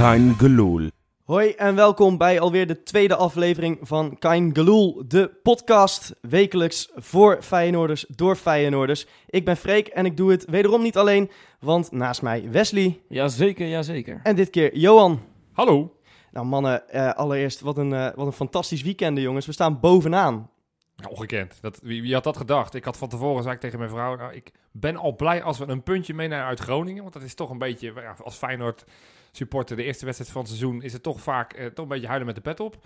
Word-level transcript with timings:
Kein 0.00 0.34
Geloel. 0.34 0.90
Hoi 1.24 1.50
en 1.50 1.74
welkom 1.74 2.18
bij 2.18 2.40
alweer 2.40 2.66
de 2.66 2.82
tweede 2.82 3.16
aflevering 3.16 3.78
van 3.82 4.18
Kein 4.18 4.54
Geloel, 4.54 5.02
de 5.08 5.30
podcast 5.42 6.14
wekelijks 6.20 6.90
voor 6.94 7.42
Feyenoorders 7.42 8.04
door 8.08 8.36
Feyenoorders. 8.36 9.06
Ik 9.26 9.44
ben 9.44 9.56
Freek 9.56 9.86
en 9.86 10.04
ik 10.04 10.16
doe 10.16 10.30
het 10.30 10.44
wederom 10.44 10.82
niet 10.82 10.96
alleen, 10.96 11.30
want 11.58 11.92
naast 11.92 12.22
mij 12.22 12.50
Wesley 12.50 13.00
Jazeker, 13.08 13.68
jazeker. 13.68 14.20
en 14.22 14.36
dit 14.36 14.50
keer 14.50 14.76
Johan. 14.76 15.20
Hallo. 15.52 15.96
Nou 16.32 16.46
mannen, 16.46 16.88
eh, 16.88 17.12
allereerst 17.12 17.60
wat 17.60 17.76
een, 17.76 17.92
eh, 17.92 18.08
wat 18.14 18.26
een 18.26 18.32
fantastisch 18.32 18.82
weekend 18.82 19.18
jongens. 19.18 19.46
We 19.46 19.52
staan 19.52 19.80
bovenaan. 19.80 20.50
Ongekend. 21.08 21.58
Dat, 21.60 21.80
wie, 21.82 22.02
wie 22.02 22.14
had 22.14 22.24
dat 22.24 22.36
gedacht? 22.36 22.74
Ik 22.74 22.84
had 22.84 22.96
van 22.96 23.08
tevoren, 23.08 23.42
zei 23.42 23.54
ik 23.54 23.60
tegen 23.60 23.78
mijn 23.78 23.90
vrouw, 23.90 24.16
nou, 24.16 24.34
ik 24.34 24.52
ben 24.72 24.96
al 24.96 25.16
blij 25.16 25.42
als 25.42 25.58
we 25.58 25.68
een 25.68 25.82
puntje 25.82 26.14
meenemen 26.14 26.44
uit 26.44 26.60
Groningen. 26.60 27.02
Want 27.02 27.14
dat 27.14 27.22
is 27.22 27.34
toch 27.34 27.50
een 27.50 27.58
beetje, 27.58 27.92
ja, 27.96 28.14
als 28.22 28.36
Feyenoord 28.36 28.84
supporter, 29.30 29.76
de 29.76 29.82
eerste 29.82 30.04
wedstrijd 30.04 30.32
van 30.32 30.42
het 30.42 30.50
seizoen, 30.50 30.82
is 30.82 30.92
het 30.92 31.02
toch 31.02 31.20
vaak 31.20 31.52
eh, 31.52 31.66
toch 31.66 31.84
een 31.84 31.90
beetje 31.90 32.06
huilen 32.06 32.26
met 32.26 32.34
de 32.34 32.40
pet 32.40 32.60
op. 32.60 32.78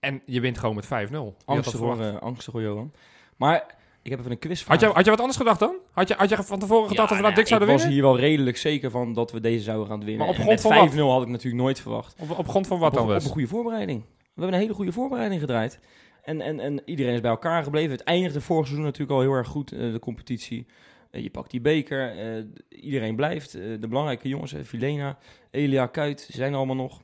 En 0.00 0.22
je 0.26 0.40
wint 0.40 0.58
gewoon 0.58 0.74
met 0.74 0.84
5-0. 0.84 0.88
Wie 0.88 0.98
had 1.00 1.34
dat 1.44 1.44
Angstig 1.44 1.80
hoor, 1.80 2.00
eh, 2.00 2.16
angstig 2.16 2.52
hoor, 2.52 2.62
Johan. 2.62 2.92
Maar 3.36 3.74
ik 4.02 4.10
heb 4.10 4.20
even 4.20 4.30
een 4.30 4.38
quizvraag. 4.38 4.80
Had 4.80 4.88
je, 4.88 4.94
had 4.94 5.04
je 5.04 5.10
wat 5.10 5.20
anders 5.20 5.38
gedacht 5.38 5.60
dan? 5.60 5.76
Had 5.92 6.08
je, 6.08 6.14
had 6.14 6.28
je 6.28 6.42
van 6.42 6.58
tevoren 6.58 6.88
gedacht 6.88 7.08
dat 7.08 7.18
we 7.18 7.24
dat 7.24 7.34
dik 7.34 7.46
zouden 7.46 7.68
Ik 7.68 7.74
was 7.74 7.84
winnen? 7.84 8.02
hier 8.02 8.12
wel 8.12 8.20
redelijk 8.20 8.56
zeker 8.56 8.90
van 8.90 9.12
dat 9.12 9.32
we 9.32 9.40
deze 9.40 9.64
zouden 9.64 9.86
gaan 9.86 9.98
winnen. 9.98 10.18
Maar 10.18 10.28
op 10.28 10.34
En 10.34 10.42
grond 10.42 10.62
met 10.62 10.72
van 10.72 10.90
5-0 10.90 11.10
had 11.10 11.22
ik 11.22 11.28
natuurlijk 11.28 11.62
nooit 11.62 11.80
verwacht. 11.80 12.14
Op, 12.18 12.38
op 12.38 12.48
grond 12.48 12.66
van 12.66 12.78
wat 12.78 12.90
op, 12.90 12.94
dan 12.94 13.06
op 13.06 13.12
dus? 13.12 13.24
een 13.24 13.30
goede 13.30 13.48
voorbereiding. 13.48 14.00
We 14.00 14.40
hebben 14.40 14.54
een 14.54 14.60
hele 14.60 14.74
goede 14.74 14.92
voorbereiding 14.92 15.40
gedraaid. 15.40 15.78
En, 16.22 16.40
en, 16.40 16.60
en 16.60 16.82
iedereen 16.84 17.14
is 17.14 17.20
bij 17.20 17.30
elkaar 17.30 17.62
gebleven. 17.62 17.90
Het 17.90 18.02
eindigde 18.02 18.40
vorig 18.40 18.64
seizoen 18.64 18.84
natuurlijk 18.84 19.12
al 19.12 19.20
heel 19.20 19.32
erg 19.32 19.48
goed, 19.48 19.72
eh, 19.72 19.92
de 19.92 19.98
competitie. 19.98 20.66
Eh, 21.12 21.22
je 21.22 21.30
pakt 21.30 21.50
die 21.50 21.60
beker, 21.60 22.18
eh, 22.18 22.44
iedereen 22.68 23.16
blijft. 23.16 23.54
Eh, 23.54 23.62
de 23.80 23.88
belangrijke 23.88 24.28
jongens, 24.28 24.54
Filena, 24.64 25.18
Elia, 25.50 25.86
Kuit, 25.86 26.20
ze 26.20 26.32
zijn 26.32 26.50
er 26.50 26.56
allemaal 26.56 26.76
nog. 26.76 27.02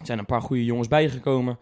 Er 0.00 0.06
zijn 0.06 0.18
een 0.18 0.26
paar 0.26 0.42
goede 0.42 0.64
jongens 0.64 0.88
bijgekomen. 0.88 1.58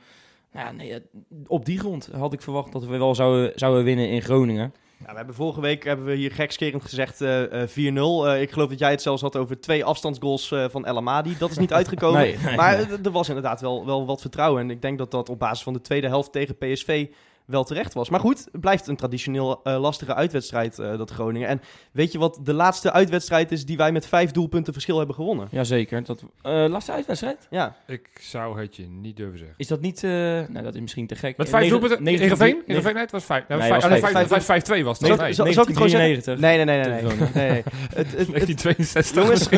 Nou, 0.53 0.67
ja, 0.67 0.73
nee, 0.73 1.01
op 1.47 1.65
die 1.65 1.79
grond 1.79 2.07
had 2.13 2.33
ik 2.33 2.43
verwacht 2.43 2.73
dat 2.73 2.85
we 2.85 2.97
wel 2.97 3.15
zouden, 3.15 3.53
zouden 3.55 3.85
winnen 3.85 4.09
in 4.09 4.23
Groningen. 4.23 4.75
Ja, 5.05 5.11
we 5.11 5.17
hebben 5.17 5.35
vorige 5.35 5.61
week 5.61 5.85
hebben 5.85 6.07
we 6.07 6.15
hier 6.15 6.33
gekscherend 6.33 6.83
gezegd 6.83 7.21
eh, 7.21 7.63
eh, 7.63 7.69
4-0. 7.69 8.29
Eh, 8.29 8.41
ik 8.41 8.51
geloof 8.51 8.69
dat 8.69 8.79
jij 8.79 8.91
het 8.91 9.03
zelfs 9.03 9.23
had 9.23 9.37
over 9.37 9.61
twee 9.61 9.85
afstandsgoals 9.85 10.55
van 10.71 10.87
El 10.87 10.97
Amadi. 10.97 11.37
Dat 11.39 11.51
is 11.51 11.59
niet 11.59 11.73
uitgekomen. 11.81 12.21
Nee, 12.21 12.37
nee, 12.45 12.57
maar 12.57 12.77
nee. 12.77 12.99
er 13.03 13.11
was 13.11 13.29
inderdaad 13.29 13.61
wel, 13.61 13.87
wel 13.87 14.07
wat 14.07 14.21
vertrouwen. 14.21 14.63
En 14.63 14.71
ik 14.71 14.83
denk 14.83 14.99
dat 14.99 15.11
dat 15.11 15.29
op 15.29 15.39
basis 15.39 15.63
van 15.63 15.73
de 15.73 15.81
tweede 15.81 16.07
helft 16.07 16.33
tegen 16.33 16.59
PSV 16.59 17.09
wel 17.51 17.65
terecht 17.65 17.95
was. 17.95 18.11
Maar 18.11 18.21
goed, 18.21 18.39
het 18.53 18.61
blijft 18.61 18.87
een 18.89 18.97
traditioneel 18.97 19.61
eh, 19.63 19.81
lastige 19.81 20.15
uitwedstrijd, 20.15 20.79
eh, 20.79 20.99
dat 20.99 21.11
Groningen. 21.11 21.49
En 21.49 21.61
weet 21.93 22.13
je 22.13 22.19
wat 22.19 22.39
de 22.43 22.53
laatste 22.53 22.93
uitwedstrijd 22.93 23.53
is 23.53 23.65
die 23.65 23.77
wij 23.77 23.93
met 23.93 24.07
vijf 24.07 24.31
doelpunten 24.31 24.73
verschil 24.73 24.97
hebben 24.99 25.15
gewonnen? 25.15 25.49
Jazeker. 25.51 26.05
Dat, 26.05 26.23
eh 26.43 26.65
laatste 26.69 26.93
uitwedstrijd? 26.93 27.47
Ja, 27.51 27.77
Ik 27.87 28.09
zou 28.21 28.61
het 28.61 28.77
je 28.77 28.87
niet 28.89 29.17
durven 29.17 29.39
zeggen. 29.39 29.57
Is 29.59 29.67
dat 29.67 29.81
niet... 29.81 30.05
eh, 30.05 30.11
nou, 30.11 30.63
dat 30.63 30.75
is 30.75 30.81
misschien 30.81 31.07
te 31.07 31.15
gek. 31.15 31.37
Met 31.37 31.49
vijf 31.49 31.69
doelpunten? 31.69 32.07
Heerenveen? 32.07 32.63
Heerenveen? 32.67 32.93
Nee, 32.95 33.03
het 33.03 33.11
was 33.13 33.25
vijf. 33.25 33.49
Nee, 33.49 33.59
was 33.59 33.67
vijf- 33.67 33.83
vijf- 33.83 34.01
vijf- 34.01 34.29
vijf- 34.29 34.45
vijf- 34.45 34.81
5-2 34.81 34.85
was 34.85 34.99
het. 34.99 35.19
Nee, 35.19 35.33
zal- 35.33 35.47
ik 35.47 35.55
het 35.57 35.67
gewoon 35.77 35.89
zeggen? 35.89 36.25
1993. 36.25 36.39
nee, 36.39 36.57
nee, 36.57 36.65
nee, 36.65 36.79
nee. 36.85 37.03
nee. 37.03 37.29
Nee, 37.41 37.51
nee. 37.51 37.63
Het, 37.95 37.97
het, 37.97 38.19
het, 38.19 38.27
1962. 38.29 39.15
Jongens, 39.23 39.49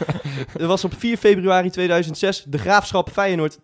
er 0.62 0.66
was 0.66 0.84
op 0.84 0.92
4 0.98 1.16
februari 1.16 1.70
2006 1.70 2.44
de 2.48 2.58
Graafschap 2.58 3.10
Feyenoord 3.10 3.58
2-7. 3.58 3.62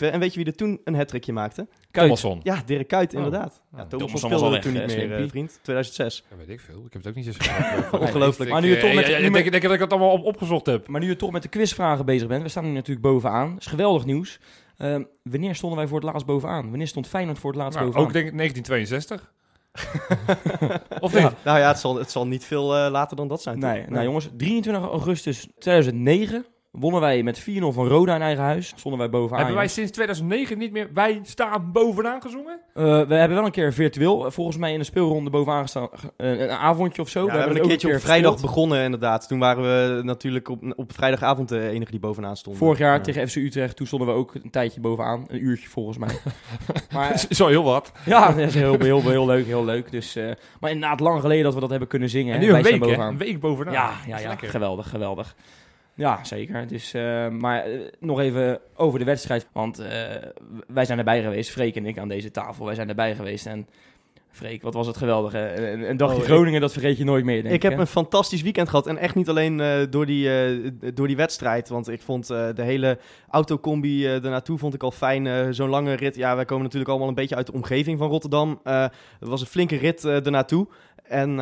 En 0.00 0.20
weet 0.20 0.32
je 0.32 0.38
wie 0.38 0.44
er 0.44 0.54
toen 0.54 0.80
een 0.84 0.94
hat 0.94 1.26
maakte? 1.32 1.66
Thomasson. 1.90 2.40
Ja, 2.42 2.62
Dirk 2.66 2.88
Kuyt, 2.88 3.12
Oh. 3.14 3.16
inderdaad. 3.24 3.62
Oh. 3.72 3.78
Ja, 3.78 3.86
Thomasson 3.86 3.98
Thomas 3.98 4.20
speelde 4.20 4.44
al 4.44 4.54
er 4.54 4.60
toen 4.60 4.72
niet 4.72 4.80
eh, 4.82 4.96
meer, 5.08 5.12
eh, 5.22 5.28
vriend. 5.28 5.58
2006. 5.62 6.24
Ja, 6.30 6.36
weet 6.36 6.48
ik 6.48 6.60
veel. 6.60 6.76
Ik 6.86 6.92
heb 6.92 7.02
het 7.02 7.06
ook 7.08 7.14
niet 7.14 7.24
zo 7.24 7.32
schrijven. 7.32 8.00
Ongelooflijk. 8.00 8.50
Maar 8.50 8.60
nu 8.60 8.68
je 8.68 8.78
toch 8.78 8.94
met- 8.94 9.06
Ja, 9.06 9.10
ja, 9.10 9.18
nu 9.18 9.24
ik 9.24 9.30
met- 9.32 9.42
denk, 9.50 9.62
dat 9.62 9.72
ik 9.72 9.80
het 9.80 9.90
allemaal 9.90 10.12
op, 10.12 10.24
opgezocht 10.24 10.66
heb. 10.66 10.88
Maar 10.88 11.00
nu 11.00 11.06
je 11.06 11.16
toch 11.16 11.30
met 11.30 11.42
de 11.42 11.48
quizvragen 11.48 12.04
bezig 12.04 12.28
bent, 12.28 12.42
we 12.42 12.48
staan 12.48 12.64
nu 12.64 12.70
natuurlijk 12.72 13.06
bovenaan. 13.06 13.50
Dat 13.52 13.60
is 13.60 13.66
geweldig 13.66 14.04
nieuws. 14.04 14.38
Ehm, 14.76 15.02
wanneer 15.22 15.54
stonden 15.54 15.78
wij 15.78 15.88
voor 15.88 16.00
het 16.00 16.06
laatst 16.10 16.26
bovenaan? 16.26 16.68
Wanneer 16.68 16.86
stond 16.88 17.06
Feyenoord 17.08 17.38
voor 17.38 17.50
het 17.50 17.60
laatst 17.60 17.78
Nou, 17.78 17.84
bovenaan? 17.90 18.08
ook 18.08 18.12
denk 18.14 18.26
ik 18.28 18.36
1962. 18.36 19.32
of 21.00 21.12
niet? 21.12 21.22
Ja, 21.22 21.32
nou 21.44 21.58
ja, 21.58 21.68
het 21.68 21.78
zal, 21.78 21.96
het 21.96 22.10
zal 22.10 22.26
niet 22.26 22.44
veel 22.44 22.76
eh, 22.76 22.90
later 22.90 23.16
dan 23.16 23.28
dat 23.28 23.42
zijn. 23.42 23.58
Nee, 23.58 23.84
nou 23.88 24.04
jongens, 24.04 24.28
23 24.36 24.90
augustus 24.90 25.48
2009 25.58 26.46
wonnen 26.70 27.00
wij 27.00 27.22
met 27.22 27.40
4-0 27.40 27.44
van 27.68 27.86
Roda 27.86 28.14
in 28.14 28.22
eigen 28.22 28.44
huis. 28.44 28.72
Stonden 28.76 29.00
wij 29.00 29.10
bovenaan. 29.10 29.38
Hebben 29.38 29.56
wij 29.56 29.68
sinds 29.68 29.90
2009 29.90 30.58
niet 30.58 30.72
meer 30.72 30.88
Wij 30.94 31.20
staan 31.22 31.72
bovenaan 31.72 32.22
gezongen? 32.22 32.60
Eh, 32.74 32.84
we 32.84 33.14
hebben 33.14 33.36
wel 33.36 33.44
een 33.44 33.50
keer 33.50 33.72
virtueel, 33.72 34.26
eh, 34.26 34.30
volgens 34.30 34.56
mij 34.56 34.72
in 34.72 34.78
de 34.78 34.84
speelronde 34.84 35.30
bovenaan 35.30 35.62
gestaan. 35.62 35.88
eh, 36.16 36.40
een 36.40 36.50
avondje 36.50 37.02
of 37.02 37.08
zo. 37.08 37.26
Ja, 37.26 37.32
we, 37.32 37.38
hebben 37.38 37.56
een 37.56 37.68
keertje 37.68 37.94
op 37.94 38.00
vrijdag 38.00 38.32
gespeeld. 38.32 38.54
begonnen, 38.54 38.84
inderdaad. 38.84 39.28
Toen 39.28 39.38
waren 39.38 39.62
we 39.62 40.02
natuurlijk 40.02 40.48
op, 40.48 40.72
op 40.76 40.92
vrijdagavond 40.92 41.48
de 41.48 41.68
enige 41.68 41.90
die 41.90 42.00
bovenaan 42.00 42.36
stonden. 42.36 42.62
Vorig 42.62 42.78
jaar 42.78 42.96
Ja. 42.96 43.00
tegen 43.02 43.28
FC 43.28 43.36
Utrecht, 43.36 43.76
toen 43.76 43.86
stonden 43.86 44.08
we 44.08 44.14
ook 44.14 44.34
een 44.34 44.50
tijdje 44.50 44.80
bovenaan. 44.80 45.24
Een 45.28 45.44
uurtje 45.44 45.68
volgens 45.68 45.98
mij. 45.98 46.18
maar 46.94 47.24
Zo 47.30 47.46
heel 47.46 47.64
wat. 47.64 47.92
ja, 48.04 48.26
dat 48.28 48.36
is 48.38 48.54
heel, 48.54 48.78
heel, 48.78 49.00
heel 49.02 49.26
leuk, 49.26 49.46
heel 49.46 49.64
leuk. 49.64 49.90
Dus, 49.90 50.16
eh, 50.16 50.30
maar 50.60 50.70
inderdaad, 50.70 51.00
lang 51.00 51.20
geleden 51.20 51.44
dat 51.44 51.54
we 51.54 51.60
dat 51.60 51.70
hebben 51.70 51.88
kunnen 51.88 52.08
zingen. 52.08 52.34
En 52.34 52.40
nu 52.40 52.46
een 52.46 52.52
Wij 52.52 52.62
staan 52.62 52.72
week, 52.72 52.80
hè? 52.82 52.86
bovenaan. 52.86 53.12
Een 53.12 53.18
week 53.18 53.40
bovenaan. 53.40 53.72
Ja, 53.72 53.92
ja, 54.06 54.18
ja 54.18 54.28
lekker. 54.28 54.48
geweldig, 54.48 54.88
geweldig. 54.88 55.34
Ja, 56.00 56.24
zeker. 56.24 56.66
Dus, 56.66 56.94
eh, 56.94 57.28
maar 57.28 57.64
eh, 57.64 57.80
nog 57.98 58.20
even 58.20 58.60
over 58.74 58.98
de 58.98 59.04
wedstrijd. 59.04 59.48
Want 59.52 59.78
eh, 59.78 59.88
wij 60.66 60.84
zijn 60.84 60.98
erbij 60.98 61.22
geweest, 61.22 61.50
Freek 61.50 61.76
en 61.76 61.86
ik 61.86 61.98
aan 61.98 62.08
deze 62.08 62.30
tafel. 62.30 62.64
Wij 62.64 62.74
zijn 62.74 62.88
erbij 62.88 63.14
geweest 63.14 63.46
en... 63.46 63.66
Freek, 64.32 64.62
wat 64.62 64.74
was 64.74 64.86
het 64.86 64.96
geweldig. 64.96 65.32
hè? 65.32 65.72
Een, 65.72 65.90
een 65.90 65.96
dagje 65.96 66.14
Oh, 66.16 66.20
ik- 66.22 66.28
Groningen, 66.28 66.60
dat 66.60 66.72
vergeet 66.72 66.96
je 66.98 67.04
nooit 67.04 67.24
meer, 67.24 67.42
denk 67.42 67.54
Ik 67.54 67.62
heb 67.62 67.72
hè? 67.72 67.78
een 67.80 67.86
fantastisch 67.86 68.42
weekend 68.42 68.68
gehad. 68.68 68.86
En 68.86 68.98
echt 68.98 69.14
niet 69.14 69.28
alleen 69.28 69.56
door, 69.90 70.06
die, 70.06 70.28
door 70.94 71.06
die 71.06 71.16
wedstrijd. 71.16 71.68
Want 71.68 71.88
ik 71.88 72.02
vond 72.02 72.26
de 72.26 72.52
hele 72.62 72.98
autocombi 73.30 74.06
ernaartoe 74.06 74.58
vond 74.58 74.74
ik 74.74 74.82
al 74.82 74.90
fijn. 74.90 75.54
Zo'n 75.54 75.68
lange 75.68 75.94
rit. 75.94 76.16
Ja, 76.16 76.36
wij 76.36 76.44
komen 76.44 76.62
natuurlijk 76.62 76.90
allemaal 76.90 77.08
een 77.08 77.14
beetje 77.14 77.36
uit 77.36 77.46
de 77.46 77.52
omgeving 77.52 77.98
van 77.98 78.08
Rotterdam. 78.08 78.60
Het 78.62 78.92
was 79.28 79.40
een 79.40 79.46
flinke 79.46 79.76
rit 79.76 80.04
ernaartoe. 80.04 80.66
En 81.10 81.30
eh, 81.30 81.36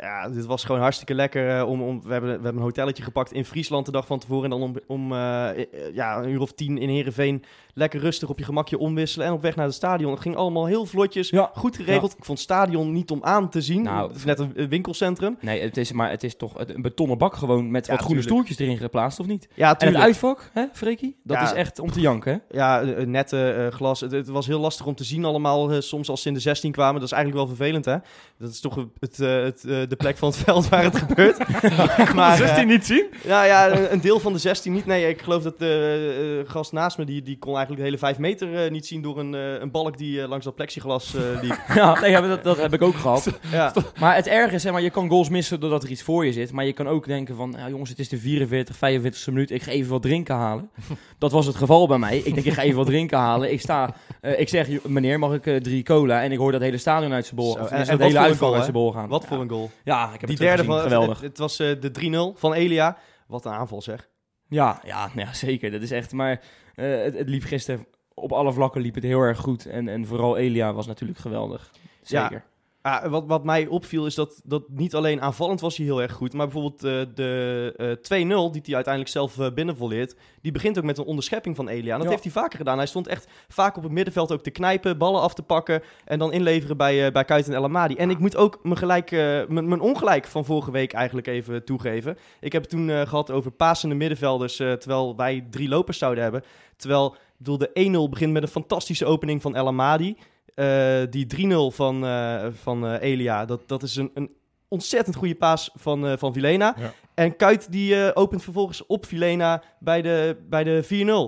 ja, 0.00 0.28
dit 0.28 0.46
was 0.46 0.64
gewoon 0.64 0.80
hartstikke 0.80 1.14
lekker. 1.14 1.58
eh, 1.58 1.68
om, 1.68 1.82
om, 1.82 2.02
we, 2.02 2.12
hebben, 2.12 2.28
we 2.30 2.34
hebben 2.34 2.56
een 2.56 2.68
hotelletje 2.68 3.02
gepakt 3.02 3.32
in 3.32 3.44
Friesland 3.44 3.86
de 3.86 3.92
dag 3.92 4.06
van 4.06 4.18
tevoren. 4.18 4.44
En 4.44 4.50
dan 4.50 4.62
om, 4.62 4.76
om 4.86 5.12
eh, 5.12 5.48
ja, 5.94 6.18
een 6.18 6.28
uur 6.28 6.40
of 6.40 6.52
tien 6.52 6.78
in 6.78 6.88
Heerenveen 6.88 7.44
lekker 7.74 8.00
rustig 8.00 8.28
op 8.28 8.38
je 8.38 8.44
gemakje 8.44 8.78
omwisselen. 8.78 9.26
En 9.26 9.32
op 9.32 9.42
weg 9.42 9.56
naar 9.56 9.64
het 9.64 9.74
stadion. 9.74 10.10
Het 10.10 10.20
ging 10.20 10.36
allemaal 10.36 10.66
heel 10.66 10.86
vlotjes. 10.86 11.30
Ja. 11.30 11.50
Goed 11.54 11.76
geregeld. 11.76 12.10
Ik 12.16 12.24
vond 12.24 12.38
het 12.38 12.48
stadion 12.50 12.92
niet 12.92 13.10
om 13.10 13.24
aan 13.24 13.48
te 13.48 13.60
zien. 13.60 13.82
Nou, 13.82 14.08
het 14.08 14.16
is 14.16 14.24
net 14.24 14.38
een 14.38 14.68
winkelcentrum. 14.68 15.36
Nee, 15.40 15.60
het 15.60 15.76
is, 15.76 15.92
maar 15.92 16.10
het 16.10 16.24
is 16.24 16.36
toch 16.36 16.58
een 16.58 16.82
betonnen 16.82 17.18
bak 17.18 17.34
gewoon 17.36 17.70
met 17.70 17.86
Ja, 17.86 17.92
wat 17.92 18.02
groene 18.02 18.20
tuurlijk. 18.20 18.44
stoeltjes 18.46 18.66
erin 18.66 18.82
geplaatst, 18.82 19.20
of 19.20 19.26
niet? 19.26 19.48
Ja, 19.54 19.78
En 19.78 19.86
het 19.86 19.96
uitvak, 19.96 20.50
hè, 20.52 20.64
Freekie? 20.72 21.16
Dat 21.24 21.42
is 21.42 21.52
echt 21.52 21.78
om 21.78 21.90
te 21.90 22.00
janken, 22.00 22.32
hè? 22.32 22.56
Ja, 22.58 22.82
nette 23.04 23.70
glas. 23.72 24.00
Het, 24.00 24.10
het 24.12 24.28
was 24.28 24.46
heel 24.46 24.60
lastig 24.60 24.86
om 24.86 24.94
te 24.94 25.04
zien 25.04 25.24
allemaal. 25.24 25.82
soms 25.82 26.08
als 26.10 26.22
ze 26.22 26.28
in 26.28 26.34
de 26.34 26.40
16 26.40 26.72
kwamen. 26.72 26.94
Dat 27.00 27.10
is 27.10 27.12
eigenlijk 27.12 27.46
wel 27.46 27.56
vervelend, 27.56 27.84
hè? 27.84 27.96
Dat 28.38 28.50
is 28.50 28.60
toch 28.60 28.86
het, 29.10 29.20
eh, 29.20 29.42
het, 29.42 29.64
eh, 29.64 29.88
de 29.88 29.96
plek 29.96 30.16
van 30.16 30.28
het 30.28 30.38
veld 30.38 30.68
waar 30.68 30.82
het 30.84 30.96
gebeurt. 30.96 31.38
maar, 32.14 32.32
eh, 32.32 32.36
16 32.46 32.66
niet 32.66 32.86
zien? 32.86 33.06
ja, 33.24 33.44
ja, 33.44 33.70
een- 33.90 34.00
deel 34.00 34.20
van 34.20 34.32
de 34.32 34.38
16 34.38 34.72
niet. 34.72 34.86
Nee, 34.86 35.08
ik 35.08 35.22
geloof 35.22 35.42
dat 35.42 35.58
de 35.58 36.42
eh, 36.46 36.50
gast 36.52 36.72
naast 36.72 36.98
me... 36.98 37.04
Die, 37.04 37.22
die 37.22 37.38
kon 37.38 37.48
eigenlijk 37.56 37.78
de 37.78 37.84
hele 37.86 37.98
5 37.98 38.18
meter 38.18 38.64
eh, 38.64 38.70
niet 38.70 38.86
zien... 38.86 39.02
door 39.02 39.18
een, 39.18 39.34
eh, 39.34 39.60
een 39.60 39.70
balk 39.70 39.98
die 39.98 40.22
eh, 40.22 40.28
langs 40.28 40.44
dat 40.44 40.54
plexiglas 40.54 41.14
eh, 41.14 41.22
liep. 41.42 41.56
Ja, 41.74 42.00
nee, 42.00 42.20
dat, 42.20 42.42
dat 42.44 42.56
heb 42.56 42.72
ik 42.72 42.82
ook 42.82 42.94
gehad. 42.96 43.38
ja. 43.52 43.72
Maar 44.00 44.14
het 44.14 44.26
erge 44.26 44.54
is, 44.54 44.62
zeg 44.62 44.72
maar, 44.72 44.82
je 44.82 44.90
kan 44.90 45.08
goals 45.08 45.28
missen 45.28 45.60
doordat 45.60 45.82
er 45.82 45.88
iets 45.90 46.02
voor 46.02 46.26
je 46.26 46.32
zit. 46.32 46.52
Maar 46.52 46.64
je 46.64 46.72
kan 46.72 46.88
ook 46.88 47.06
denken 47.06 47.36
van, 47.36 47.54
ja, 47.58 47.68
jongens, 47.68 47.90
het 47.90 47.98
is 47.98 48.08
de 48.08 48.18
44, 48.18 48.76
45 48.76 49.26
minuut. 49.26 49.50
Ik 49.50 49.62
ga 49.62 49.70
even 49.70 49.90
wat 49.90 50.02
drinken 50.02 50.34
halen. 50.34 50.70
Dat 51.18 51.32
was 51.32 51.46
het 51.46 51.56
geval 51.56 51.86
bij 51.88 51.98
mij. 51.98 52.16
Ik 52.18 52.34
denk, 52.34 52.46
ik 52.46 52.52
ga 52.52 52.62
even 52.62 52.76
wat 52.76 52.86
drinken 52.86 53.18
halen. 53.18 53.52
Ik 53.52 53.60
sta, 53.60 53.94
eh, 54.20 54.40
ik 54.40 54.48
zeg, 54.48 54.68
meneer, 54.84 55.18
mag 55.18 55.32
ik 55.34 55.46
eh, 55.46 55.56
drie 55.56 55.82
cola? 55.82 56.22
En 56.22 56.32
ik 56.32 56.38
hoor 56.38 56.52
dat 56.52 56.60
hele 56.60 56.76
stadion 56.78 57.12
uit 57.12 57.24
zijn 57.24 57.36
bol. 57.36 57.52
Of 57.52 57.58
en- 57.58 57.64
en, 57.66 57.72
en 57.72 57.78
het 57.78 57.88
wat 57.88 58.00
hele 58.00 58.18
uitval 58.18 58.48
uit 58.48 58.56
hè? 58.56 58.62
zijn 58.62 58.72
bol 58.76 58.92
gaan. 58.98 59.08
Wat 59.08 59.22
Ja. 59.22 59.28
voor 59.28 59.40
een 59.40 59.48
goal. 59.48 59.70
Ja, 59.84 60.04
ik 60.04 60.20
heb 60.20 60.28
Die 60.28 60.38
het 60.38 60.46
derde 60.46 60.64
van... 60.64 60.80
geweldig. 60.80 61.20
Het, 61.20 61.28
het 61.28 61.38
was 61.38 61.58
eh, 61.58 61.80
de 61.80 62.32
3-0 62.34 62.38
van 62.38 62.52
Elia. 62.52 62.98
Wat 63.26 63.44
een 63.44 63.52
aanval, 63.52 63.82
zeg. 63.82 64.08
Ja, 64.48 64.80
ja, 64.84 65.06
nou 65.14 65.26
ja, 65.26 65.32
zeker. 65.34 65.70
Dat 65.70 65.82
is 65.82 65.90
echt. 65.90 66.12
Maar 66.12 66.40
eh, 66.74 67.02
het, 67.02 67.14
het 67.18 67.28
liep 67.28 67.42
gisteren 67.42 67.86
op 68.14 68.32
alle 68.32 68.52
vlakken 68.52 68.80
liep 68.80 68.94
het 68.94 69.04
heel 69.04 69.20
erg 69.20 69.38
goed. 69.38 69.66
En, 69.66 69.88
en 69.88 70.06
vooral 70.06 70.36
Elia 70.36 70.72
was 70.72 70.86
natuurlijk 70.86 71.18
geweldig. 71.18 71.70
Ja. 72.02 72.42
Ah, 72.82 73.04
wat, 73.10 73.24
wat 73.26 73.44
mij 73.44 73.66
opviel 73.66 74.06
is 74.06 74.14
dat, 74.14 74.40
dat 74.44 74.62
niet 74.68 74.94
alleen 74.94 75.20
aanvallend 75.20 75.60
was 75.60 75.76
hij 75.76 75.86
heel 75.86 76.02
erg 76.02 76.12
goed, 76.12 76.32
maar 76.32 76.46
bijvoorbeeld 76.48 76.84
eh, 76.84 77.14
de 77.14 77.72
eh 77.76 78.22
2-0 78.22 78.52
die 78.52 78.62
hij 78.64 78.74
uiteindelijk 78.74 79.08
zelf 79.08 79.38
eh, 79.38 79.52
binnenvolleert, 79.54 80.16
die 80.42 80.52
begint 80.52 80.78
ook 80.78 80.84
met 80.84 80.98
een 80.98 81.04
onderschepping 81.04 81.56
van 81.56 81.68
Elia. 81.68 81.92
En 81.92 81.96
dat 81.98 82.02
Ja. 82.02 82.10
heeft 82.10 82.22
hij 82.22 82.32
vaker 82.32 82.58
gedaan. 82.58 82.76
Hij 82.76 82.86
stond 82.86 83.06
echt 83.06 83.28
vaak 83.48 83.76
op 83.76 83.82
het 83.82 83.92
middenveld 83.92 84.32
ook 84.32 84.42
te 84.42 84.50
knijpen, 84.50 84.98
ballen 84.98 85.20
af 85.20 85.34
te 85.34 85.42
pakken 85.42 85.82
en 86.04 86.18
dan 86.18 86.32
inleveren 86.32 86.76
bij, 86.76 87.06
eh 87.06 87.12
bij 87.12 87.24
Kuit 87.24 87.48
en 87.48 87.54
El 87.54 87.64
Amadi. 87.64 87.94
En 87.94 88.10
ik 88.10 88.18
moet 88.18 88.36
ook 88.36 88.58
mijn, 88.62 88.76
gelijk, 88.76 89.10
eh, 89.12 89.46
mijn, 89.48 89.80
ongelijk 89.80 90.26
van 90.26 90.44
vorige 90.44 90.70
week 90.70 90.92
eigenlijk 90.92 91.26
even 91.26 91.64
toegeven. 91.64 92.18
Ik 92.40 92.52
heb 92.52 92.62
het 92.62 92.70
toen 92.70 92.90
eh, 92.90 93.00
gehad 93.00 93.30
over 93.30 93.50
pasende 93.50 93.94
middenvelders, 93.94 94.58
eh, 94.58 94.72
terwijl 94.72 95.16
wij 95.16 95.46
drie 95.50 95.68
lopers 95.68 95.98
zouden 95.98 96.22
hebben. 96.22 96.42
Terwijl, 96.76 97.12
ik 97.14 97.18
bedoel, 97.36 97.58
de 97.58 97.70
1-0 97.74 98.08
begint 98.10 98.32
met 98.32 98.42
een 98.42 98.48
fantastische 98.48 99.06
opening 99.06 99.42
van 99.42 99.54
El 99.56 99.66
Amadi. 99.66 100.16
Eh, 100.58 101.02
die 101.10 101.26
3-0 101.26 101.70
van, 101.70 102.04
eh, 102.06 102.46
van 102.52 102.86
eh, 102.86 103.10
Elia, 103.10 103.44
dat, 103.44 103.68
dat 103.68 103.82
is 103.82 103.96
een, 103.96 104.10
een 104.14 104.30
ontzettend 104.68 105.16
goede 105.16 105.34
paas 105.34 105.70
van, 105.74 106.18
van 106.18 106.32
Vilena. 106.32 106.74
Ja. 106.78 106.92
En 107.14 107.36
Kuit 107.36 107.72
die 107.72 108.14
opent 108.14 108.42
vervolgens 108.42 108.86
op 108.86 109.06
Vilena 109.06 109.62
bij 109.80 110.02
de, 110.02 110.36
bij 110.48 110.64
de 110.64 110.84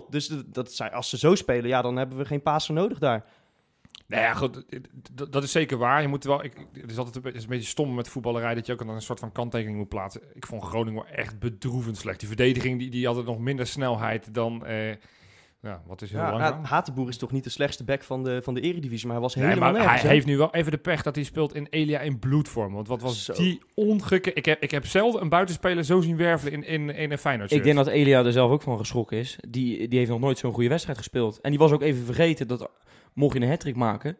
4-0. 0.07 0.11
Dus 0.11 0.27
dat, 0.27 0.55
dat 0.55 0.73
zijn, 0.73 0.93
als 0.93 1.09
ze 1.09 1.19
zo 1.19 1.35
spelen, 1.35 1.69
ja, 1.69 1.83
dan 1.83 1.97
hebben 1.97 2.19
we 2.19 2.25
geen 2.25 2.43
pasen 2.43 2.75
nodig 2.75 2.99
daar. 2.99 3.25
Nou 4.07 4.23
ja, 4.23 4.35
goed, 4.35 4.65
dat 5.31 5.43
is 5.43 5.53
zeker 5.53 5.79
waar. 5.79 6.03
Je 6.03 6.09
moet 6.09 6.25
wel, 6.25 6.45
ik, 6.45 6.67
het 6.73 6.91
is 6.91 6.99
altijd 6.99 7.17
een, 7.17 7.23
be- 7.23 7.29
het 7.29 7.37
is 7.37 7.43
een 7.43 7.49
beetje 7.49 7.69
stom 7.69 7.95
met 7.95 8.09
voetballerij 8.09 8.55
dat 8.55 8.67
je 8.67 8.73
ook 8.73 8.81
een 8.81 9.03
soort 9.03 9.21
van 9.21 9.33
kanttekening 9.33 9.79
moet 9.79 9.89
plaatsen. 9.89 10.21
Ik 10.35 10.47
vond 10.47 10.63
Groningen 10.63 11.03
wel 11.03 11.13
echt 11.13 11.39
bedroevend 11.39 11.97
slecht. 11.97 12.19
Die 12.19 12.29
verdediging 12.29 12.79
die, 12.79 12.91
die 12.91 13.07
had 13.07 13.25
nog 13.25 13.39
minder 13.39 13.67
snelheid 13.67 14.35
dan, 14.35 14.67
eh, 14.67 14.95
ja, 15.63 15.83
wat 15.87 16.03
is 16.03 16.11
heel 16.11 16.21
Ja, 16.21 16.31
langzaam. 16.31 16.63
Ha- 16.65 16.69
Hatenboer 16.69 17.09
is 17.09 17.17
toch 17.17 17.31
niet 17.33 17.45
de 17.45 17.51
slechtste 17.51 17.85
back 17.85 18.03
van 18.03 18.25
de, 18.25 18.43
van 18.43 18.55
de 18.55 18.61
eredivisie, 18.61 19.05
maar 19.07 19.15
hij 19.15 19.25
was 19.25 19.35
Nee, 19.35 19.45
helemaal 19.47 19.71
maar 19.73 19.81
nergens. 19.81 20.03
hij 20.03 20.11
heeft 20.11 20.27
nu 20.27 20.37
wel 20.37 20.55
even 20.55 20.71
de 20.71 20.79
pech 20.79 21.03
dat 21.03 21.15
hij 21.15 21.25
speelt 21.25 21.55
in 21.55 21.67
Elia 21.71 22.01
in 22.01 22.19
bloedvorm. 22.19 22.73
Want 22.73 22.89
wat 22.89 23.03
was 23.03 23.25
Zo. 23.25 23.33
die 23.33 23.61
ongeke... 23.75 24.33
Ik 24.33 24.45
heb, 24.45 24.63
ik 24.63 24.71
heb 24.71 24.87
zelden 24.87 25.21
een 25.23 25.29
buitenspeler 25.29 25.85
zo 25.85 26.01
zien 26.01 26.17
wervelen 26.17 26.53
in, 26.53 26.65
in, 26.65 26.95
in 26.97 27.11
een 27.11 27.19
Feyenoord 27.19 27.51
Ik 27.53 27.63
denk 27.63 27.77
dat 27.77 27.87
Elia 27.87 28.25
er 28.25 28.33
zelf 28.33 28.51
ook 28.51 28.63
van 28.63 28.79
geschrokken 28.79 29.17
is. 29.19 29.37
Die, 29.49 29.89
die 29.89 29.99
heeft 29.99 30.11
nog 30.11 30.21
nooit 30.21 30.39
zo'n 30.39 30.53
goede 30.53 30.69
wedstrijd 30.69 30.99
gespeeld. 30.99 31.41
En 31.41 31.51
die 31.51 31.59
was 31.59 31.73
ook 31.73 31.83
even 31.83 32.05
vergeten 32.05 32.49
dat 32.49 32.71
mocht 33.15 33.35
je 33.35 33.41
een 33.41 33.49
hat 33.49 33.75
maken, 33.75 34.17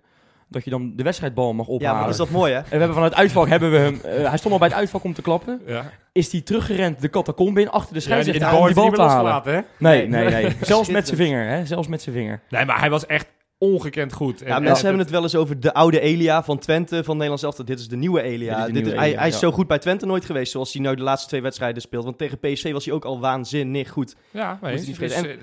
dat 0.51 0.65
je 0.65 0.71
dan 0.71 0.93
de 0.97 1.03
wedstrijdbal 1.03 1.53
mag 1.55 1.67
Ja, 1.67 1.73
ophalen. 1.73 2.01
maar 2.01 2.09
is 2.09 2.17
dat 2.17 2.31
mooi, 2.31 2.53
hè? 2.53 2.59
En 2.59 2.65
we 2.71 2.77
hebben 2.77 2.95
vanuit 2.95 3.15
uitvak 3.15 3.49
hebben 3.49 3.71
we 3.71 3.77
hem. 3.79 4.01
eh, 4.05 4.29
hij 4.29 4.39
stond 4.39 4.53
al 4.55 4.59
bij 4.61 4.69
het 4.69 4.77
uitvak 4.77 5.05
om 5.05 5.15
te 5.15 5.23
klappen. 5.23 5.61
Ja, 5.67 5.91
Is 6.13 6.33
hij 6.33 6.41
teruggerend 6.41 7.01
de 7.01 7.11
catacombe 7.11 7.61
in 7.61 7.71
achter 7.71 7.95
de 7.95 8.01
ja 8.09 8.15
die, 8.15 8.25
die 8.25 8.33
scheidsrechter 8.35 8.75
bal 8.75 8.91
te 8.91 9.03
halen? 9.03 9.43
hè? 9.55 9.61
Nee, 9.79 10.09
nee, 10.09 10.29
nee. 10.29 10.57
Zelfs 10.61 10.89
met 10.89 11.05
zijn 11.07 11.17
vinger, 11.19 11.49
hè? 11.49 11.67
Zelfs 11.67 11.89
met 11.89 12.03
zijn 12.03 12.15
vinger. 12.15 12.41
Nee, 12.49 12.65
maar 12.65 12.79
hij 12.81 12.91
was 12.91 13.07
echt 13.07 13.27
ongekend 13.61 14.13
goed. 14.13 14.39
Ja, 14.39 14.45
En- 14.57 14.63
mensen 14.63 14.71
en- 14.79 14.81
hebben 14.87 14.99
het 15.01 15.11
wel 15.11 15.23
eens 15.23 15.35
over 15.35 15.61
de 15.61 15.75
oude 15.75 16.01
Elia 16.01 16.43
van 16.45 16.59
Twente, 16.59 17.05
van 17.05 17.13
Nederlands 17.15 17.43
Elftal. 17.43 17.65
Dit 17.65 17.79
is 17.79 17.89
de 17.89 17.97
nieuwe 17.97 18.23
Elia. 18.23 18.49
Dit 18.57 18.59
is 18.59 18.67
de 18.67 18.73
Dit 18.73 18.83
nieuwe 18.83 18.99
hij, 18.99 19.07
Elia, 19.09 19.19
hij 19.19 19.29
is 19.29 19.35
ja. 19.35 19.41
zo 19.41 19.51
goed 19.53 19.67
bij 19.67 19.79
Twente 19.79 20.07
nooit 20.07 20.25
geweest, 20.25 20.53
zoals 20.53 20.73
hij 20.73 20.83
nou 20.83 20.97
de 20.97 21.03
laatste 21.03 21.29
twee 21.29 21.43
wedstrijden 21.43 21.83
speelt. 21.83 22.05
Want 22.05 22.19
tegen 22.19 22.39
PSV 22.39 22.73
was 22.73 22.85
hij 22.85 22.95
ook 22.95 23.05
al 23.05 23.21
waanzinnig 23.21 23.91
goed. 23.91 24.17
Ja, 24.31 24.59
nee, 24.63 24.77
dus, 24.77 24.99
eh, 24.99 25.31
en, 25.31 25.39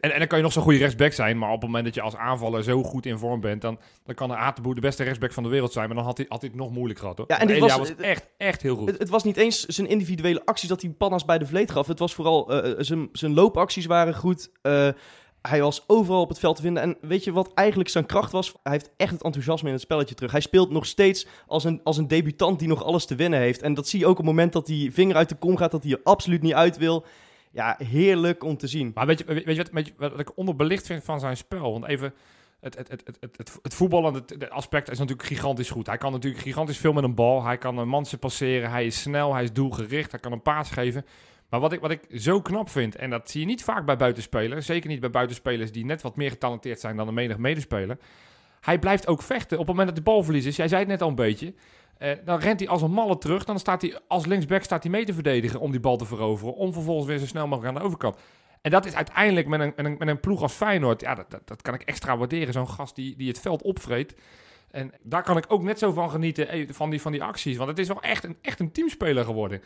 en, 0.00 0.18
dan 0.18 0.26
kan 0.28 0.38
je 0.38 0.44
nog 0.44 0.52
zo'n 0.52 0.62
goede 0.62 0.78
rechtsback 0.78 1.12
zijn, 1.12 1.38
maar 1.38 1.48
op 1.48 1.54
het 1.60 1.64
moment 1.64 1.84
dat 1.84 1.94
je 1.94 2.00
als 2.00 2.16
aanvaller 2.16 2.62
zo 2.62 2.82
goed 2.82 3.06
in 3.06 3.18
vorm 3.18 3.40
bent, 3.40 3.62
dan, 3.62 3.78
dan 4.04 4.14
kan 4.14 4.28
de 4.28 4.36
Atenboer 4.36 4.74
de 4.74 4.80
beste 4.80 5.02
rechtsback 5.02 5.32
van 5.32 5.42
de 5.42 5.48
wereld 5.48 5.72
zijn, 5.72 5.86
maar 5.86 5.96
dan 5.96 6.04
had 6.04 6.16
hij, 6.16 6.26
had 6.28 6.40
hij 6.40 6.50
het 6.52 6.60
nog 6.60 6.70
moeilijk 6.70 6.98
gehad. 6.98 7.16
Hoor. 7.18 7.26
Ja, 7.28 7.40
en 7.40 7.46
dit 7.46 7.56
Elia 7.56 7.78
was- 7.78 7.88
was, 7.88 7.96
echt, 7.98 8.26
echt 8.36 8.62
heel 8.62 8.76
goed. 8.76 8.88
Het, 8.88 8.98
het 8.98 9.08
was 9.08 9.24
niet 9.24 9.36
eens 9.36 9.64
zijn 9.64 9.88
individuele 9.88 10.42
acties 10.44 10.68
dat 10.68 10.82
hij 10.82 10.90
pannas 10.90 11.24
bij 11.24 11.38
de 11.38 11.46
vleet 11.46 11.70
gaf. 11.70 11.86
Het 11.86 11.98
was 11.98 12.14
vooral 12.14 12.62
eh, 12.62 12.72
zijn, 12.78 13.08
zijn 13.12 13.34
loopacties 13.34 13.86
waren 13.86 14.14
goed. 14.14 14.50
Eh, 14.62 14.88
hij 15.42 15.60
was 15.60 15.84
overal 15.86 16.20
op 16.20 16.28
het 16.28 16.38
veld 16.38 16.56
te 16.56 16.62
vinden. 16.62 16.82
En 16.82 16.96
weet 17.00 17.24
je 17.24 17.32
wat 17.32 17.54
eigenlijk 17.54 17.88
zijn 17.88 18.06
kracht 18.06 18.32
was? 18.32 18.52
Hij 18.62 18.72
heeft 18.72 18.90
echt 18.96 19.12
het 19.12 19.22
enthousiasme 19.22 19.68
in 19.68 19.74
het 19.74 19.82
spelletje 19.82 20.14
terug. 20.14 20.32
Hij 20.32 20.40
speelt 20.40 20.70
nog 20.70 20.86
steeds 20.86 21.26
als 21.46 21.64
een, 21.64 21.80
als 21.84 21.96
een 21.96 22.08
debutant 22.08 22.58
die 22.58 22.68
nog 22.68 22.84
alles 22.84 23.06
te 23.06 23.14
winnen 23.14 23.38
heeft. 23.38 23.62
En 23.62 23.74
dat 23.74 23.88
zie 23.88 23.98
je 23.98 24.04
ook 24.04 24.10
op 24.10 24.16
het 24.16 24.26
moment 24.26 24.52
dat 24.52 24.68
hij 24.68 24.90
vinger 24.92 25.16
uit 25.16 25.28
de 25.28 25.34
kom 25.34 25.56
gaat, 25.56 25.70
dat 25.70 25.82
hij 25.82 25.92
er 25.92 26.00
absoluut 26.02 26.42
niet 26.42 26.54
uit 26.54 26.76
wil. 26.76 27.04
Ja, 27.52 27.76
heerlijk 27.78 28.44
om 28.44 28.56
te 28.56 28.66
zien. 28.66 28.90
Maar 28.94 29.06
weet 29.06 29.18
je, 29.18 29.24
weet 29.24 29.56
je, 29.56 29.92
wat, 29.96 30.10
wat 30.10 30.20
ik 30.20 30.36
onderbelicht 30.36 30.86
vind 30.86 31.04
van 31.04 31.20
zijn 31.20 31.36
spel? 31.36 31.72
Want 31.72 31.86
even, 31.86 32.14
het, 32.60 32.76
het, 32.76 32.90
het, 32.90 33.02
het, 33.06 33.18
het, 33.20 33.36
het, 33.36 33.78
het 34.14 34.30
het 34.40 34.50
aspect 34.50 34.90
is 34.90 34.98
natuurlijk 34.98 35.28
gigantisch 35.28 35.70
goed. 35.70 35.86
Hij 35.86 35.98
kan 35.98 36.12
natuurlijk 36.12 36.42
gigantisch 36.42 36.78
veel 36.78 36.92
met 36.92 37.04
een 37.04 37.14
bal. 37.14 37.44
Hij 37.44 37.58
kan 37.58 37.78
een 37.78 37.88
manse 37.88 38.18
passeren. 38.18 38.70
Hij 38.70 38.86
is 38.86 39.00
snel, 39.00 39.34
hij 39.34 39.42
is 39.42 39.52
doelgericht. 39.52 40.10
Hij 40.10 40.20
kan 40.20 40.32
een 40.32 40.42
paas 40.42 40.70
geven. 40.70 41.04
Maar 41.50 41.60
wat 41.60 41.72
ik, 41.72 41.80
wat 41.80 41.90
ik 41.90 42.00
zo 42.14 42.40
knap 42.40 42.68
vind, 42.68 42.96
en 42.96 43.10
dat 43.10 43.30
zie 43.30 43.40
je 43.40 43.46
niet 43.46 43.64
vaak 43.64 43.84
bij 43.84 43.96
buitenspelers, 43.96 44.66
zeker 44.66 44.88
niet 44.90 45.00
bij 45.00 45.10
buitenspelers 45.10 45.72
die 45.72 45.84
net 45.84 46.02
wat 46.02 46.16
meer 46.16 46.30
getalenteerd 46.30 46.80
zijn 46.80 46.96
dan 46.96 47.08
een 47.08 47.14
menig 47.14 47.38
medespeler. 47.38 47.98
Hij 48.60 48.78
blijft 48.78 49.06
ook 49.06 49.22
vechten 49.22 49.58
op 49.58 49.66
het 49.66 49.76
moment 49.76 49.86
dat 49.86 49.96
de 50.04 50.10
bal 50.10 50.22
verlies 50.22 50.46
is. 50.46 50.56
Jij 50.56 50.68
zei 50.68 50.80
het 50.80 50.88
net 50.90 51.02
al 51.02 51.08
een 51.08 51.14
beetje. 51.14 51.54
Eh, 51.98 52.12
dan 52.24 52.38
rent 52.38 52.60
hij 52.60 52.68
als 52.68 52.82
een 52.82 52.90
malle 52.92 53.18
terug. 53.18 53.44
Dan 53.44 53.58
staat 53.58 53.82
hij 53.82 53.98
als 54.08 54.26
linksback 54.26 54.62
staat 54.62 54.82
hij 54.82 54.92
mee 54.92 55.04
te 55.04 55.14
verdedigen 55.14 55.60
om 55.60 55.70
die 55.70 55.80
bal 55.80 55.96
te 55.96 56.04
veroveren. 56.04 56.54
Om 56.54 56.72
vervolgens 56.72 57.06
weer 57.06 57.18
zo 57.18 57.26
snel 57.26 57.46
mogelijk 57.46 57.74
aan 57.74 57.80
de 57.80 57.86
overkant. 57.86 58.16
En 58.62 58.70
dat 58.70 58.86
is 58.86 58.94
uiteindelijk 58.94 59.46
met 59.46 59.60
een, 59.60 59.72
met 59.76 59.84
een, 59.86 59.96
met 59.98 60.08
een 60.08 60.20
ploeg 60.20 60.42
als 60.42 60.52
Feyenoord. 60.52 61.00
Ja, 61.00 61.14
dat, 61.14 61.30
dat, 61.30 61.48
dat 61.48 61.62
kan 61.62 61.74
ik 61.74 61.82
extra 61.82 62.16
waarderen. 62.16 62.52
Zo'n 62.52 62.68
gast 62.68 62.94
die, 62.94 63.16
die 63.16 63.28
het 63.28 63.40
veld 63.40 63.62
opvreet. 63.62 64.16
En 64.70 64.92
daar 65.02 65.22
kan 65.22 65.36
ik 65.36 65.44
ook 65.48 65.62
net 65.62 65.78
zo 65.78 65.92
van 65.92 66.10
genieten. 66.10 66.48
eh, 66.48 66.68
Van 66.70 66.90
die, 66.90 67.00
van 67.00 67.12
die 67.12 67.22
acties. 67.22 67.56
Want 67.56 67.68
het 67.68 67.78
is 67.78 67.88
wel 67.88 68.02
echt 68.02 68.24
een, 68.24 68.36
echt 68.42 68.60
een 68.60 68.72
teamspeler 68.72 69.24
geworden. 69.24 69.62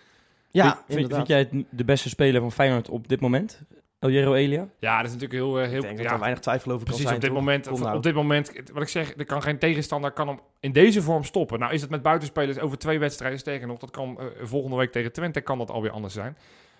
Ja, 0.62 0.64
vind, 0.64 0.76
vind, 0.86 0.98
inderdaad. 0.98 1.16
vind 1.16 1.28
jij 1.28 1.38
het 1.38 1.64
de 1.70 1.84
beste 1.84 2.08
speler 2.08 2.40
van 2.40 2.52
Feyenoord 2.52 2.88
op 2.88 3.08
dit 3.08 3.20
moment? 3.20 3.62
Eljero 3.98 4.34
Elia? 4.34 4.68
Ja, 4.78 4.96
dat 4.96 5.06
is 5.06 5.12
natuurlijk 5.12 5.40
heel... 5.40 5.58
eh, 5.60 5.68
heel 5.68 5.76
Ik 5.76 5.82
denk 5.82 5.96
dat 5.96 6.06
ja, 6.06 6.12
er 6.12 6.18
weinig 6.18 6.40
twijfel 6.40 6.72
over 6.72 6.86
kan 6.86 6.94
Precies, 6.96 7.02
zijn. 7.02 7.14
op 7.14 7.20
dit, 7.20 7.30
toch? 7.30 7.38
moment, 7.38 7.68
Kom 7.68 7.80
nou. 7.80 7.96
op 7.96 8.02
dit 8.02 8.14
moment, 8.14 8.52
wat 8.72 8.82
ik 8.82 8.88
zeg, 8.88 9.14
er 9.16 9.24
kan 9.24 9.42
geen 9.42 9.58
tegenstander 9.58 10.10
kan 10.10 10.28
hem 10.28 10.40
in 10.60 10.72
deze 10.72 11.02
vorm 11.02 11.24
stoppen. 11.24 11.58
Nou 11.58 11.72
is 11.72 11.80
het 11.80 11.90
met 11.90 12.02
buitenspelers 12.02 12.58
over 12.58 12.78
twee 12.78 12.98
wedstrijden, 12.98 13.38
sterker 13.38 13.66
nog, 13.66 13.78
dat 13.78 13.90
kan 13.90 14.18
eh, 14.20 14.26
volgende 14.42 14.76
week 14.76 14.92
tegen 14.92 15.12
Twente 15.12 15.40
kan 15.40 15.58
dat 15.58 15.70
alweer 15.70 15.90
anders 15.90 16.14
zijn. 16.14 16.36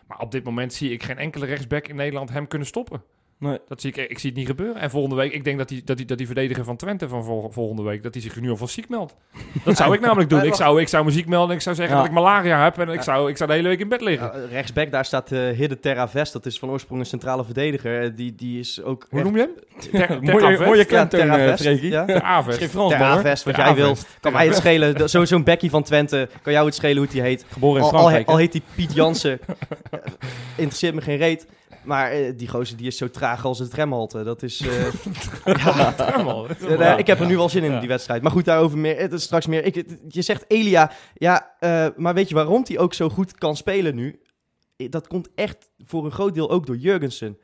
Maar 0.06 0.18
op 0.18 0.30
dit 0.30 0.44
moment 0.44 0.72
zie 0.72 0.90
ik 0.90 1.02
geen 1.02 1.18
enkele 1.18 1.46
rechtsback 1.46 1.88
in 1.88 1.96
Nederland 1.96 2.30
hem 2.30 2.46
kunnen 2.46 2.68
stoppen. 2.68 3.02
Nee. 3.44 3.58
Dat 3.68 3.80
zie 3.80 3.92
ik, 3.92 4.10
ik 4.10 4.18
zie 4.18 4.28
het 4.30 4.38
niet 4.38 4.46
gebeuren. 4.48 4.76
En 4.82 4.90
volgende 4.90 5.16
week, 5.16 5.32
ik 5.32 5.44
denk 5.44 5.58
dat 5.58 5.68
die, 5.68 5.82
dat 5.84 5.96
die, 5.96 6.06
dat 6.06 6.18
die 6.18 6.26
verdediger 6.26 6.64
van 6.64 6.76
Twente 6.76 7.08
van 7.08 7.24
vol- 7.24 7.50
volgende 7.52 7.82
week, 7.82 8.02
dat 8.02 8.14
hij 8.14 8.22
zich 8.22 8.40
nu 8.40 8.50
alvast 8.50 8.74
ziek 8.74 8.88
meldt. 8.88 9.14
Dat 9.64 9.76
zou 9.76 9.94
ik 9.94 10.00
namelijk 10.00 10.30
doen. 10.30 10.42
Ik 10.44 10.54
zou, 10.54 10.80
ik 10.80 10.88
zou 10.88 11.04
me 11.04 11.10
ziek 11.10 11.26
melden 11.26 11.48
en 11.50 11.54
ik 11.56 11.60
zou 11.62 11.74
zeggen 11.76 11.94
Ja. 11.94 12.00
dat 12.00 12.10
ik 12.10 12.16
malaria 12.16 12.64
heb 12.64 12.78
en 12.78 12.88
ik 12.88 12.94
Ja. 12.94 13.02
zou, 13.02 13.30
ik 13.30 13.36
zou 13.36 13.48
de 13.50 13.56
hele 13.56 13.68
week 13.68 13.80
in 13.80 13.88
bed 13.88 14.00
liggen. 14.00 14.26
Ja, 14.40 14.46
rechtsback, 14.50 14.90
daar 14.90 15.04
staat 15.04 15.32
uh, 15.32 15.48
Hidde 15.50 15.80
Terra 15.80 16.08
Vest. 16.08 16.32
Dat 16.32 16.46
is 16.46 16.58
van 16.58 16.68
oorsprong 16.70 17.00
een 17.00 17.06
centrale 17.06 17.44
verdediger. 17.44 18.02
Eh, 18.02 18.10
die, 18.16 18.34
die 18.34 18.58
is 18.58 18.82
ook 18.82 19.06
Hoe 19.10 19.18
echt- 19.20 19.28
noem 19.28 19.36
je 19.38 19.42
hem? 19.42 19.80
Ter, 19.90 20.06
ter, 20.06 20.22
mooie 20.22 20.44
Avest? 20.44 20.64
mooie 20.64 20.78
Ja, 20.78 20.84
klemtoon, 20.84 21.20
eh. 21.20 21.26
Ja. 21.82 22.04
Ter. 22.04 22.52
Geen 22.52 22.68
Frans, 22.68 22.90
Terra 22.92 23.12
hoor. 23.12 23.20
Vest, 23.20 23.44
wat 23.44 23.54
Ter 23.54 23.64
jij 23.64 23.74
wil. 23.74 23.90
Avest. 23.90 24.16
Kan 24.20 24.32
mij 24.32 24.46
het 24.46 24.56
schelen. 24.56 24.94
Dat- 24.96 25.10
Zo, 25.10 25.24
Zo'n 25.24 25.44
Becky 25.44 25.68
van 25.70 25.82
Twente. 25.82 26.28
Kan 26.42 26.52
jou 26.52 26.66
het 26.66 26.74
schelen 26.74 26.96
hoe 26.96 27.06
hij 27.10 27.20
heet. 27.28 27.44
Geboren 27.48 27.76
in 27.76 27.82
Al, 27.82 27.92
al, 27.92 27.98
Frankrijk. 27.98 28.28
al 28.28 28.34
hè? 28.34 28.40
heet 28.40 28.52
hij 28.52 28.62
Piet 28.74 28.92
Jansen. 28.94 29.38
interesseert 30.56 30.94
me 30.94 31.00
geen 31.00 31.16
reet. 31.16 31.46
Maar 31.84 32.10
eh, 32.10 32.32
die 32.36 32.48
gozer 32.48 32.76
die 32.76 32.86
is 32.86 32.96
zo 32.96 33.10
traag 33.10 33.44
als 33.44 33.58
het 33.58 33.74
remhalte. 33.74 34.22
Dat 34.24 34.42
is... 34.42 34.60
eh, 34.60 34.92
ja, 35.64 35.94
wel- 36.76 36.98
ik 36.98 37.06
heb 37.06 37.20
er 37.20 37.26
nu 37.26 37.36
wel 37.36 37.48
zin 37.48 37.62
in, 37.64 37.70
Ja. 37.72 37.78
die 37.80 37.88
wedstrijd. 37.88 38.22
Maar 38.22 38.30
goed, 38.30 38.44
daarover 38.44 38.78
meer, 38.78 38.98
het 38.98 39.12
is 39.12 39.22
straks 39.22 39.46
meer. 39.46 39.64
Ik, 39.64 39.74
het- 39.74 39.98
je 40.08 40.22
zegt 40.22 40.44
Elia, 40.48 40.90
ja, 41.14 41.54
eh, 41.58 41.86
maar 41.96 42.14
weet 42.14 42.28
je 42.28 42.34
waarom 42.34 42.62
hij 42.66 42.78
ook 42.78 42.94
zo 42.94 43.08
goed 43.08 43.34
kan 43.38 43.56
spelen 43.56 43.94
nu? 43.94 44.20
Dat 44.76 45.06
komt 45.06 45.28
echt 45.34 45.70
voor 45.84 46.04
een 46.04 46.10
groot 46.12 46.34
deel 46.34 46.50
ook 46.50 46.66
door 46.66 46.76
Jurgensen. 46.76 47.38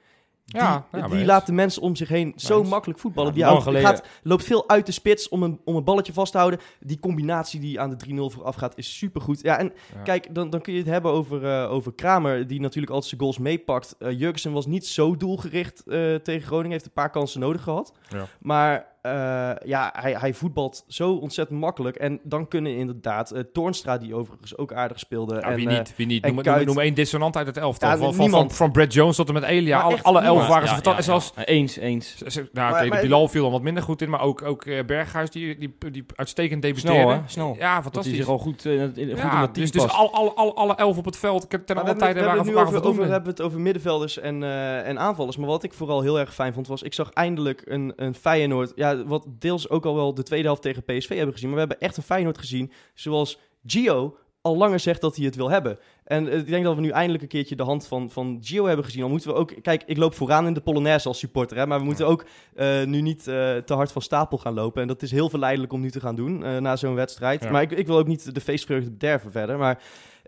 Die, 0.50 0.60
Ja, 0.60 0.86
laat 1.24 1.46
de 1.46 1.52
mensen 1.52 1.82
om 1.82 1.96
zich 1.96 2.08
heen 2.08 2.32
zo 2.36 2.62
makkelijk 2.64 2.98
voetballen. 2.98 3.32
Die 3.32 3.42
houdt- 3.44 3.64
gaat, 3.86 4.02
loopt 4.22 4.44
veel 4.44 4.68
uit 4.68 4.86
de 4.86 4.92
spits 4.92 5.28
om 5.28 5.42
een, 5.42 5.60
om 5.64 5.76
een 5.76 5.84
balletje 5.84 6.12
vast 6.12 6.32
te 6.32 6.38
houden. 6.38 6.60
Die 6.80 6.98
combinatie 7.00 7.60
die 7.60 7.80
aan 7.80 7.90
de 7.90 7.96
3-0 7.96 8.14
vooraf 8.34 8.54
gaat 8.54 8.76
is 8.76 8.98
supergoed. 8.98 9.40
Ja, 9.42 9.58
en 9.58 9.72
kijk, 10.04 10.34
dan, 10.34 10.50
dan 10.50 10.60
kun 10.60 10.72
je 10.72 10.78
het 10.78 10.88
hebben 10.88 11.12
over, 11.12 11.44
eh, 11.44 11.70
over 11.72 11.92
Kramer, 11.94 12.46
die 12.46 12.60
natuurlijk 12.60 12.92
altijd 12.92 13.08
zijn 13.10 13.20
goals 13.20 13.38
meepakt. 13.38 13.94
Eh 13.98 14.18
Jurgensen 14.18 14.52
was 14.52 14.66
niet 14.66 14.86
zo 14.86 15.16
doelgericht 15.16 15.82
eh, 15.86 16.14
tegen 16.14 16.46
Groningen, 16.46 16.70
heeft 16.72 16.84
een 16.86 16.92
paar 16.92 17.10
kansen 17.10 17.40
nodig 17.40 17.62
gehad. 17.62 17.92
Ja. 18.08 18.26
Maar 18.40 18.86
eh, 19.02 19.50
ja, 19.64 19.92
hij, 19.96 20.12
hij 20.12 20.34
voetbalt 20.34 20.84
zo 20.88 21.12
ontzettend 21.12 21.60
makkelijk. 21.60 21.96
En 21.96 22.20
dan 22.22 22.48
kunnen 22.48 22.76
inderdaad 22.76 23.30
eh 23.30 23.42
Toornstra, 23.52 23.98
die 23.98 24.14
overigens 24.14 24.56
ook 24.56 24.72
aardig 24.72 24.98
speelde. 24.98 25.34
Ja, 25.34 25.40
en, 25.40 25.54
wie 25.56 25.68
eh, 25.68 25.76
niet? 25.78 25.92
Wie 25.96 26.06
niet? 26.06 26.24
en 26.24 26.34
Noem, 26.34 26.42
Kuit. 26.42 26.56
noem, 26.56 26.66
noem 26.74 26.78
één 26.84 26.94
dissonant 26.94 27.36
uit 27.36 27.46
het 27.46 27.56
elftal. 27.56 27.90
Ja, 27.90 27.96
van, 27.96 28.30
van, 28.30 28.50
van, 28.50 28.72
Brad 28.72 28.92
Jones 28.92 29.16
tot 29.16 29.28
en 29.28 29.34
met 29.34 29.42
Elia. 29.42 29.76
Maar 29.76 29.84
Alle, 29.84 29.94
echt 29.94 30.04
alle 30.04 30.20
elf 30.20 30.46
waren 30.46 30.68
ze 30.68 30.74
Ja, 30.74 30.80
fantastisch. 30.80 31.06
ja, 31.06 31.10
Zelfs, 31.10 31.32
ja. 31.36 31.44
Eens, 31.44 31.76
eens. 31.76 32.22
nou, 32.52 32.70
Maar- 32.70 32.90
de 32.90 32.98
Bilal 33.00 33.28
viel 33.28 33.42
dan 33.42 33.52
wat 33.52 33.62
minder 33.62 33.82
goed 33.82 34.02
in. 34.02 34.10
Maar 34.10 34.20
ook, 34.20 34.42
ook 34.42 34.64
eh, 34.64 34.84
Berghuis, 34.84 35.30
die, 35.30 35.58
die, 35.58 35.74
die 35.90 36.04
uitstekend 36.14 36.62
debuteerde. 36.62 37.20
Snel. 37.26 37.56
Ja, 37.58 37.82
fantastisch. 37.82 38.16
zich 38.16 38.28
al 38.28 38.38
goed, 38.38 38.66
eh, 38.66 38.72
in- 38.72 38.88
goed 38.88 38.96
in 38.96 39.08
ja, 39.08 39.40
dat 39.40 39.54
team 39.54 39.66
dus, 39.66 39.70
dus 39.70 39.82
past. 39.82 39.96
al, 39.96 40.12
al, 40.12 40.36
al, 40.36 40.56
alle 40.56 40.74
elf 40.74 40.96
op 40.98 41.04
het 41.04 41.16
veld 41.16 41.50
ten 41.50 41.58
alle 41.60 41.64
we 41.68 41.74
hebben, 41.74 41.96
tijden 41.98 42.22
we 42.22 42.28
waren, 42.28 42.28
hebben 42.28 42.36
het 42.36 42.46
nu 42.46 42.54
waren 42.54 42.66
over, 42.68 42.78
over, 42.78 42.82
voldoende. 42.86 43.12
hebben 43.12 43.30
het 43.30 43.40
over 43.42 43.60
middenvelders 43.60 44.18
en, 44.18 44.42
eh, 44.42 44.88
en 44.88 44.98
aanvallers. 44.98 45.36
Maar 45.36 45.48
wat 45.48 45.62
ik 45.62 45.72
vooral 45.72 46.00
heel 46.00 46.18
erg 46.18 46.34
fijn 46.34 46.52
vond, 46.52 46.66
was... 46.66 46.82
Ik 46.82 46.94
zag 46.94 47.10
eindelijk 47.10 47.62
een, 47.64 47.92
een 47.96 48.14
Feyenoord... 48.14 48.72
Ja, 48.90 49.04
wat 49.04 49.26
deels 49.28 49.68
ook 49.68 49.84
al 49.84 49.94
wel 49.94 50.14
de 50.14 50.22
tweede 50.22 50.46
helft 50.46 50.62
tegen 50.62 50.84
PSV 50.84 51.08
hebben 51.08 51.32
gezien. 51.32 51.48
Maar 51.48 51.58
we 51.58 51.66
hebben 51.66 51.86
echt 51.86 51.96
een 51.96 52.02
Feyenoord 52.02 52.38
gezien 52.38 52.72
zoals 52.94 53.38
Gio 53.66 54.16
al 54.42 54.56
langer 54.56 54.80
zegt 54.80 55.00
dat 55.00 55.16
hij 55.16 55.24
het 55.24 55.36
wil 55.36 55.50
hebben. 55.50 55.78
En 56.04 56.28
eh, 56.28 56.38
ik 56.38 56.46
denk 56.46 56.64
dat 56.64 56.74
we 56.74 56.80
nu 56.80 56.88
eindelijk 56.88 57.22
een 57.22 57.28
keertje 57.28 57.56
de 57.56 57.62
hand 57.62 57.86
van, 57.86 58.10
van 58.10 58.38
Gio 58.40 58.66
hebben 58.66 58.84
gezien. 58.84 59.00
Dan 59.00 59.10
moeten 59.10 59.30
we 59.30 59.36
ook... 59.36 59.54
Kijk, 59.62 59.82
ik 59.86 59.96
loop 59.96 60.14
vooraan 60.14 60.46
in 60.46 60.52
de 60.52 60.60
Polonaise 60.60 61.08
als 61.08 61.18
supporter. 61.18 61.56
Hè, 61.56 61.66
maar 61.66 61.78
we 61.78 61.84
moeten 61.84 62.06
ook 62.06 62.24
eh, 62.54 62.84
nu 62.84 63.00
niet 63.00 63.26
eh, 63.26 63.56
te 63.56 63.74
hard 63.74 63.92
van 63.92 64.02
stapel 64.02 64.38
gaan 64.38 64.54
lopen. 64.54 64.82
En 64.82 64.88
dat 64.88 65.02
is 65.02 65.10
heel 65.10 65.30
verleidelijk 65.30 65.72
om 65.72 65.80
nu 65.80 65.90
te 65.90 66.00
gaan 66.00 66.16
doen 66.16 66.62
na 66.62 66.76
zo'n 66.76 66.94
wedstrijd. 66.94 67.42
Ja. 67.42 67.50
Maar 67.50 67.62
ik, 67.62 67.70
ik 67.70 67.86
wil 67.86 67.98
ook 67.98 68.06
niet 68.06 68.34
de 68.34 68.40
feestvreugde 68.40 68.90
bederven 68.90 69.32
verder. 69.32 69.58
Maar 69.58 69.82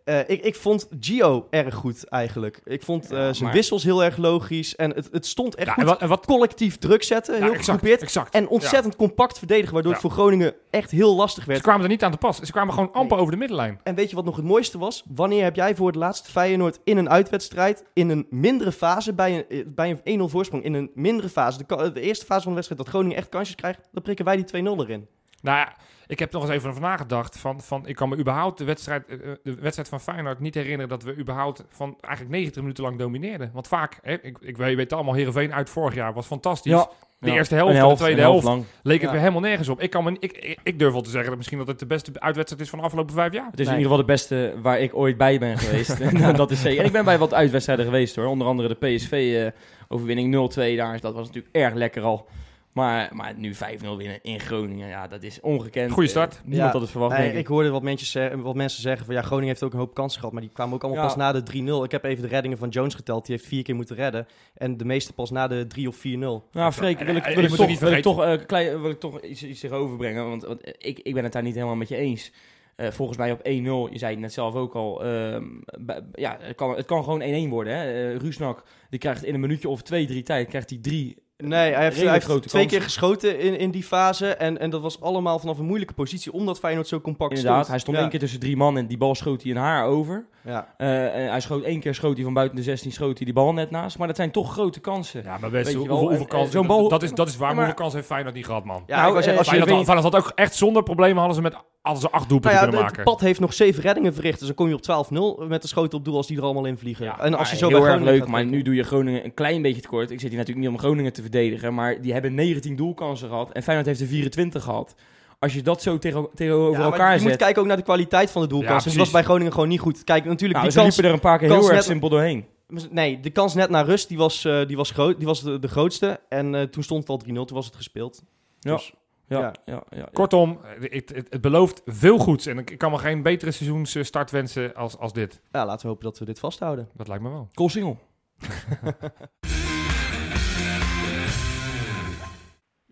eh, 0.05 0.19
ik, 0.19 0.45
ik 0.45 0.55
vond 0.55 0.89
Gio 1.01 1.47
erg 1.51 1.75
goed 1.75 2.09
eigenlijk. 2.09 2.61
Ik 2.65 2.83
vond 2.83 3.07
Ja, 3.09 3.33
zijn 3.33 3.45
maar- 3.45 3.53
wissels 3.53 3.83
heel 3.85 4.05
erg 4.05 4.17
logisch. 4.17 4.77
En 4.77 4.95
het, 4.95 5.09
het 5.13 5.27
stond 5.27 5.55
echt 5.55 5.67
Ja, 5.67 5.73
goed 5.73 5.83
en 5.83 5.89
wat, 5.89 6.01
en 6.01 6.09
wat, 6.09 6.27
collectief 6.27 6.77
druk 6.79 7.03
zetten. 7.03 7.35
ja, 7.35 7.41
heel 7.41 7.49
exact, 7.49 7.65
gegroepeerd. 7.65 8.03
exact. 8.03 8.35
En 8.35 8.49
ontzettend 8.49 8.97
compact 8.97 9.39
verdedigen. 9.39 9.73
Waardoor 9.75 9.93
het 9.93 10.01
voor 10.01 10.11
Groningen 10.11 10.55
echt 10.71 10.91
heel 10.91 11.15
lastig 11.15 11.43
Ze 11.45 11.49
werd. 11.51 11.63
kwamen 11.63 11.83
er 11.83 11.89
niet 11.89 12.03
aan 12.03 12.11
te 12.11 12.17
pas. 12.17 12.39
Ze 12.41 12.53
kwamen 12.53 12.75
gewoon 12.75 12.93
amper 12.93 13.19
over 13.19 13.33
de 13.33 13.39
middenlijn. 13.39 13.81
En 13.83 13.95
weet 13.95 14.11
je 14.11 14.17
wat 14.17 14.25
nog 14.25 14.37
het 14.37 14.45
mooiste 14.45 14.79
was? 14.79 15.05
Wanneer 15.15 15.43
heb 15.43 15.57
jij 15.57 15.75
voor 15.77 15.87
het 15.87 15.97
laatst 15.97 16.29
Feyenoord 16.31 16.79
in 16.85 16.97
een 16.97 17.11
uitwedstrijd... 17.11 17.85
in 17.95 18.09
een 18.11 18.27
mindere 18.31 18.73
fase, 18.73 19.13
bij 19.15 19.37
een, 19.49 19.59
eh, 19.59 19.67
bij 19.75 20.01
een 20.05 20.21
1-0 20.21 20.31
voorsprong... 20.31 20.65
in 20.65 20.75
een 20.75 20.91
mindere 20.95 21.29
fase, 21.29 21.59
de, 21.67 21.93
de 21.93 22.01
eerste 22.01 22.25
fase 22.25 22.41
van 22.43 22.49
de 22.51 22.55
wedstrijd... 22.55 22.81
dat 22.83 22.91
Groningen 22.91 23.17
echt 23.17 23.29
kansjes 23.29 23.57
krijgt... 23.57 23.89
dan 23.93 24.03
prikken 24.03 24.25
wij 24.25 24.37
die 24.37 24.63
2-0 24.65 24.69
erin. 24.81 25.07
Nou 25.43 25.59
ja, 25.59 25.77
ik 26.07 26.19
heb 26.19 26.33
nog 26.33 26.43
eens 26.43 26.51
even 26.53 26.69
over 26.71 26.81
nagedacht. 26.83 27.39
Van, 27.39 27.61
van, 27.61 27.87
ik 27.87 27.97
kan 27.97 28.09
me 28.09 28.17
überhaupt 28.17 28.59
de 28.59 28.65
wedstrijd, 28.65 29.07
eh, 29.07 29.15
eh, 29.15 29.37
de 29.43 29.55
wedstrijd 29.55 29.89
van 29.89 30.01
Feyenoord 30.01 30.41
niet 30.41 30.55
herinneren 30.55 30.89
dat 30.89 31.03
we 31.03 31.17
überhaupt 31.17 31.65
van 31.69 31.97
eigenlijk 32.01 32.35
90 32.37 32.61
minuten 32.63 32.85
lang 32.85 32.99
domineerden. 32.99 33.51
Want 33.53 33.69
vaak, 33.69 33.99
hè, 34.03 34.13
ik, 34.13 34.39
ik 34.41 34.57
weet, 34.57 34.71
je 34.71 34.77
weet 34.77 34.93
allemaal, 34.93 35.15
Heerenveen 35.15 35.55
uit 35.55 35.71
vorig 35.71 35.95
jaar 35.95 36.13
was 36.13 36.27
fantastisch. 36.27 36.73
Ja. 36.73 36.89
De 37.19 37.29
Ja. 37.29 37.35
eerste 37.35 37.55
helft 37.55 37.77
en 37.79 37.89
de 37.89 37.95
tweede 37.95 38.21
helft 38.21 38.45
lang. 38.45 38.65
leek 38.83 38.95
het 38.95 39.03
Ja. 39.05 39.11
weer 39.11 39.21
helemaal 39.21 39.41
nergens 39.41 39.69
op. 39.69 39.81
Ik, 39.81 39.91
kan 39.91 40.05
me, 40.05 40.17
ik, 40.19 40.33
ik, 40.33 40.59
ik 40.63 40.79
durf 40.79 40.93
wel 40.93 41.03
te 41.03 41.11
zeggen 41.11 41.29
dat 41.29 41.37
misschien 41.37 41.59
dat 41.59 41.67
het 41.67 41.79
de 41.79 41.87
beste 41.87 42.11
uitwedstrijd 42.15 42.63
is 42.63 42.71
van 42.71 42.79
de 42.79 42.85
afgelopen 42.85 43.15
vijf 43.15 43.33
jaar. 43.33 43.51
Het 43.51 43.61
is 43.61 43.67
Nee. 43.67 43.75
in 43.77 43.83
ieder 43.83 43.91
geval 43.99 44.07
de 44.07 44.13
beste 44.13 44.55
waar 44.63 44.81
ik 44.81 44.95
ooit 44.95 45.17
bij 45.17 45.39
ben 45.39 45.59
geweest. 45.59 46.01
En 46.01 46.37
dat 46.37 46.51
is 46.51 46.61
zeker. 46.61 46.81
En 46.81 46.87
ik 46.87 46.93
ben 46.93 47.05
bij 47.05 47.19
wat 47.19 47.35
uitwedstrijden 47.35 47.85
geweest 47.85 48.17
hoor. 48.17 48.27
Onder 48.27 48.47
andere 48.47 48.69
de 48.79 48.87
PSV-overwinning 48.87 50.35
0-2 50.35 50.77
daar. 50.77 51.01
Dat 51.01 51.15
was 51.15 51.27
natuurlijk 51.27 51.55
erg 51.55 51.75
lekker 51.75 52.03
al. 52.03 52.27
Maar, 52.73 53.11
maar 53.15 53.35
nu 53.37 53.55
5-0 53.55 53.59
winnen 53.97 54.19
in 54.23 54.41
Groningen, 54.41 54.89
ja, 54.89 55.07
dat 55.07 55.23
is 55.23 55.41
ongekend. 55.41 55.91
Goeie 55.93 56.09
start. 56.09 56.35
Eh, 56.35 56.41
niemand 56.45 56.67
Ja. 56.67 56.73
had 56.73 56.81
het 56.81 56.91
verwacht, 56.91 57.13
Nee, 57.13 57.23
denk 57.23 57.33
ik 57.35 57.41
ik. 57.41 57.47
hoorde 57.47 57.71
wat 57.71 57.83
mensen, 57.83 58.07
zeggen, 58.07 58.43
wat 58.43 58.55
mensen 58.55 58.83
zeggen 58.83 59.07
van 59.07 59.15
ja, 59.15 59.23
Groningen 59.23 59.49
heeft 59.49 59.63
ook 59.63 59.73
een 59.73 59.79
hoop 59.79 59.95
kansen 59.95 60.19
gehad, 60.19 60.33
maar 60.33 60.43
die 60.43 60.51
kwamen 60.53 60.75
ook 60.75 60.83
allemaal 60.83 61.01
Ja. 61.03 61.07
pas 61.09 61.17
na 61.17 61.33
de 61.33 61.43
3-0. 61.43 61.85
Ik 61.85 61.91
heb 61.91 62.05
even 62.05 62.23
de 62.23 62.29
reddingen 62.29 62.59
van 62.59 62.69
Jones 62.69 62.95
geteld, 62.95 63.27
die 63.27 63.37
heeft 63.37 63.49
vier 63.49 63.63
keer 63.63 63.75
moeten 63.75 63.97
redden. 63.97 64.27
En 64.55 64.77
de 64.77 64.85
meeste 64.85 65.13
pas 65.13 65.31
na 65.31 65.47
de 65.49 65.67
3 65.67 65.89
of 65.89 65.97
4-0. 65.97 66.49
Nou, 66.53 66.73
Freek, 66.73 66.99
wil 66.99 67.17
ik, 67.17 67.25
Eh, 67.27 67.35
wil 67.35 67.45
ik 67.45 67.51
toch, 67.51 67.67
niet 67.69 67.79
wil 67.79 67.93
ik 67.93 68.03
toch, 68.03 68.23
eh, 68.25 68.33
klein, 68.47 68.81
wil 68.81 68.91
ik 68.91 69.01
toch 69.01 69.21
iets, 69.21 69.43
iets 69.43 69.71
overbrengen. 69.71 70.29
Want, 70.29 70.43
want 70.45 70.61
ik, 70.79 70.99
ik 70.99 71.15
ben 71.15 71.25
het 71.25 71.33
daar 71.33 71.43
niet 71.43 71.55
helemaal 71.55 71.77
met 71.77 71.89
je 71.89 71.97
eens. 71.97 72.33
Eh, 72.77 72.91
volgens 72.91 73.19
mij 73.19 73.33
op 73.33 73.41
1-0, 73.43 73.89
je 73.93 73.99
zei 73.99 74.11
het 74.13 74.21
net 74.21 74.33
zelf 74.33 74.55
ook 74.55 74.75
al, 74.75 75.05
ehm, 75.05 75.45
bij- 75.81 76.03
ja, 76.13 76.37
het 76.41 76.57
kan, 76.57 76.77
het 76.77 76.87
kan 76.87 77.05
gewoon 77.05 77.21
1-1 77.23 77.49
worden. 77.51 77.77
Hè? 77.77 78.11
Eh, 78.13 78.17
Rusnak, 78.17 78.63
die 78.91 78.99
krijgt 78.99 79.25
in 79.25 79.35
een 79.35 79.41
minuutje 79.41 79.69
of 79.69 79.83
twee, 79.83 80.07
drie 80.07 80.23
tijd, 80.23 80.49
krijgt 80.49 80.71
hij 80.71 80.79
drie 80.83 81.22
Nee, 81.49 81.73
hij 81.73 81.83
heeft, 81.83 82.01
hij 82.01 82.13
heeft 82.13 82.25
twee 82.25 82.41
kansen. 82.41 82.67
keer 82.67 82.83
geschoten 82.83 83.39
in, 83.39 83.59
in 83.59 83.71
die 83.71 83.83
fase. 83.83 84.35
En, 84.35 84.59
en 84.59 84.71
dat 84.71 84.81
was 84.81 85.01
allemaal 85.01 85.39
vanaf 85.39 85.59
een 85.59 85.65
moeilijke 85.65 85.95
positie, 85.95 86.33
omdat 86.33 86.59
Feyenoord 86.59 86.89
zo 86.89 87.01
compact 87.01 87.31
Inderdaad, 87.31 87.55
stond. 87.55 87.69
hij 87.69 87.79
stond 87.79 87.97
ja. 87.97 88.03
één 88.03 88.11
keer 88.11 88.21
tussen 88.21 88.41
drie 88.41 88.57
man 88.57 88.79
en 88.79 88.87
die 88.87 88.99
bal 88.99 89.15
schoot 89.15 89.43
hij 89.43 89.51
in 89.51 89.57
haar 89.57 89.87
over. 89.87 90.27
Ja. 90.45 90.75
Eh, 90.77 91.15
en 91.25 91.31
hij 91.31 91.41
schoot 91.41 91.63
één 91.65 91.81
keer 91.81 91.95
schoot 91.95 92.15
hij 92.15 92.25
van 92.25 92.35
buiten 92.35 92.57
de 92.57 92.63
16, 92.63 92.93
schoot 92.93 93.17
hij 93.17 93.25
die 93.25 93.35
bal 93.35 93.53
net 93.53 93.71
naast. 93.71 93.99
Maar 93.99 94.07
dat 94.07 94.17
zijn 94.17 94.31
toch 94.31 94.53
grote 94.53 94.81
kansen. 94.81 95.23
Ja, 95.25 95.39
maar 95.39 95.51
best, 95.51 95.73
hoeveel, 95.75 95.87
wel, 95.93 95.99
hoeveel 95.99 96.17
en, 96.19 96.25
eh, 96.25 96.31
kansen, 96.31 96.53
zo'n 96.53 96.67
bal- 96.67 96.89
dat, 96.89 97.03
is, 97.03 97.13
dat 97.13 97.29
is 97.29 97.37
waar, 97.37 97.49
Ja, 97.49 97.55
maar 97.55 97.65
hoeveel 97.65 97.81
kansen 97.81 97.97
heeft 97.99 98.11
Feyenoord 98.11 98.35
niet 98.35 98.47
gehad, 98.47 98.65
man. 98.65 98.83
Ja, 98.87 98.97
Nou, 98.97 99.09
ik 99.09 99.15
zeggen, 99.15 99.33
eh, 99.33 99.39
als 99.39 99.47
Feyenoord, 99.49 99.71
weet- 99.71 99.79
had, 99.79 99.87
Feyenoord 99.95 100.15
had 100.15 100.25
ook 100.25 100.33
echt 100.39 100.55
zonder 100.55 100.83
problemen 100.83 101.17
hadden 101.19 101.35
ze 101.37 101.43
met 101.43 101.57
hadden 101.83 102.01
ze 102.03 102.07
acht 102.11 102.17
nou 102.17 102.29
doelpunten 102.29 102.59
ja, 102.61 102.65
kunnen 102.65 102.81
het 102.85 102.91
maken. 102.91 103.13
pad 103.13 103.21
heeft 103.21 103.41
nog 103.41 103.53
zeven 103.55 103.83
reddingen 103.83 104.15
verricht, 104.15 104.39
dus 104.39 104.47
dan 104.47 104.57
kom 104.57 104.69
je 104.69 104.75
op 104.75 104.83
12-0 104.83 105.47
met 105.49 105.63
de 105.63 105.69
schoten 105.69 105.99
op 105.99 106.05
doel 106.05 106.17
als 106.17 106.27
die 106.27 106.37
er 106.37 106.43
allemaal 106.43 106.65
in 106.65 106.79
vliegen. 106.79 107.05
Ja, 107.05 107.21
en 107.21 107.35
als 107.35 107.51
je 107.51 107.57
zo 107.57 107.69
heel 107.69 107.81
bij 107.81 107.91
erg 107.91 108.01
leuk, 108.03 108.27
maar 108.27 108.45
nu 108.45 108.63
doe 108.63 108.75
je 108.75 108.83
Groningen 108.83 109.25
een 109.25 109.35
klein 109.35 109.63
beetje 109.63 109.81
tekort. 109.83 110.11
Ik 110.11 110.21
zit 110.21 110.29
hier 110.29 110.39
natuurlijk 110.39 110.67
niet 110.67 110.75
om 110.77 110.81
Groningen 110.83 111.13
te 111.13 111.23
verdedigen, 111.23 111.75
maar 111.75 112.01
die 112.01 112.13
hebben 112.13 112.35
19 112.35 112.77
doelkansen 112.77 113.29
gehad 113.29 113.53
en 113.53 113.63
Feyenoord 113.63 113.89
heeft 113.89 114.01
er 114.01 114.07
24 114.07 114.63
gehad. 114.63 114.95
Als 115.43 115.55
je 115.55 115.63
dat 115.63 115.83
zo 115.83 115.99
tegen, 115.99 116.29
tegenover 116.35 116.79
Ja, 116.81 116.85
elkaar 116.85 117.15
je 117.15 117.21
moet 117.21 117.31
zet, 117.31 117.39
kijken 117.41 117.63
ook 117.63 117.69
naar 117.69 117.77
de 117.77 117.83
kwaliteit 117.83 118.31
van 118.31 118.43
de 118.43 118.49
Ja, 118.49 118.55
doelkansen. 118.55 118.91
dat 118.91 118.99
was 119.01 119.11
bij 119.11 119.23
Groningen 119.23 119.53
gewoon 119.53 119.69
niet 119.69 119.81
goed. 119.81 120.05
Kijk, 120.05 120.25
natuurlijk, 120.25 120.53
nou, 120.53 120.63
die 120.63 120.71
ze 120.73 120.79
kans, 120.79 120.89
liepen 120.97 121.05
er 121.11 121.17
een 121.17 121.21
paar 121.29 121.39
keer 121.39 121.49
heel 121.49 121.65
erg 121.65 121.73
net- 121.75 121.85
simpel 121.85 122.09
doorheen. 122.09 122.47
Nee, 122.91 123.21
de 123.21 123.31
kans 123.31 123.55
net 123.55 123.71
naar 123.71 123.85
rust, 123.85 124.09
die 124.09 124.19
was, 124.19 124.45
eh, 124.45 124.67
die 124.67 124.77
was, 124.77 124.91
groot, 124.91 125.17
die 125.19 125.27
was 125.27 125.43
de, 125.43 125.59
de 125.59 125.69
grootste. 125.69 126.21
En 126.29 126.55
eh, 126.55 126.63
toen 126.63 126.83
stond 126.83 127.01
het 127.01 127.09
al 127.09 127.19
3-0, 127.19 127.45
toen 127.45 127.57
was 127.57 127.67
het 127.67 127.75
gespeeld. 127.77 128.23
Ja. 128.61 128.73
Dus, 128.73 128.93
Ja, 129.27 129.39
Ja. 129.41 129.53
ja. 129.65 129.83
Ja, 129.91 129.97
ja. 129.99 130.09
Kortom, 130.13 130.59
het, 130.81 131.09
het, 131.15 131.27
het 131.31 131.41
belooft 131.41 131.83
veel 131.87 132.19
goeds. 132.19 132.47
En 132.47 132.59
ik, 132.59 132.71
ik 132.71 132.79
kan 132.79 132.91
me 132.91 132.99
geen 132.99 133.23
betere 133.23 133.51
seizoensstart 133.51 134.31
wensen 134.31 134.75
als, 134.75 134.99
als 134.99 135.13
dit. 135.13 135.41
ja, 135.53 135.67
laten 135.67 135.83
we 135.83 135.89
hopen 135.89 136.05
dat 136.05 136.19
we 136.19 136.25
dit 136.25 136.39
vasthouden. 136.39 136.89
Dat 136.95 137.09
lijkt 137.09 137.23
me 137.23 137.31
wel. 137.31 137.49
Goal 137.55 137.69
single. 137.69 137.97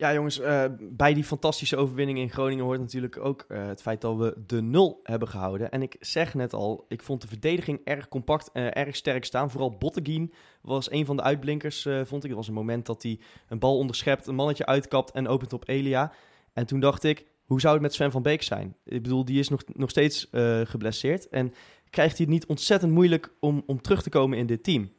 Ja, 0.01 0.13
jongens, 0.13 0.41
eh, 0.41 0.65
bij 0.81 1.15
die 1.15 1.25
fantastische 1.25 1.77
overwinning 1.77 2.19
in 2.19 2.31
Groningen 2.31 2.65
hoort 2.65 2.81
natuurlijk 2.81 3.19
ook 3.19 3.45
eh, 3.49 3.67
het 3.67 3.83
feit 3.83 4.01
dat 4.01 4.17
we 4.17 4.35
de 4.47 4.63
nul 4.63 5.01
hebben 5.03 5.29
gehouden. 5.29 5.71
En 5.71 5.83
ik 5.83 5.97
zeg 6.01 6.35
net 6.35 6.53
al, 6.53 6.85
ik 6.89 7.03
vond 7.03 7.21
de 7.21 7.29
verdediging 7.29 7.81
erg 7.85 8.09
compact, 8.09 8.51
eh, 8.53 8.77
erg 8.77 8.97
sterk 8.97 9.25
staan. 9.25 9.51
Vooral 9.51 9.77
Botteguin 9.79 10.33
was 10.63 10.91
een 10.91 11.07
van 11.07 11.17
de 11.17 11.23
uitblinkers, 11.23 11.89
vond 12.05 12.25
ik. 12.25 12.31
Er 12.31 12.37
was 12.37 12.49
een 12.49 12.55
moment 12.55 12.87
dat 12.87 13.03
hij 13.03 13.19
een 13.49 13.59
bal 13.59 13.79
onderschept, 13.79 14.27
een 14.27 14.35
mannetje 14.35 14.67
uitkapt 14.67 15.11
en 15.11 15.29
opent 15.29 15.53
op 15.53 15.69
Elia. 15.69 16.13
En 16.53 16.67
toen 16.67 16.81
dacht 16.81 17.05
ik, 17.05 17.27
hoe 17.45 17.61
zou 17.61 17.73
het 17.73 17.83
met 17.83 17.95
Sven 17.95 18.11
van 18.11 18.23
Beek 18.23 18.43
zijn? 18.43 18.77
Ik 18.85 19.03
bedoel, 19.03 19.25
die 19.25 19.39
is 19.39 19.49
nog, 19.49 19.63
nog 19.67 19.91
steeds 19.91 20.29
geblesseerd. 20.65 21.29
En 21.29 21.55
krijgt 21.91 22.17
hij 22.17 22.27
het 22.27 22.35
niet 22.35 22.47
ontzettend 22.47 22.93
moeilijk 22.93 23.33
om, 23.41 23.63
om 23.67 23.81
terug 23.81 24.03
te 24.03 24.11
komen 24.11 24.39
in 24.39 24.47
dit 24.47 24.65
team? 24.65 24.91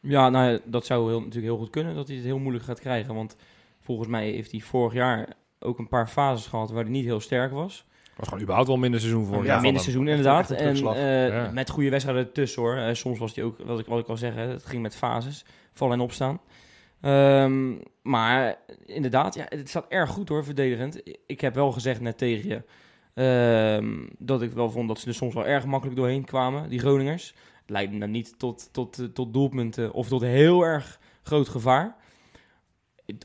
Ja, 0.00 0.28
nou, 0.28 0.60
dat 0.64 0.86
zou 0.86 1.08
heel, 1.08 1.18
natuurlijk 1.18 1.46
heel 1.46 1.58
goed 1.58 1.70
kunnen 1.70 1.94
dat 1.94 2.06
hij 2.06 2.16
het 2.16 2.24
heel 2.24 2.38
moeilijk 2.38 2.64
gaat 2.64 2.80
krijgen. 2.80 3.14
Want 3.14 3.36
volgens 3.84 4.08
mij 4.08 4.30
heeft 4.30 4.50
hij 4.50 4.60
vorig 4.60 4.92
jaar 4.92 5.28
ook 5.58 5.78
een 5.78 5.88
paar 5.88 6.06
fases 6.08 6.46
gehad 6.46 6.70
waar 6.70 6.82
hij 6.82 6.92
niet 6.92 7.04
heel 7.04 7.20
sterk 7.20 7.52
was. 7.52 7.86
was 8.16 8.26
gewoon 8.28 8.42
überhaupt 8.42 8.68
wel 8.68 8.78
minder 8.78 9.00
seizoen 9.00 9.26
voor 9.26 9.44
Ja, 9.44 9.60
minder 9.60 9.82
seizoen 9.82 10.08
inderdaad. 10.08 10.50
En 10.50 10.74
eh, 10.76 11.28
Ja. 11.28 11.50
met 11.52 11.70
goede 11.70 11.90
wedstrijden 11.90 12.24
ertussen 12.26 12.62
hoor. 12.62 12.76
Eh, 12.76 12.94
soms 12.94 13.18
was 13.18 13.34
hij 13.34 13.44
ook, 13.44 13.58
wat 13.64 13.78
ik, 13.78 13.86
wat 13.86 13.98
ik 13.98 14.06
al 14.08 14.16
zeg, 14.16 14.34
het 14.34 14.66
ging 14.66 14.82
met 14.82 14.96
fases. 14.96 15.44
Vallen 15.72 15.94
en 15.94 16.00
opstaan. 16.00 16.40
Ehm, 17.00 17.72
maar 18.02 18.56
inderdaad, 18.86 19.34
ja, 19.34 19.44
het 19.48 19.68
staat 19.68 19.86
erg 19.88 20.10
goed 20.10 20.28
hoor, 20.28 20.44
verdedigend. 20.44 21.00
Ik 21.26 21.40
heb 21.40 21.54
wel 21.54 21.72
gezegd 21.72 22.00
net 22.00 22.18
tegen 22.18 22.48
je 22.48 22.62
ehm, 23.14 24.06
dat 24.18 24.42
ik 24.42 24.52
wel 24.52 24.70
vond 24.70 24.88
dat 24.88 24.98
ze 25.00 25.08
er 25.08 25.14
soms 25.14 25.34
wel 25.34 25.46
erg 25.46 25.64
makkelijk 25.66 25.96
doorheen 25.98 26.24
kwamen, 26.24 26.68
die 26.68 26.78
Groningers. 26.78 27.34
Het 27.60 27.70
leidde 27.70 27.98
dan 27.98 28.10
niet 28.10 28.38
tot, 28.38 28.68
tot, 28.72 28.98
eh, 28.98 29.04
tot 29.06 29.32
doelpunten 29.32 29.92
of 29.92 30.08
tot 30.08 30.20
heel 30.22 30.62
erg 30.62 31.00
groot 31.22 31.48
gevaar. 31.48 31.96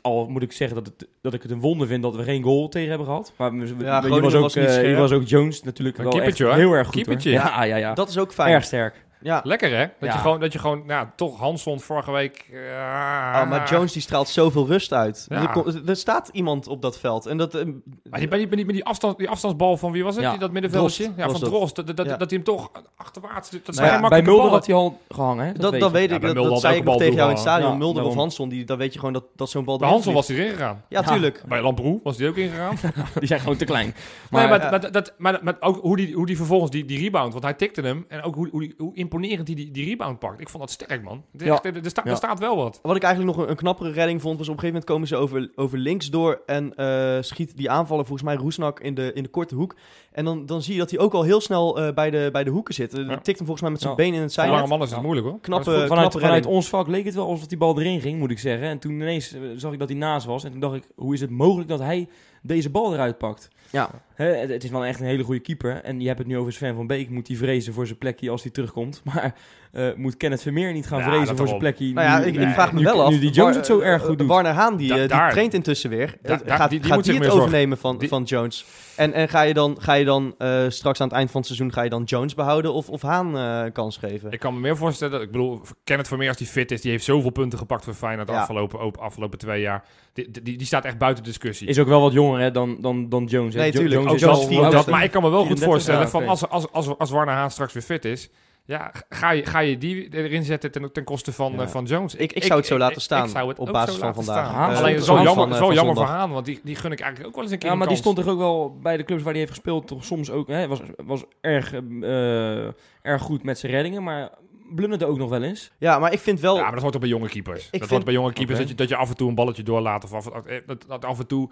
Al 0.01 0.27
moet 0.29 0.41
ik 0.41 0.51
zeggen 0.51 0.75
dat, 0.83 0.85
het, 0.85 1.07
dat 1.21 1.33
ik 1.33 1.41
het 1.41 1.51
een 1.51 1.59
wonder 1.59 1.87
vind 1.87 2.03
dat 2.03 2.15
we 2.15 2.23
geen 2.23 2.43
goal 2.43 2.69
tegen 2.69 2.89
hebben 2.89 3.07
gehad. 3.07 3.33
Maar 3.37 3.51
we- 3.51 3.83
Ja, 3.83 4.01
was 4.21 4.33
ook, 4.35 4.41
was 4.41 4.55
eh, 4.55 4.97
was 4.97 5.11
ook 5.11 5.23
Jones 5.27 5.63
natuurlijk 5.63 5.97
wel 5.97 6.11
echt 6.21 6.37
heel 6.37 6.71
erg 6.73 6.87
goed. 6.87 6.95
Ja, 7.23 7.63
ja, 7.63 7.75
ja. 7.75 7.93
Dat 7.93 8.09
is 8.09 8.17
ook 8.17 8.33
fijn. 8.33 8.53
Erg 8.53 8.63
sterk. 8.63 9.07
Ja. 9.21 9.41
Lekker 9.43 9.77
hè? 9.77 9.85
Dat, 9.85 9.93
Ja. 9.99 10.13
je 10.13 10.19
gewoon, 10.19 10.39
dat 10.39 10.53
je 10.53 10.59
gewoon, 10.59 10.85
nou, 10.85 11.07
toch 11.15 11.39
Hanson 11.39 11.79
vorige 11.79 12.11
week. 12.11 12.45
Oh, 12.53 13.49
maar 13.49 13.69
Jones 13.69 13.93
die 13.93 14.01
straalt 14.01 14.27
zoveel 14.27 14.67
rust 14.67 14.93
uit. 14.93 15.25
Ja. 15.29 15.55
Er, 15.55 15.89
er 15.89 15.95
staat 15.95 16.29
iemand 16.31 16.67
op 16.67 16.81
dat 16.81 16.99
veld. 16.99 17.25
En 17.25 17.37
dat, 17.37 17.55
eh, 17.55 17.65
Maar 18.09 18.19
die, 18.19 18.27
bij 18.27 18.45
die, 18.45 18.85
afstand, 18.85 19.17
die 19.17 19.29
afstandsbal 19.29 19.77
van 19.77 19.91
wie 19.91 20.03
was 20.03 20.15
het? 20.15 20.23
Ja, 20.23 20.29
die, 20.31 20.39
dat 20.39 20.51
middenveldje? 20.51 21.03
Drost 21.03 21.17
ja, 21.17 21.29
van. 21.29 21.39
Drost. 21.39 21.75
Dat, 21.75 21.87
dat, 21.97 22.05
Ja. 22.05 22.17
dat 22.17 22.29
hij 22.29 22.39
hem 22.43 22.43
toch 22.43 22.71
achterwaarts... 22.95 23.49
Dat 23.49 23.61
Nou 23.65 23.75
zijn 23.77 23.87
ja, 23.91 23.99
geen 23.99 24.09
bij 24.09 24.21
Mulder 24.21 24.35
ballen. 24.37 24.51
had 24.51 24.65
hij 24.65 24.75
al 24.75 24.99
gehangen. 25.09 25.45
Hè? 25.45 25.53
Dat, 25.53 25.79
dat, 25.79 25.91
weet 25.91 26.09
dat 26.09 26.17
ik. 26.17 26.23
Dat, 26.23 26.33
Mulder 26.33 26.51
dat 26.51 26.61
zei 26.61 26.75
ik 26.77 26.83
nog 26.83 26.97
tegen 26.97 27.13
jou 27.13 27.25
in 27.27 27.33
het 27.33 27.43
stadion. 27.43 27.71
Ja, 27.71 27.77
Mulder 27.77 28.03
of. 28.03 28.15
Hanson, 28.15 28.49
die, 28.49 28.65
dan 28.65 28.77
weet 28.77 28.93
je 28.93 28.99
gewoon 28.99 29.13
dat, 29.13 29.23
dat 29.35 29.49
zo'n 29.49 29.63
bal 29.65 29.77
Bij 29.77 29.89
Hanson 29.89 30.13
was 30.13 30.27
hij 30.27 30.37
erin 30.37 30.49
gegaan. 30.51 30.83
Ja, 30.89 31.01
tuurlijk. 31.01 31.43
Bij 31.47 31.61
Lamproe 31.61 31.99
was 32.03 32.17
hij 32.17 32.27
ook 32.27 32.35
ingegaan. 32.35 32.75
Die 33.19 33.27
zijn 33.27 33.39
gewoon 33.39 33.57
te 33.57 33.65
klein. 33.65 33.95
Maar, 34.29 34.49
Maar, 34.49 34.91
dat, 34.91 35.13
maar, 35.17 35.39
maar 35.41 35.55
ook 35.59 35.81
hoe 35.81 35.95
die, 35.95 36.13
hoe 36.13 36.25
die 36.25 36.37
vervolgens 36.37 36.71
die, 36.71 36.85
die 36.85 36.99
rebound, 36.99 37.31
want 37.31 37.43
hij 37.43 37.53
tikte 37.53 37.81
hem. 37.81 38.05
En 38.07 38.21
ook 38.21 38.35
hoe, 38.35 38.73
hoe 38.77 38.91
imponerend 39.11 39.47
die, 39.47 39.71
die 39.71 39.85
rebound 39.85 40.19
pakt. 40.19 40.39
Ik 40.41 40.49
vond 40.49 40.63
dat 40.63 40.71
sterk, 40.71 41.03
man. 41.03 41.23
Ja. 41.31 41.63
er, 41.63 41.75
er, 41.83 41.89
staat, 41.89 42.05
Ja. 42.05 42.11
er 42.11 42.17
staat 42.17 42.39
wel 42.39 42.55
wat. 42.55 42.79
Wat 42.81 42.95
ik 42.95 43.03
eigenlijk 43.03 43.35
nog 43.35 43.45
een, 43.45 43.51
een 43.51 43.57
knappere 43.57 43.91
redding 43.91 44.21
vond, 44.21 44.37
was 44.37 44.47
op 44.49 44.53
een 44.53 44.59
gegeven 44.59 44.81
moment 44.81 44.85
komen 44.85 45.07
ze 45.07 45.15
over, 45.15 45.51
over 45.55 45.77
links 45.77 46.09
door 46.09 46.41
en 46.45 46.75
eh, 46.75 47.17
schiet 47.21 47.57
die 47.57 47.69
aanvallen 47.69 48.05
volgens 48.05 48.27
mij 48.27 48.37
Roesnak 48.37 48.79
in 48.79 48.93
de, 48.93 49.11
in 49.13 49.23
de 49.23 49.29
korte 49.29 49.55
hoek. 49.55 49.75
En 50.11 50.25
dan, 50.25 50.45
dan 50.45 50.61
zie 50.61 50.73
je 50.73 50.79
dat 50.79 50.89
hij 50.89 50.99
ook 50.99 51.13
al 51.13 51.23
heel 51.23 51.41
snel 51.41 51.79
eh, 51.79 51.93
bij, 51.93 52.09
de, 52.09 52.29
bij 52.31 52.43
de 52.43 52.49
hoeken 52.49 52.73
zit. 52.73 52.91
Die 52.91 53.05
Ja. 53.05 53.17
tikt 53.17 53.37
hem 53.37 53.47
volgens 53.47 53.61
mij 53.61 53.69
met 53.71 53.79
zijn 53.79 53.91
Ja. 53.93 53.97
been 53.97 54.13
in 54.13 54.21
het 54.21 54.33
Voor 54.33 54.43
lange 54.45 54.59
mannen 54.67 54.79
is 54.87 54.93
het 54.93 54.99
Ja. 55.01 55.05
moeilijk, 55.05 55.27
hoor. 55.27 55.39
Knappe, 55.39 55.63
vanuit, 55.71 55.87
knappe 55.91 56.19
vanuit 56.19 56.45
ons 56.45 56.69
vak 56.69 56.87
leek 56.87 57.05
het 57.05 57.15
wel 57.15 57.27
alsof 57.27 57.47
die 57.47 57.57
bal 57.57 57.79
erin 57.79 58.01
ging, 58.01 58.19
moet 58.19 58.31
ik 58.31 58.39
zeggen. 58.39 58.67
En 58.67 58.79
toen 58.79 58.91
ineens 58.91 59.33
eh, 59.33 59.41
zag 59.55 59.73
ik 59.73 59.79
dat 59.79 59.89
hij 59.89 59.97
naast 59.97 60.25
was. 60.25 60.43
En 60.43 60.51
toen 60.51 60.59
dacht 60.59 60.75
ik, 60.75 60.83
hoe 60.95 61.13
is 61.13 61.21
het 61.21 61.29
mogelijk 61.29 61.69
dat 61.69 61.79
hij 61.79 62.07
deze 62.41 62.69
bal 62.69 62.93
eruit 62.93 63.17
pakt? 63.17 63.49
Ja. 63.71 63.89
Hè, 64.13 64.25
het, 64.25 64.49
het 64.49 64.63
is 64.63 64.69
wel 64.69 64.85
echt 64.85 64.99
een 64.99 65.05
hele 65.05 65.23
goede 65.23 65.39
keeper. 65.39 65.81
En 65.83 65.99
je 66.01 66.07
hebt 66.07 66.19
het 66.19 66.27
nu 66.27 66.37
over 66.37 66.53
Sven 66.53 66.75
van 66.75 66.87
Beek. 66.87 67.09
Moet 67.09 67.27
hij 67.27 67.37
vrezen 67.37 67.73
voor 67.73 67.85
zijn 67.85 67.97
plekje 67.97 68.29
als 68.29 68.41
hij 68.43 68.51
terugkomt. 68.51 69.01
Maar 69.13 69.35
eh, 69.71 69.87
moet 69.95 70.17
Kenneth 70.17 70.41
Vermeer 70.41 70.73
niet 70.73 70.87
gaan 70.87 70.99
Ja, 70.99 71.05
vrezen 71.05 71.27
dat 71.27 71.37
voor 71.37 71.47
zijn 71.47 71.59
plekje? 71.59 71.93
Nou 71.93 72.07
ja, 72.07 72.19
nu- 72.31 72.41
ik, 72.41 72.49
vraag 72.53 72.71
me 72.73 72.79
nu- 72.79 72.85
wel 72.85 73.03
af. 73.03 73.11
Nu 73.11 73.19
die 73.19 73.29
Jones 73.31 73.55
het 73.55 73.65
zo 73.65 73.79
erg 73.79 74.03
goed 74.05 74.17
doet. 74.17 74.27
Warner 74.27 74.51
Haan, 74.51 74.77
die, 74.77 74.87
Da- 74.87 74.93
eh, 74.93 74.99
die 74.99 75.09
daar- 75.09 75.31
traint 75.31 75.53
intussen 75.53 75.89
weer. 75.89 76.15
Da- 76.21 76.35
daar- 76.45 76.57
gaat 76.57 76.69
die- 76.69 76.79
die 76.79 76.87
gaat 76.87 76.95
moet 76.97 77.05
die 77.05 77.13
zich 77.13 77.23
het 77.23 77.31
overnemen 77.33 77.77
van, 77.77 77.97
Die- 77.97 78.07
van 78.09 78.23
Jones? 78.23 78.65
En, 78.95 79.13
en 79.13 79.29
ga 79.29 79.41
je 79.41 79.53
dan, 79.53 79.77
ga 79.81 79.93
je 79.93 80.05
dan 80.05 80.35
eh, 80.37 80.65
straks 80.67 81.01
aan 81.01 81.07
het 81.07 81.15
eind 81.15 81.31
van 81.31 81.39
het 81.41 81.49
seizoen 81.49 81.73
ga 81.73 81.81
je 81.81 81.89
dan 81.89 82.03
Jones 82.03 82.33
behouden 82.33 82.73
of, 82.73 82.89
of 82.89 83.01
Haan 83.01 83.37
eh, 83.37 83.63
kans 83.73 83.97
geven? 83.97 84.31
Ik 84.31 84.39
kan 84.39 84.53
me 84.53 84.59
meer 84.59 84.77
voorstellen, 84.77 85.13
dat- 85.13 85.21
ik 85.21 85.31
bedoel, 85.31 85.61
Kenneth 85.83 86.07
Vermeer 86.07 86.27
als 86.27 86.37
die 86.37 86.47
fit 86.47 86.71
is, 86.71 86.81
die 86.81 86.91
heeft 86.91 87.03
zoveel 87.03 87.29
punten 87.31 87.59
gepakt 87.59 87.83
voor 87.83 87.93
Feyenoord 87.93 88.27
de 88.27 88.33
Ja. 88.33 88.39
afgelopen, 88.39 88.81
op- 88.81 88.97
afgelopen 88.97 89.37
twee 89.39 89.61
jaar. 89.61 89.83
Die, 90.27 90.43
die, 90.43 90.57
die 90.57 90.67
staat 90.67 90.85
echt 90.85 90.97
buiten 90.97 91.23
discussie. 91.23 91.67
Is 91.67 91.79
ook 91.79 91.87
wel 91.87 92.01
wat 92.01 92.13
jonger 92.13 92.39
hè, 92.39 92.51
dan, 92.51 92.77
dan, 92.81 93.09
dan 93.09 93.25
Jones. 93.25 93.53
hè. 93.53 93.59
Nee, 93.59 93.71
tuurlijk. 93.71 93.93
Jones 93.93 94.07
Ook 94.09 94.15
is 94.15 94.21
Jones 94.21 94.47
wel- 94.47 94.65
is 94.65 94.71
dat, 94.71 94.87
maar 94.87 95.03
ik 95.03 95.11
kan 95.11 95.21
me 95.21 95.29
wel 95.29 95.45
goed 95.45 95.59
34, 95.59 95.73
voorstellen 95.73 96.01
ja, 96.01 96.07
van 96.07 96.27
als, 96.27 96.49
als, 96.49 96.71
als, 96.71 96.97
als 96.97 97.09
Warner 97.09 97.33
Haan 97.35 97.51
straks 97.51 97.73
weer 97.73 97.83
fit 97.83 98.05
is, 98.05 98.29
ja, 98.65 98.91
ga 99.09 99.31
je, 99.31 99.45
ga 99.45 99.59
je 99.59 99.77
die 99.77 100.07
erin 100.13 100.43
zetten 100.43 100.71
ten, 100.71 100.91
ten 100.91 101.03
koste 101.03 101.31
van, 101.33 101.53
Ja. 101.53 101.61
eh, 101.61 101.67
van 101.67 101.85
Jones? 101.85 102.15
Ik- 102.15 102.33
ik 102.33 102.43
zou 102.43 102.59
het 102.59 102.67
zo 102.67 102.77
laten 102.77 103.01
staan, 103.01 103.23
ik 103.25 103.29
zou 103.29 103.49
het 103.49 103.59
op 103.59 103.71
basis 103.71 103.93
zo 103.93 103.99
van 103.99 104.13
vandaag. 104.13 104.45
staan. 104.45 104.55
Haan 104.55 104.75
Alleen 104.75 104.75
stond 104.77 104.89
het 104.91 105.01
is 105.01 105.07
wel 105.07 105.17
aan 105.17 105.23
jammer, 105.23 105.43
van, 105.43 105.53
eh, 105.53 105.57
wel 105.59 105.67
van 105.67 105.75
jammer 105.75 105.95
voor. 105.95 106.05
Haan, 106.05 106.31
want 106.31 106.45
die, 106.45 106.59
die 106.63 106.75
gun 106.75 106.91
ik 106.91 106.99
eigenlijk 106.99 107.29
ook 107.29 107.35
wel 107.35 107.43
eens 107.43 107.53
een 107.53 107.59
keer 107.59 107.67
Ja, 107.67 107.73
een 107.73 107.79
maar 107.79 107.87
die 107.89 107.97
stond 107.97 108.15
toch 108.15 108.27
ook 108.27 108.37
wel 108.37 108.77
bij 108.81 108.97
de 108.97 109.03
clubs 109.03 109.21
waar 109.23 109.31
hij 109.31 109.39
heeft 109.41 109.53
gespeeld, 109.53 109.87
toch 109.87 110.03
soms 110.05 110.31
ook, 110.31 110.47
hè, 110.47 110.67
was, 110.67 110.79
was 111.05 111.23
erg, 111.41 111.73
eh, 112.01 112.65
erg 113.01 113.21
goed 113.21 113.43
met 113.43 113.59
zijn 113.59 113.71
reddingen, 113.71 114.03
maar 114.03 114.29
blunderde 114.75 115.05
ook 115.05 115.17
nog 115.17 115.29
wel 115.29 115.43
eens. 115.43 115.71
Ja, 115.77 115.99
maar 115.99 116.13
ik 116.13 116.19
vind 116.19 116.39
wel... 116.39 116.55
Ja, 116.55 116.61
maar 116.61 116.71
dat 116.71 116.81
hoort 116.81 116.93
ook 116.95 117.01
bij 117.01 117.09
jonge 117.09 117.29
keepers. 117.29 117.61
dat 117.69 117.79
vind- 117.79 117.89
hoort 117.91 118.03
bij 118.03 118.13
jonge 118.13 118.33
keepers 118.33 118.57
dat, 118.59 118.69
je, 118.69 118.75
dat 118.75 118.89
je 118.89 118.95
af 118.95 119.09
en 119.09 119.15
toe 119.15 119.29
een 119.29 119.35
balletje 119.35 119.63
doorlaat. 119.63 120.03
Of 120.03 120.13
af, 120.13 120.27
eh, 120.45 120.57
dat, 120.65 120.85
dat 120.87 121.05
af 121.05 121.19
en 121.19 121.27
toe 121.27 121.51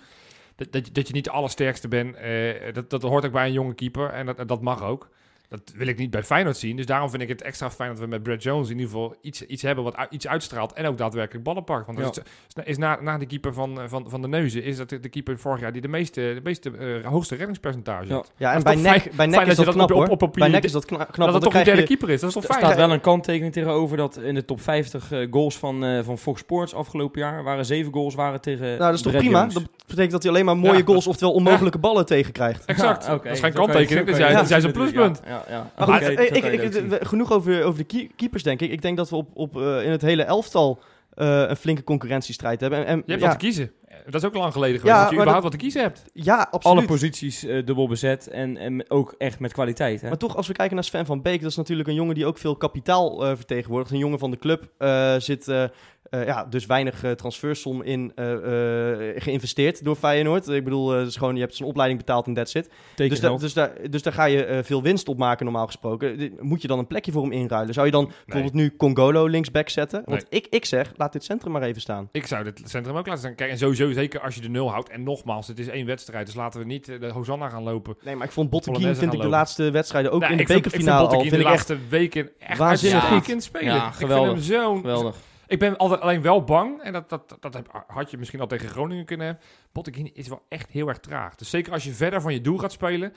dat, 0.55 0.71
dat, 0.71 0.85
je- 0.85 0.91
dat 0.91 1.07
je 1.07 1.13
niet 1.13 1.23
de 1.23 1.31
allersterkste 1.31 1.87
bent. 1.87 2.15
eh, 2.15 2.73
dat, 2.73 2.89
dat 2.89 3.01
hoort 3.01 3.25
ook 3.25 3.31
bij 3.31 3.45
een 3.45 3.53
jonge 3.53 3.73
keeper. 3.73 4.09
En 4.09 4.25
dat, 4.25 4.47
dat 4.47 4.61
mag 4.61 4.83
ook. 4.83 5.09
Dat 5.49 5.61
wil 5.75 5.87
ik 5.87 5.97
niet 5.97 6.09
bij 6.09 6.23
Feyenoord 6.23 6.57
zien. 6.57 6.75
Dus 6.75 6.85
daarom 6.85 7.09
vind 7.09 7.21
ik 7.21 7.27
het 7.29 7.41
extra 7.41 7.69
fijn 7.71 7.89
dat 7.89 7.99
we 7.99 8.07
met 8.07 8.23
Brad 8.23 8.43
Jones 8.43 8.69
in 8.69 8.75
ieder 8.75 8.91
geval 8.91 9.15
iets, 9.21 9.41
iets 9.45 9.61
hebben 9.61 9.83
wat 9.83 9.95
iets 10.09 10.27
uitstraalt. 10.27 10.73
En 10.73 10.85
ook 10.85 10.97
daadwerkelijk 10.97 11.43
ballen 11.43 11.63
pakt. 11.63 11.85
Want 11.85 11.97
dat 11.97 12.15
Ja. 12.15 12.61
is, 12.63 12.67
is 12.69 12.77
na, 12.77 12.97
na 13.01 13.17
de 13.17 13.25
keeper 13.25 13.53
van, 13.53 13.81
eh, 13.81 13.87
van, 13.87 14.05
van 14.09 14.21
de 14.21 14.27
Neuzen, 14.27 14.63
is 14.63 14.77
dat 14.77 14.89
de, 14.89 14.99
de 14.99 15.09
keeper 15.09 15.39
vorig 15.39 15.59
jaar 15.59 15.71
die 15.71 15.81
de 15.81 15.87
meeste, 15.87 16.21
de 16.21 16.41
meeste 16.43 16.71
eh, 16.77 17.05
hoogste 17.09 17.35
reddingspercentage 17.35 18.13
had. 18.13 18.31
Ja, 18.37 18.53
en 18.53 18.63
bij 18.63 18.77
fijn- 18.77 19.01
bij 19.15 19.25
NEC 19.25 19.39
is 19.41 19.47
dat 19.47 19.55
dat 19.55 19.65
dat 19.65 19.73
knap 19.75 19.91
op- 19.91 19.95
hoor. 19.97 20.07
op 20.07 20.17
papier- 20.19 20.39
bij 20.43 20.49
NEC 20.51 20.63
is 20.63 20.71
dat 20.71 20.85
kna- 20.85 20.95
knap. 20.97 21.15
dat 21.15 21.31
dan 21.31 21.39
toch 21.41 21.53
een 21.53 21.63
derde 21.63 21.81
je... 21.81 21.87
keeper 21.87 22.09
is. 22.09 22.19
Dat 22.19 22.29
is 22.29 22.35
toch 22.35 22.43
Er 22.43 22.49
fijn? 22.53 22.65
staat 22.65 22.77
wel 22.77 22.91
een 22.91 23.01
kanttekening 23.01 23.53
tegenover 23.53 23.97
dat 23.97 24.17
in 24.17 24.33
de 24.35 24.45
top 24.45 24.61
50 24.61 25.11
eh, 25.11 25.27
goals 25.31 25.57
van, 25.57 26.03
van 26.03 26.17
Fox 26.17 26.39
Sports 26.39 26.73
afgelopen 26.73 27.21
jaar 27.21 27.43
waren 27.43 27.65
zeven 27.65 27.93
goals 27.93 28.15
waren 28.15 28.41
tegen. 28.41 28.65
Nou, 28.67 28.77
dat 28.79 28.93
is 28.93 29.01
toch 29.01 29.11
Brad 29.11 29.23
prima? 29.23 29.39
Jones. 29.39 29.53
Dat 29.53 29.63
betekent 29.87 30.11
dat 30.11 30.23
hij 30.23 30.31
alleen 30.31 30.45
maar 30.45 30.57
mooie 30.57 30.77
Ja, 30.77 30.83
goals, 30.85 31.07
oftewel 31.07 31.33
onmogelijke 31.33 31.77
ballen 31.77 32.05
tegenkrijgt. 32.05 32.65
Exact. 32.65 33.05
Ja, 33.05 33.13
oké, 33.13 33.23
Dat 33.27 33.33
is 33.33 33.39
geen 33.43 33.53
kanttekening, 33.53 33.99
zo 33.99 34.05
dus 34.05 34.15
kan 34.17 34.25
je 34.25 34.29
jij- 34.31 34.39
het 34.39 34.47
zij 34.47 34.57
is 34.57 34.63
een 34.63 34.71
pluspunt. 34.71 35.21
Ja. 35.49 35.71
Maar 35.77 35.87
goed, 35.87 36.17
eh, 36.17 36.25
ik, 36.25 36.45
ik, 36.45 37.07
genoeg 37.07 37.31
over, 37.31 37.63
over 37.63 37.79
de 37.79 37.85
keep- 37.85 38.11
keepers, 38.15 38.43
denk 38.43 38.61
ik. 38.61 38.71
Ik 38.71 38.81
denk 38.81 38.97
dat 38.97 39.09
we 39.09 39.15
op, 39.15 39.29
op, 39.33 39.57
eh, 39.57 39.83
in 39.83 39.91
het 39.91 40.01
hele 40.01 40.23
elftal 40.23 40.79
eh, 41.13 41.43
een 41.47 41.55
flinke 41.55 41.83
concurrentiestrijd 41.83 42.59
hebben. 42.61 42.79
En, 42.79 42.85
en, 42.85 42.95
Je 43.05 43.11
hebt 43.11 43.21
ja, 43.21 43.27
wat 43.27 43.39
te 43.39 43.45
kiezen. 43.45 43.71
Eh, 44.05 44.11
Dat 44.11 44.21
is 44.21 44.27
ook 44.27 44.33
lang 44.35 44.53
geleden 44.53 44.79
geweest 44.79 44.95
Ja, 44.95 45.01
dat 45.01 45.09
je 45.09 45.15
überhaupt 45.15 45.43
wat 45.43 45.51
te 45.51 45.57
kiezen 45.57 45.81
hebt. 45.81 46.03
ja, 46.13 46.47
Alle 46.61 46.85
posities 46.85 47.43
eh, 47.45 47.65
dubbel 47.65 47.87
bezet 47.87 48.27
en, 48.27 48.57
en 48.57 48.89
ook 48.91 49.15
echt 49.17 49.39
met 49.39 49.53
kwaliteit. 49.53 50.01
Hè? 50.01 50.07
Maar 50.07 50.17
toch, 50.17 50.35
als 50.35 50.47
we 50.47 50.53
kijken 50.53 50.75
naar 50.75 50.83
Sven 50.83 51.05
van 51.05 51.21
Beek, 51.21 51.41
dat 51.41 51.49
is 51.49 51.57
natuurlijk 51.57 51.87
een 51.89 51.95
jongen 51.95 52.15
die 52.15 52.25
ook 52.25 52.37
veel 52.37 52.55
kapitaal 52.55 53.25
eh, 53.25 53.35
vertegenwoordigt. 53.35 53.91
Een 53.91 53.97
jongen 53.97 54.19
van 54.19 54.31
de 54.31 54.37
club 54.37 54.69
eh, 54.77 55.15
zit 55.17 55.45
ja, 56.09 56.45
dus 56.45 56.65
weinig 56.65 57.03
eh, 57.03 57.11
transfersom 57.11 57.81
in 57.81 58.11
eh, 58.15 58.33
eh, 58.33 59.21
geïnvesteerd 59.21 59.83
door 59.83 59.95
Feyenoord. 59.95 60.47
Ik 60.47 60.63
bedoel, 60.63 60.95
eh, 60.95 61.05
is 61.05 61.15
gewoon, 61.15 61.35
je 61.35 61.41
hebt 61.41 61.55
zijn 61.55 61.69
opleiding 61.69 61.99
betaald 61.99 62.27
en 62.27 62.33
that's 62.33 62.53
it. 62.53 62.69
Dus, 62.95 63.19
dus, 63.19 63.53
daar, 63.53 63.71
dus 63.89 64.01
daar 64.01 64.13
ga 64.13 64.25
je 64.25 64.45
eh, 64.45 64.63
veel 64.63 64.81
winst 64.81 65.07
op 65.07 65.17
maken, 65.17 65.45
normaal 65.45 65.65
gesproken. 65.65 66.31
Moet 66.39 66.61
je 66.61 66.67
dan 66.67 66.79
een 66.79 66.87
plekje 66.87 67.11
voor 67.11 67.21
hem 67.21 67.31
inruilen? 67.31 67.73
Zou 67.73 67.85
je 67.85 67.91
dan 67.91 68.11
bijvoorbeeld 68.25 68.53
nu 68.53 68.75
Congolo 68.77 69.25
linksback 69.25 69.69
zetten? 69.69 70.01
Want 70.05 70.25
ik, 70.29 70.47
ik 70.49 70.65
zeg, 70.65 70.91
laat 70.95 71.13
dit 71.13 71.23
centrum 71.23 71.51
maar 71.51 71.61
even 71.61 71.81
staan. 71.81 72.09
Ik 72.11 72.25
zou 72.27 72.43
dit 72.43 72.61
centrum 72.65 72.95
ook 72.97 73.05
laten 73.07 73.21
staan. 73.21 73.35
Kijk, 73.35 73.51
en 73.51 73.57
sowieso 73.87 74.01
zeker 74.01 74.19
als 74.21 74.35
je 74.35 74.41
de 74.41 74.49
nul 74.49 74.71
houdt. 74.71 74.89
En 74.89 75.03
nogmaals, 75.03 75.47
het 75.47 75.59
is 75.59 75.67
één 75.67 75.85
wedstrijd. 75.85 76.25
Dus 76.25 76.35
laten 76.35 76.59
we 76.59 76.65
niet 76.65 76.89
eh, 76.89 76.99
de 76.99 77.07
Hosanna 77.11 77.49
gaan 77.49 77.63
lopen. 77.63 77.95
Nee, 78.03 78.15
maar 78.15 78.25
ik 78.25 78.31
vond 78.33 78.49
Botteguin, 78.49 78.95
vind 78.95 79.13
ik 79.13 79.21
de 79.21 79.27
laatste 79.27 79.71
wedstrijden, 79.71 80.11
ook 80.11 80.19
Nou, 80.19 80.31
in 80.31 80.37
de 80.37 80.43
ik 80.43 80.49
bekerfinale 80.61 81.03
ik 81.07 81.13
al, 81.13 81.19
vind 81.21 81.31
Botteguin 81.31 81.39
ik 81.39 81.45
de 81.47 81.53
echt... 81.53 81.69
laatste 81.69 81.87
weken 81.89 82.29
echt 82.39 82.57
waanzinnig 82.59 83.03
uitstekend 83.05 83.43
spelen. 83.43 83.73
Ja, 83.73 83.87
ik 83.87 83.93
geweldig. 83.93 84.33
vind 84.43 84.47
hem 84.49 84.61
zo'n... 84.61 84.77
Geweldig. 84.77 85.15
Ik 85.47 85.59
ben 85.59 85.77
altijd 85.77 86.01
alleen 86.01 86.21
wel 86.21 86.43
bang, 86.43 86.81
en 86.81 86.93
dat, 86.93 87.09
dat, 87.09 87.37
dat 87.39 87.53
heb- 87.53 87.83
had 87.87 88.11
je 88.11 88.17
misschien 88.17 88.39
al 88.39 88.47
tegen 88.47 88.69
Groningen 88.69 89.05
kunnen 89.05 89.25
hebben. 89.25 89.43
Botteguin 89.71 90.09
is 90.13 90.27
wel 90.27 90.41
echt 90.49 90.71
heel 90.71 90.87
erg 90.87 90.99
traag. 90.99 91.35
Dus 91.35 91.49
zeker 91.49 91.73
als 91.73 91.83
je 91.83 91.91
verder 91.91 92.21
van 92.21 92.33
je 92.33 92.41
doel 92.41 92.57
gaat 92.57 92.71
spelen, 92.71 93.13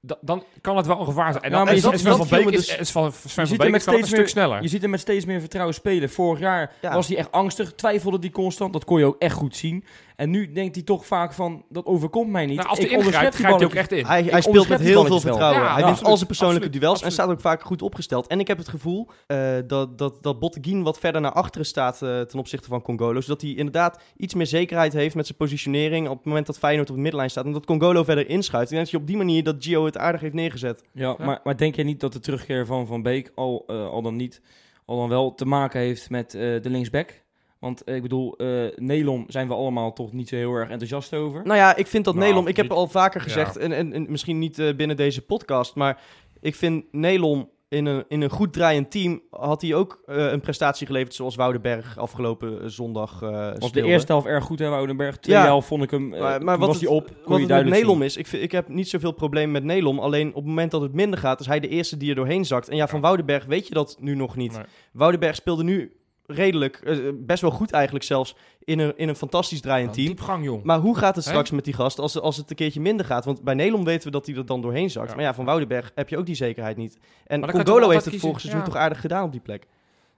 da- 0.00 0.18
dan 0.20 0.44
kan 0.60 0.76
het 0.76 0.86
wel 0.86 0.98
een 1.00 1.04
gevaar 1.04 1.32
zijn. 1.32 1.44
En 1.44 1.50
dan 1.50 1.68
is, 1.68 1.82
dat- 1.82 1.92
is 1.92 2.02
dat 2.02 2.14
Sven 2.16 2.26
van 2.26 2.38
Beek 2.44 2.48
is, 2.54 2.66
dus- 2.66 2.76
is 2.78 2.90
van 2.90 3.12
Sven 3.12 3.46
van 3.46 3.56
Beek 3.56 3.74
is 3.74 3.86
een 3.86 4.04
stuk 4.04 4.16
meer- 4.18 4.28
sneller. 4.28 4.62
Je 4.62 4.68
ziet 4.68 4.82
hem 4.82 4.90
met 4.90 5.00
steeds 5.00 5.24
meer 5.24 5.40
vertrouwen 5.40 5.74
spelen. 5.74 6.10
Vorig 6.10 6.40
jaar 6.40 6.72
Ja. 6.82 6.94
was 6.94 7.08
hij 7.08 7.16
echt 7.16 7.32
angstig, 7.32 7.74
twijfelde 7.74 8.18
hij 8.20 8.30
constant. 8.30 8.72
Dat 8.72 8.84
kon 8.84 8.98
je 8.98 9.04
ook 9.04 9.18
echt 9.18 9.34
goed 9.34 9.56
zien. 9.56 9.84
En 10.20 10.30
nu 10.30 10.52
denkt 10.52 10.74
hij 10.74 10.84
toch 10.84 11.06
vaak 11.06 11.32
van, 11.32 11.64
dat 11.68 11.86
overkomt 11.86 12.30
mij 12.30 12.46
niet. 12.46 12.56
Nou, 12.56 12.68
als 12.68 12.78
hij 12.78 12.88
ingrijpt, 12.88 13.34
grijpt 13.34 13.56
hij 13.56 13.66
ook 13.66 13.74
echt 13.74 13.92
in. 13.92 14.06
Hij, 14.06 14.22
hij 14.22 14.40
speelt 14.40 14.68
met 14.68 14.80
heel 14.80 15.04
veel 15.04 15.20
vertrouwen. 15.20 15.62
Ja, 15.62 15.72
hij 15.72 15.80
ja, 15.80 15.88
al 15.88 16.16
zijn 16.16 16.26
persoonlijke 16.26 16.66
absoluut, 16.66 16.72
duels 16.72 17.02
en 17.02 17.12
staat 17.12 17.28
ook 17.28 17.40
vaak 17.40 17.62
goed 17.62 17.82
opgesteld. 17.82 18.26
En 18.26 18.40
ik 18.40 18.46
heb 18.46 18.58
het 18.58 18.68
gevoel 18.68 19.08
eh, 19.26 19.56
dat, 19.66 19.98
dat, 19.98 20.22
dat 20.22 20.38
Botteguin 20.38 20.82
wat 20.82 20.98
verder 20.98 21.20
naar 21.20 21.32
achteren 21.32 21.66
staat 21.66 22.02
eh, 22.02 22.20
ten 22.20 22.38
opzichte 22.38 22.68
van 22.68 22.82
Congolo. 22.82 23.20
Zodat 23.20 23.40
hij 23.40 23.50
inderdaad 23.50 24.02
iets 24.16 24.34
meer 24.34 24.46
zekerheid 24.46 24.92
heeft 24.92 25.14
met 25.14 25.26
zijn 25.26 25.38
positionering 25.38 26.08
op 26.08 26.16
het 26.16 26.26
moment 26.26 26.46
dat 26.46 26.58
Feyenoord 26.58 26.88
op 26.88 26.94
de 26.94 27.00
middenlijn 27.02 27.30
staat. 27.30 27.44
En 27.44 27.52
dat 27.52 27.66
Congolo 27.66 28.04
verder 28.04 28.28
inschuift. 28.28 28.70
Ik 28.70 28.76
denk 28.76 28.82
dat 28.82 28.90
je 28.90 29.00
op 29.00 29.06
die 29.06 29.16
manier 29.16 29.42
dat 29.42 29.56
Gio 29.58 29.84
het 29.84 29.98
aardig 29.98 30.20
heeft 30.20 30.34
neergezet. 30.34 30.84
Ja, 30.92 31.14
Ja. 31.18 31.24
Maar, 31.24 31.40
maar 31.44 31.56
denk 31.56 31.74
je 31.74 31.82
niet 31.82 32.00
dat 32.00 32.12
de 32.12 32.20
terugkeer 32.20 32.66
van 32.66 32.86
Van 32.86 33.02
Beek 33.02 33.32
al, 33.34 33.64
eh, 33.66 33.88
al 33.88 34.02
dan 34.02 34.16
niet, 34.16 34.40
al 34.84 34.96
dan 34.96 35.08
wel 35.08 35.34
te 35.34 35.44
maken 35.44 35.80
heeft 35.80 36.10
met 36.10 36.34
eh, 36.34 36.40
de 36.40 36.70
linksback? 36.70 37.22
Want 37.60 37.84
eh, 37.84 37.94
ik 37.94 38.02
bedoel, 38.02 38.36
eh 38.36 38.48
Nelom 38.76 39.24
zijn 39.28 39.48
we 39.48 39.54
allemaal 39.54 39.92
toch 39.92 40.12
niet 40.12 40.28
zo 40.28 40.36
heel 40.36 40.52
erg 40.54 40.68
enthousiast 40.70 41.14
over. 41.14 41.40
Nou 41.44 41.56
ja, 41.58 41.76
ik 41.76 41.86
vind 41.86 42.04
dat 42.04 42.14
Nou, 42.14 42.26
Nelom, 42.30 42.46
ik 42.46 42.56
heb 42.56 42.70
al 42.70 42.88
vaker 42.88 43.20
gezegd, 43.20 43.56
en, 43.56 43.72
en, 43.72 43.92
en 43.92 44.06
misschien 44.08 44.38
niet 44.38 44.58
eh, 44.58 44.74
binnen 44.76 44.96
deze 44.96 45.22
podcast, 45.22 45.74
maar 45.74 46.00
ik 46.40 46.54
vind 46.54 46.84
Nelom 46.90 47.50
in 47.68 47.86
een, 47.86 48.04
in 48.08 48.20
een 48.22 48.30
goed 48.30 48.52
draaiend 48.52 48.90
team 48.90 49.22
had 49.30 49.62
hij 49.62 49.74
ook 49.74 50.02
eh, 50.06 50.30
een 50.32 50.40
prestatie 50.40 50.86
geleverd 50.86 51.14
zoals 51.14 51.34
Woudenberg 51.36 51.98
afgelopen 51.98 52.70
zondag 52.70 53.22
eh 53.22 53.50
was 53.58 53.72
de 53.72 53.82
eerste 53.82 54.12
helft 54.12 54.26
erg 54.26 54.44
goed, 54.44 54.58
hè, 54.58 54.68
Woudenberg. 54.68 55.16
Tweede 55.18 55.40
Ja. 55.42 55.46
helft 55.46 55.66
vond 55.68 55.82
ik 55.82 55.90
hem, 55.90 56.08
Maar, 56.08 56.44
wat 56.44 56.58
was 56.58 56.68
het, 56.80 56.80
hij 56.88 56.96
op, 56.96 57.06
kon 57.06 57.40
wat 57.40 57.40
het 57.40 57.64
met 57.64 57.64
Nelom 57.74 57.96
zien. 57.96 58.04
is, 58.06 58.16
ik, 58.16 58.26
vind- 58.26 58.42
ik 58.42 58.52
heb 58.52 58.68
niet 58.68 58.88
zoveel 58.88 59.12
probleem 59.12 59.50
met 59.50 59.64
Nelom. 59.64 59.98
Alleen 59.98 60.28
op 60.28 60.34
het 60.34 60.44
moment 60.44 60.70
dat 60.70 60.80
het 60.80 60.92
minder 60.94 61.18
gaat, 61.18 61.40
is 61.40 61.46
hij 61.46 61.60
de 61.60 61.68
eerste 61.68 61.96
die 61.96 62.08
er 62.10 62.14
doorheen 62.14 62.44
zakt. 62.44 62.68
En 62.68 62.76
ja, 62.76 62.86
van 62.86 62.98
Ja. 63.00 63.04
Woudenberg 63.04 63.44
weet 63.44 63.68
je 63.68 63.74
dat 63.74 63.96
nu 64.00 64.14
nog 64.14 64.36
niet. 64.36 64.52
Nee. 64.52 64.64
Woudenberg 64.92 65.34
speelde 65.34 65.62
nu 65.64 65.92
redelijk, 66.30 66.76
eh, 66.76 66.98
best 67.14 67.42
wel 67.42 67.50
goed 67.50 67.70
eigenlijk 67.70 68.04
zelfs, 68.04 68.36
in 68.64 68.78
een, 68.78 68.92
in 68.96 69.08
een 69.08 69.16
fantastisch 69.16 69.60
draaiend 69.60 69.92
team. 69.92 70.06
Diepgang, 70.06 70.44
jong. 70.44 70.62
Maar 70.62 70.78
hoe 70.78 70.96
gaat 70.96 71.16
het 71.16 71.24
straks 71.24 71.50
met 71.50 71.64
die 71.64 71.74
gast 71.74 71.98
als, 71.98 72.20
als 72.20 72.36
het 72.36 72.50
een 72.50 72.56
keertje 72.56 72.80
minder 72.80 73.06
gaat? 73.06 73.24
Want 73.24 73.42
bij 73.42 73.54
Nelom 73.54 73.84
weten 73.84 74.04
we 74.04 74.10
dat 74.10 74.26
hij 74.26 74.36
er 74.36 74.46
dan 74.46 74.60
doorheen 74.60 74.90
zakt. 74.90 75.08
Ja. 75.08 75.14
Maar 75.14 75.24
ja, 75.24 75.34
van 75.34 75.44
Woudenberg 75.44 75.92
heb 75.94 76.08
je 76.08 76.18
ook 76.18 76.26
die 76.26 76.34
zekerheid 76.34 76.76
niet. 76.76 76.98
En 77.26 77.50
Congolo 77.50 77.88
heeft 77.88 78.04
het 78.04 78.16
vorig 78.16 78.40
seizoen 78.40 78.60
Ja. 78.60 78.66
toch 78.66 78.76
aardig 78.76 79.00
gedaan 79.00 79.24
op 79.24 79.32
die 79.32 79.40
plek. 79.40 79.66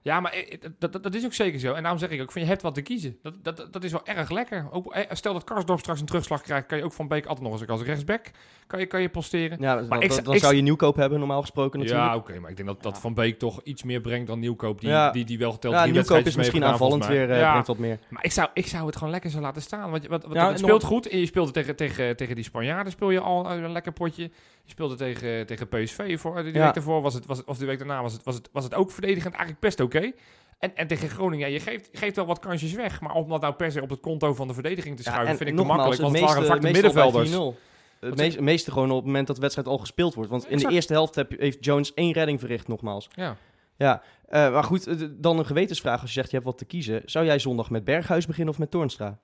Ja, 0.03 0.21
maar 0.21 0.33
eh, 0.33 0.61
dat, 0.79 0.93
dat, 0.93 1.03
dat 1.03 1.15
is 1.15 1.25
ook 1.25 1.33
zeker 1.33 1.61
zo. 1.61 1.73
En 1.73 1.81
daarom 1.81 1.99
zeg 2.01 2.11
ik 2.11 2.21
ook, 2.23 2.33
van, 2.33 2.43
je 2.43 2.49
hebt 2.49 2.63
wat 2.63 2.75
te 2.75 2.83
kiezen. 2.83 3.19
Dat, 3.23 3.35
dat, 3.45 3.69
dat 3.71 3.85
is 3.85 3.93
wel 3.93 4.07
erg 4.07 4.31
lekker. 4.31 4.67
Ook, 4.71 4.93
eh, 4.95 5.03
stel 5.11 5.33
dat 5.33 5.45
Karsdorp 5.45 5.79
straks 5.79 6.01
een 6.01 6.07
terugslag 6.07 6.43
krijgt, 6.43 6.67
kan 6.67 6.79
je 6.79 6.85
ook 6.85 6.93
van 6.93 7.09
Beek 7.09 7.27
altijd 7.27 7.49
nog 7.51 7.61
eens 7.61 7.69
als 7.69 7.83
rechtsback 7.83 8.31
kan 8.67 8.81
je, 8.81 8.87
kan 8.87 9.01
je 9.01 9.09
posteren. 9.09 9.57
Ja, 9.61 9.75
dan, 9.75 10.03
ik- 10.03 10.09
dan, 10.15 10.25
dan 10.25 10.35
ik- 10.35 10.41
zou 10.41 10.55
je 10.55 10.63
nieuwkoop 10.63 10.97
hebben, 10.97 11.19
normaal 11.19 11.41
gesproken 11.41 11.79
natuurlijk. 11.79 12.07
Ja, 12.09 12.17
oké, 12.17 12.39
maar 12.39 12.51
ik 12.51 12.57
denk 12.57 12.69
dat, 12.69 12.83
dat 12.83 12.99
Van 13.01 13.15
Beek 13.15 13.39
toch 13.39 13.61
iets 13.63 13.83
meer 13.83 14.01
brengt 14.01 14.27
dan 14.27 14.39
Nieuwkoop, 14.39 14.81
die, 14.81 14.89
Ja. 14.89 15.11
die, 15.11 15.25
die 15.25 15.39
wel 15.39 15.53
geteld 15.53 15.75
Ja, 15.75 15.85
nieuwkoop 15.85 16.27
is 16.27 16.37
misschien 16.37 16.59
gedaan, 16.59 16.73
aanvallend 16.73 17.07
weer, 17.07 17.17
volgens 17.19 17.39
eh, 17.43 17.51
brengt 17.51 17.67
wat 17.67 17.79
meer. 17.79 17.99
Maar 18.09 18.25
ik 18.25 18.33
zou, 18.33 18.49
ik 18.55 18.67
zou 18.67 18.87
het 18.87 18.97
gewoon 18.97 19.13
lekker 19.13 19.31
zo 19.31 19.41
laten 19.41 19.63
staan. 19.63 19.91
Want, 19.91 20.03
je- 20.03 20.09
wat, 20.09 20.25
wat, 20.25 20.35
Ja, 20.35 20.49
het 20.49 20.59
speelt 20.59 20.81
nog- 20.81 20.91
goed. 20.91 21.09
En 21.09 21.19
je 21.19 21.27
speelde 21.27 21.51
tegen, 21.51 21.77
tegen, 21.77 22.17
tegen 22.17 22.35
die 22.35 22.45
Spanjaarden 22.45 22.93
speel 22.93 23.11
je 23.11 23.21
al 23.21 23.51
een 23.51 23.73
lekker 23.73 23.93
potje. 23.93 24.23
Je 24.65 24.71
speelde 24.71 24.95
tegen, 24.95 25.47
tegen 25.47 25.69
PSV. 25.69 26.19
Voor, 26.21 26.43
die 26.43 26.53
Ja. 26.55 26.65
week 26.65 26.75
daarvoor 26.75 27.03
was 27.03 27.15
het, 27.15 27.27
was 27.27 27.39
het, 27.39 27.47
of 27.47 27.59
die 27.59 27.67
week 27.67 27.79
daarna 27.79 28.03
was 28.03 28.13
het, 28.13 28.23
was 28.25 28.35
het, 28.35 28.49
was 28.53 28.65
het 28.65 28.75
ook 28.75 28.91
verdedigend 28.91 29.33
eigenlijk 29.33 29.61
best 29.61 29.81
oké. 29.95 30.13
En, 30.59 30.77
en 30.77 30.87
tegen 30.87 31.09
Groningen, 31.09 31.49
ja, 31.49 31.53
je 31.53 31.61
geeft, 31.61 31.89
geeft 31.93 32.17
wel 32.17 32.27
wat 32.27 32.39
kansjes 32.39 32.73
weg. 32.73 33.01
Maar 33.01 33.15
om 33.15 33.29
dat 33.29 33.41
nou 33.41 33.55
per 33.55 33.73
se 33.73 33.83
op 33.83 33.91
het 33.91 34.01
konto 34.01 34.35
van 34.35 34.49
de 34.49 34.55
verdediging 34.55 34.97
te 34.97 35.03
schuiven, 35.03 35.29
en 35.29 35.37
vind 35.37 35.51
ik 35.51 35.57
te 35.57 35.63
makkelijk. 35.63 36.01
Want 36.01 36.13
het 36.19 36.25
waren 36.25 36.47
vaak 36.47 36.61
de 36.61 36.71
middenvelders. 36.71 37.31
4-0. 37.31 37.71
Het 38.01 38.41
meeste, 38.41 38.71
gewoon 38.71 38.91
op 38.91 38.97
het 38.97 39.07
moment 39.07 39.27
dat 39.27 39.37
de 39.37 39.43
wedstrijd 39.43 39.69
al 39.69 39.79
gespeeld 39.79 40.15
wordt. 40.15 40.31
Want 40.31 40.49
in 40.49 40.59
de 40.59 40.69
eerste 40.69 40.93
helft 40.93 41.15
heb, 41.15 41.39
heeft 41.39 41.65
Jones 41.65 41.95
één 41.95 42.13
redding 42.13 42.41
verricht, 42.41 42.69
nogmaals. 42.69 43.09
Ja. 43.15 43.37
Ja, 43.77 44.03
eh, 44.27 44.53
maar 44.53 44.65
goed, 44.65 44.87
eh, 44.87 44.97
dan 45.11 45.39
een 45.39 45.47
gewetensvraag 45.47 46.01
als 46.01 46.09
je 46.09 46.15
zegt 46.15 46.29
je 46.31 46.35
hebt 46.37 46.49
wat 46.49 46.59
te 46.59 46.65
kiezen. 46.65 47.03
Zou 47.05 47.25
jij 47.25 47.39
zondag 47.39 47.71
met 47.71 47.85
Berghuis 47.85 48.27
beginnen 48.27 48.53
of 48.53 48.59
met 48.61 48.71
Toornstra? 48.71 49.19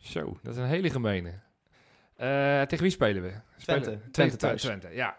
Zo, 0.00 0.38
dat 0.42 0.54
is 0.54 0.60
een 0.60 0.66
hele 0.66 0.90
gemene. 0.90 1.32
Eh, 2.16 2.62
tegen 2.62 2.82
wie 2.82 2.90
spelen 2.90 3.22
we? 3.22 3.32
Spelen- 3.56 3.82
Twente. 3.82 3.98
Tegen 4.00 4.12
Twente 4.12 4.36
thuis. 4.36 4.60
Twente, 4.62 4.88
ja. 4.92 5.16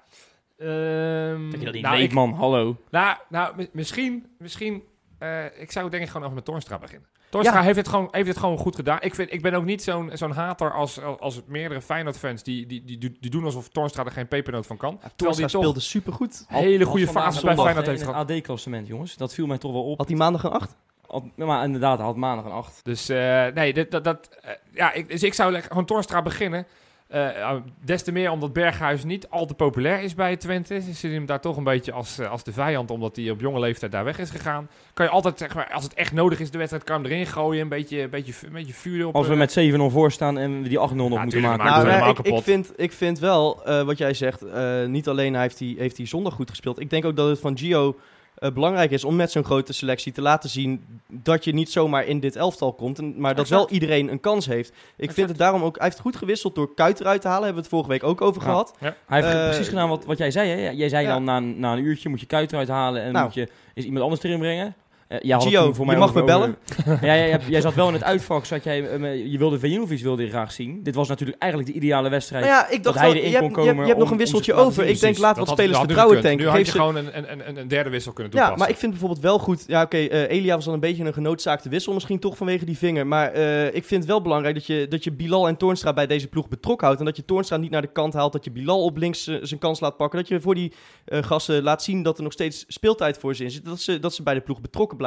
Ehm, 0.58 1.50
Dat 1.52 1.60
je 1.60 1.66
dat 1.66 1.74
niet 1.74 1.84
nou, 1.84 1.96
weet, 1.98 2.06
ik- 2.06 2.14
man. 2.14 2.34
Hallo. 2.34 2.78
Nou, 2.90 3.18
nou 3.30 3.56
mi- 3.56 3.70
misschien, 3.72 4.26
misschien 4.38 4.84
eh, 5.20 5.46
ik 5.62 5.72
zou 5.72 5.90
denk 5.90 6.04
ik 6.04 6.08
gewoon 6.10 6.24
over 6.24 6.36
met 6.36 6.46
Torstra 6.46 6.78
beginnen. 6.80 7.08
Torstra 7.30 7.60
Ja. 7.60 7.64
heeft, 7.66 7.78
het 7.78 7.88
gewoon, 7.88 8.08
heeft 8.12 8.28
het 8.28 8.38
gewoon 8.38 8.58
goed 8.58 8.76
gedaan. 8.76 8.98
Ik, 9.02 9.16
vind, 9.16 9.34
ik 9.34 9.42
ben 9.42 9.54
ook 9.54 9.66
niet 9.66 9.84
zo'n 9.84 10.10
zo'n 10.14 10.32
hater 10.32 10.74
als, 10.74 11.02
als, 11.02 11.42
meerdere 11.48 11.82
Feyenoord-fans 11.82 12.44
die, 12.44 12.66
die, 12.66 12.84
die, 12.84 12.98
die, 12.98 13.18
die 13.20 13.30
doen 13.32 13.44
alsof 13.44 13.70
Torstra 13.70 14.06
er 14.06 14.12
geen 14.12 14.28
pepernoot 14.28 14.66
van 14.68 14.78
kan. 14.78 15.00
Ja, 15.02 15.12
toch 15.16 15.50
speelde 15.50 15.80
supergoed. 15.80 16.46
hele 16.48 16.86
goede 16.86 17.08
fases 17.08 17.42
bij 17.44 17.56
Feyenoord 17.56 17.86
heeft 17.88 18.04
gehad. 18.04 18.32
AD-klassement, 18.32 18.88
jongens. 18.88 19.16
Dat 19.18 19.34
viel 19.34 19.46
mij 19.48 19.58
toch 19.58 19.72
wel 19.72 19.84
op. 19.84 19.98
Had 19.98 20.08
hij 20.08 20.18
maandag 20.18 20.44
een 20.44 20.52
8? 20.52 20.76
Had- 21.08 21.24
maar 21.36 21.64
inderdaad, 21.64 21.98
hij 21.98 22.06
had 22.08 22.16
maandag 22.16 22.46
een 22.46 22.52
8. 22.52 22.80
Dus 22.84 23.10
eh, 23.10 23.46
nee, 23.48 23.74
dit, 23.74 23.92
dat, 23.92 24.04
dat, 24.04 24.30
eh, 24.42 24.52
ja, 24.74 24.92
ik, 24.94 25.10
dus 25.10 25.24
ik 25.24 25.34
zou 25.34 25.52
lekker 25.52 25.70
gewoon 25.70 25.86
Torstra 25.86 26.22
beginnen. 26.22 26.66
Eh, 27.14 27.42
eh, 27.42 27.56
des 27.86 28.04
te 28.04 28.12
meer 28.12 28.32
omdat 28.32 28.54
Berghuis 28.54 29.04
niet 29.04 29.30
al 29.30 29.46
te 29.46 29.54
populair 29.54 30.02
is 30.02 30.16
bij 30.16 30.38
Twente. 30.38 30.82
Ze 30.82 30.94
zien 30.94 31.14
hem 31.14 31.26
daar 31.26 31.42
toch 31.42 31.58
een 31.58 31.64
beetje 31.64 31.92
als, 31.92 32.20
eh, 32.20 32.32
als 32.32 32.44
de 32.44 32.52
vijand, 32.52 32.92
omdat 32.92 33.16
hij 33.16 33.30
op 33.30 33.40
jonge 33.40 33.60
leeftijd 33.60 33.92
daar 33.92 34.04
weg 34.04 34.20
is 34.20 34.30
gegaan. 34.30 34.70
Kan 34.94 35.06
je 35.06 35.12
altijd, 35.12 35.38
zeg 35.38 35.56
maar, 35.56 35.70
als 35.72 35.84
het 35.84 35.94
echt 35.94 36.12
nodig 36.12 36.40
is, 36.40 36.52
de 36.52 36.58
wedstrijd 36.58 36.84
kan 36.84 37.04
hem 37.04 37.12
erin 37.12 37.26
gooien. 37.26 37.62
Een 37.62 37.70
beetje, 37.70 38.02
een 38.02 38.10
beetje, 38.10 38.34
een 38.46 38.54
beetje 38.54 38.74
vuur 38.74 39.08
op. 39.08 39.16
Als 39.16 39.28
we 39.28 39.34
eh, 39.34 39.40
met 39.40 39.52
7-0 39.52 39.90
voor 39.90 40.12
staan 40.12 40.38
en 40.38 40.62
we 40.62 40.70
die 40.70 40.80
8-0 40.80 40.96
nog 40.96 41.24
moeten 41.24 41.42
maken. 41.42 41.66
Nou, 41.66 42.16
ik, 42.24 42.44
vind, 42.44 42.72
ik 42.76 42.92
vind 42.92 43.20
wel, 43.20 43.66
eh, 43.66 43.84
wat 43.84 43.98
jij 43.98 44.14
zegt, 44.14 44.42
eh, 44.42 44.86
niet 44.86 45.08
alleen 45.08 45.36
heeft 45.36 45.60
hij, 45.60 45.76
heeft 45.78 45.98
hij 45.98 46.06
zondag 46.06 46.34
goed 46.34 46.50
gespeeld. 46.50 46.80
Ik 46.80 46.90
denk 46.90 47.06
ook 47.06 47.16
dat 47.16 47.30
het 47.30 47.40
van 47.40 47.58
Gio 47.58 47.96
eh, 48.36 48.52
belangrijk 48.52 48.92
is 48.92 49.04
om 49.04 49.16
met 49.16 49.32
zo'n 49.32 49.44
grote 49.44 49.74
selectie 49.74 50.12
te 50.12 50.22
laten 50.22 50.50
zien 50.50 50.86
dat 51.08 51.44
je 51.44 51.54
niet 51.54 51.72
zomaar 51.72 52.06
in 52.06 52.20
dit 52.20 52.36
elftal 52.36 52.74
komt. 52.74 53.00
En, 53.00 53.14
maar 53.20 53.36
dat 53.36 53.44
Exact. 53.46 53.62
wel 53.62 53.70
iedereen 53.72 54.12
een 54.12 54.20
kans 54.20 54.46
heeft. 54.46 54.70
Ik 54.70 54.76
Exact. 54.98 55.14
vind 55.14 55.30
het 55.30 55.38
daarom 55.38 55.64
ook, 55.64 55.76
hij 55.78 55.86
heeft 55.86 56.00
goed 56.00 56.16
gewisseld 56.16 56.56
door 56.56 56.74
Kuit 56.74 57.00
eruit 57.00 57.22
te 57.22 57.28
halen. 57.28 57.44
Hebben 57.44 57.64
we 57.64 57.70
het 57.70 57.80
vorige 57.80 57.90
week 58.00 58.04
ook 58.12 58.22
over 58.22 58.42
Ja. 58.42 58.48
gehad. 58.48 58.76
Hij 58.80 58.94
heeft 59.22 59.34
Eh, 59.34 59.46
precies 59.46 59.68
gedaan 59.68 59.90
wat, 59.90 60.06
wat 60.06 60.18
jij 60.18 60.32
zei. 60.32 60.50
Hè? 60.50 60.70
Jij 60.70 60.90
zei 60.90 61.06
ja. 61.06 61.14
dan 61.14 61.24
na, 61.24 61.38
een- 61.38 61.60
na 61.60 61.74
een 61.74 61.84
uurtje 61.84 62.10
moet 62.10 62.20
je 62.20 62.26
kuit 62.26 62.52
eruit 62.52 62.68
halen 62.68 63.02
en 63.02 63.12
Nou. 63.12 63.26
moet 63.26 63.34
je 63.34 63.48
is 63.74 63.84
iemand 63.84 64.04
anders 64.04 64.24
erin 64.24 64.40
brengen. 64.40 64.76
Eh, 65.08 65.34
het 65.34 65.44
Gio, 65.44 65.64
toen 65.64 65.76
voor 65.76 65.86
mij 65.86 65.96
je 65.96 66.02
mag 66.02 66.14
me 66.14 66.24
bellen. 66.24 66.56
ja, 66.86 67.14
ja, 67.14 67.28
jij, 67.28 67.40
jij 67.48 67.62
zat 67.62 67.74
wel 67.74 67.88
in 67.88 67.94
het 67.94 68.04
uitvak, 68.04 68.46
zat 68.46 68.64
jij, 68.64 68.90
eh, 68.90 69.32
je 69.32 69.38
wilde 69.38 69.60
Vejinovic 69.60 70.00
wilde 70.00 70.24
je 70.24 70.30
graag 70.30 70.52
zien. 70.52 70.84
Dit 70.84 70.96
was 70.96 71.08
natuurlijk 71.08 71.42
eigenlijk 71.42 71.72
de 71.72 71.78
ideale 71.78 72.10
wedstrijd. 72.10 72.46
Nou 72.46 72.56
ja, 72.56 72.70
ik 72.70 72.84
dacht 72.84 73.00
hij 73.00 73.10
erin 73.10 73.22
je, 73.22 73.24
kon 73.24 73.32
hebt, 73.32 73.42
je, 73.42 73.46
hebt, 73.46 73.54
komen 73.54 73.82
je 73.82 73.88
hebt 73.88 74.00
nog 74.00 74.12
een 74.12 74.18
wisseltje 74.18 74.54
over. 74.54 74.86
Ik 74.86 75.00
denk, 75.00 75.18
laat 75.18 75.36
dat 75.36 75.38
wat 75.38 75.48
had- 75.48 75.58
spelers 75.58 75.78
dat 75.78 75.86
vertrouwen 75.86 76.22
tanken. 76.22 76.46
Nu 76.46 76.48
had 76.48 76.58
je 76.58 76.66
ze, 76.66 76.72
gewoon 76.72 76.96
een, 76.96 77.18
een, 77.18 77.48
een, 77.48 77.58
een 77.58 77.68
derde 77.68 77.90
wissel 77.90 78.14
kunnen 78.14 78.34
ja, 78.34 78.40
toepassen. 78.40 78.66
maar 78.66 78.74
ik 78.74 78.80
vind 78.80 78.92
bijvoorbeeld 78.92 79.22
wel 79.22 79.40
goed. 79.40 79.64
Ja, 79.68 79.82
oké, 79.82 79.98
eh, 79.98 80.30
Elia 80.30 80.56
was 80.56 80.66
dan 80.66 80.74
een 80.74 80.80
beetje 80.80 81.04
een 81.04 81.14
genoodzaakte 81.14 81.70
wissel, 81.70 81.94
misschien 81.94 82.20
toch 82.20 82.38
vanwege 82.38 82.66
die 82.66 82.78
vinger. 82.78 83.08
Maar 83.08 83.32
eh, 83.32 83.66
ik 83.66 83.86
vind 83.86 84.02
het 84.02 84.06
wel 84.06 84.22
belangrijk 84.22 84.56
dat 84.56 84.66
je, 84.66 84.88
dat 84.90 85.04
je 85.04 85.12
Bilal 85.12 85.48
en 85.48 85.58
Toornstra 85.58 85.94
bij 85.94 86.08
deze 86.08 86.28
ploeg 86.28 86.48
betrokken 86.48 86.86
houdt. 86.86 87.00
En 87.00 87.06
dat 87.08 87.18
je 87.18 87.26
Toornstra 87.26 87.58
niet 87.58 87.72
naar 87.72 87.82
de 87.82 87.92
kant 87.92 88.14
haalt. 88.14 88.32
Dat 88.34 88.44
je 88.44 88.52
Bilal 88.52 88.84
op 88.84 88.98
links 88.98 89.24
zijn 89.24 89.60
kans 89.60 89.80
laat 89.80 89.98
pakken. 89.98 90.20
Dat 90.20 90.28
je 90.28 90.42
voor 90.42 90.56
die 90.56 90.74
eh, 91.06 91.24
gasten 91.24 91.64
laat 91.64 91.84
zien 91.84 92.04
dat 92.04 92.18
er 92.18 92.24
nog 92.24 92.34
steeds 92.34 92.66
speeltijd 92.68 93.18
voor 93.18 93.36
ze 93.36 93.44
in 93.44 93.52
zit. 93.52 93.66
Dat 93.66 93.80
ze, 93.80 94.00
dat 94.00 94.14
ze 94.14 94.24
bij 94.24 94.34
de 94.34 94.42
ploeg 94.42 94.62
betrokken 94.62 94.98
blijven. 94.98 95.03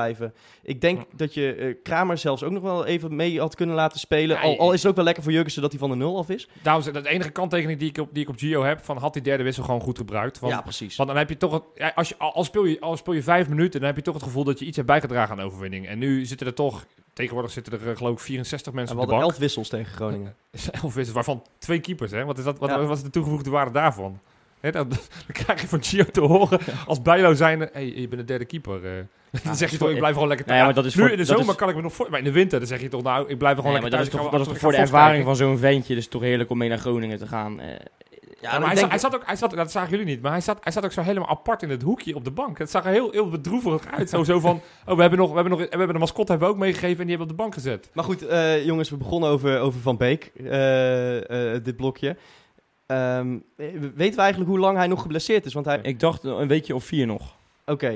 Ik 0.63 0.81
denk 0.81 1.05
dat 1.17 1.35
je 1.35 1.55
eh, 1.55 1.75
Kramer 1.83 2.19
zelfs 2.19 2.43
ook 2.43 2.53
nog 2.53 2.63
wel 2.63 2.85
even 2.87 3.17
mee 3.17 3.41
had 3.41 3.55
kunnen 3.55 3.75
laten 3.75 3.99
spelen. 4.01 4.39
Al, 4.41 4.59
al 4.59 4.73
is 4.73 4.79
het 4.83 4.91
ook 4.91 4.97
wel 4.97 5.05
lekker 5.05 5.23
voor 5.23 5.33
Jurgensen 5.33 5.63
dat 5.63 5.71
hij 5.71 5.81
van 5.81 5.91
de 5.91 5.97
nul 5.97 6.19
af 6.19 6.29
is. 6.29 6.49
Daarom 6.63 6.83
is 6.87 6.93
het 6.93 7.05
de 7.05 7.09
enige 7.11 7.31
kanttekening 7.31 7.79
die 7.79 7.89
ik 7.89 7.99
op, 7.99 8.09
die 8.13 8.23
ik 8.23 8.29
op 8.29 8.37
Gio 8.39 8.63
heb, 8.65 8.85
van 8.85 8.97
had 8.97 9.13
die 9.13 9.23
derde 9.23 9.43
wissel 9.43 9.65
gewoon 9.65 9.81
goed 9.81 9.99
gebruikt. 9.99 10.39
Want, 10.39 10.53
ja, 10.53 10.61
precies. 10.61 10.97
want 10.97 11.09
dan 11.09 11.19
heb 11.19 11.29
je 11.29 11.37
toch, 11.37 11.53
het, 11.53 11.93
als 11.95 12.09
je, 12.09 12.15
al, 12.19 12.45
speel 12.45 12.65
je, 12.65 12.81
al 12.81 12.97
speel 12.97 13.15
je 13.15 13.23
vijf 13.23 13.49
minuten, 13.49 13.79
dan 13.81 13.89
heb 13.89 13.97
je 13.97 14.03
toch 14.05 14.15
het 14.15 14.23
gevoel 14.23 14.45
dat 14.45 14.59
je 14.59 14.65
iets 14.65 14.77
hebt 14.77 14.89
bijgedragen 14.89 15.31
aan 15.31 15.37
de 15.39 15.45
overwinning. 15.45 15.87
En 15.87 15.99
nu 15.99 16.25
zitten 16.25 16.47
er 16.47 16.55
toch, 16.55 16.85
tegenwoordig 17.13 17.51
zitten 17.53 17.73
er 17.73 17.91
eh, 17.91 17.97
geloof 17.97 18.13
ik 18.13 18.19
64 18.19 18.73
En 18.73 18.79
mensen 18.79 18.97
we 18.97 19.03
op 19.03 19.09
de 19.09 19.15
bank. 19.15 19.27
elf 19.27 19.39
wissels 19.39 19.69
tegen 19.69 19.93
Groningen. 19.95 20.35
Elf 20.83 20.95
wissels, 20.95 21.13
waarvan 21.13 21.43
twee 21.59 21.81
keepers. 21.81 22.11
Hè? 22.11 22.25
Wat, 22.25 22.39
is 22.39 22.45
dat, 22.45 22.59
wat, 22.59 22.69
Ja. 22.71 22.85
wat 22.85 22.97
is 22.97 23.03
de 23.03 23.11
toegevoegde 23.11 23.51
waarde 23.51 23.71
daarvan? 23.71 24.21
Hè, 24.61 24.71
dan, 24.71 24.89
dan 25.27 25.45
krijg 25.45 25.61
je 25.61 25.67
van 25.69 25.83
Gio 25.85 26.05
te 26.05 26.21
horen 26.21 26.59
als 26.87 27.03
bijlo 27.03 27.35
zijnde, 27.35 27.69
hey, 27.73 27.85
je 27.87 28.09
bent 28.09 28.21
de 28.21 28.25
derde 28.25 28.45
keeper. 28.45 28.85
eh. 28.85 28.91
dan 29.45 29.57
zeg 29.57 29.71
je 29.71 29.77
toch, 29.77 29.91
ik 29.91 29.99
blijf 29.99 30.13
gewoon 30.13 30.29
lekker 30.29 30.47
Nou 30.47 30.59
ja, 30.59 30.65
maar 30.65 30.75
dat 30.75 30.85
is 30.85 30.95
nu 30.95 31.01
voor- 31.03 31.11
in 31.11 31.17
de 31.19 31.25
dat 31.25 31.37
zomer 31.39 31.51
is- 31.53 31.57
kan 31.59 31.69
ik 31.69 31.75
me 31.77 31.83
nog 31.83 31.93
voor... 31.93 32.07
Maar 32.11 32.19
in 32.19 32.25
de 32.25 32.33
winter 32.33 32.59
dan 32.59 32.69
zeg 32.69 32.81
je 32.81 32.89
toch, 32.89 33.03
nou, 33.03 33.29
ik 33.29 33.39
blijf 33.39 33.57
gewoon 33.57 33.73
lekker 33.73 33.91
dat 33.91 34.01
is 34.01 34.09
thuis. 34.09 34.23
toch, 34.23 34.31
dat 34.33 34.41
is 34.41 34.47
toch 34.47 34.59
voor 34.59 34.71
de 34.73 34.77
ervaring 34.79 35.25
van 35.25 35.37
zo'n 35.37 35.59
ventje. 35.59 35.95
Dus 35.95 36.09
toch 36.09 36.23
heerlijk 36.23 36.51
om 36.51 36.59
mee 36.59 36.69
naar 36.69 36.79
Groningen 36.79 37.19
te 37.19 37.27
gaan. 37.27 37.61
Eh, 37.61 37.69
Ja, 38.41 38.53
Ja, 38.53 38.59
maar 38.59 38.69
hij, 38.69 38.77
zat, 38.77 38.89
hij, 38.91 38.99
zat 38.99 39.15
ook, 39.15 39.23
hij 39.27 39.37
zat, 39.37 39.51
dat 39.51 39.71
zagen 39.71 39.91
jullie 39.91 40.05
niet, 40.05 40.23
maar 40.23 40.31
hij 40.33 40.41
zat, 40.41 40.59
hij 40.63 40.73
zat 40.73 40.85
ook 40.85 40.93
zo 40.93 41.01
helemaal 41.03 41.29
apart 41.29 41.63
in 41.63 41.71
het 41.71 41.83
hoekje 41.83 42.15
op 42.15 42.25
de 42.25 42.31
bank. 42.31 42.59
Het 42.59 42.71
zag 42.71 42.85
er 42.85 42.91
heel, 42.93 43.11
heel 43.11 43.29
bedroevig 43.29 43.87
uit. 43.97 44.11
Zo, 44.11 44.25
zo 44.25 44.41
van, 44.47 44.61
oh, 44.87 44.95
we 44.95 45.01
hebben 45.01 45.19
nog, 45.19 45.29
we 45.29 45.35
hebben 45.35 45.53
nog, 45.59 45.61
we 45.61 45.67
hebben 45.77 45.93
de 45.93 45.99
mascotte 45.99 46.31
hebben 46.31 46.49
we 46.49 46.55
ook 46.55 46.61
meegegeven 46.61 47.01
en 47.01 47.07
die 47.07 47.17
hebben 47.17 47.27
we 47.27 47.33
op 47.33 47.39
de 47.39 47.43
bank 47.43 47.55
gezet. 47.55 47.91
Maar 47.93 48.05
goed, 48.05 48.27
eh, 48.27 48.65
jongens, 48.65 48.91
we 48.91 48.97
begonnen 48.97 49.29
over, 49.31 49.59
over 49.61 49.81
Van 49.81 49.97
Beek, 49.97 50.33
dit 51.65 51.77
blokje. 51.77 52.17
Ehm, 52.87 53.39
eh, 53.57 53.67
weten 53.95 54.17
we 54.17 54.21
eigenlijk 54.21 54.51
hoe 54.51 54.59
lang 54.59 54.77
hij 54.77 54.87
nog 54.87 55.03
geblesseerd 55.03 55.45
is? 55.47 55.53
Want 55.55 55.67
hij... 55.67 55.79
ik 55.83 56.01
dacht 56.01 56.25
een 56.25 56.49
weekje 56.49 56.75
of 56.75 56.85
vier 56.85 57.07
nog. 57.07 57.35
Oké, 57.67 57.89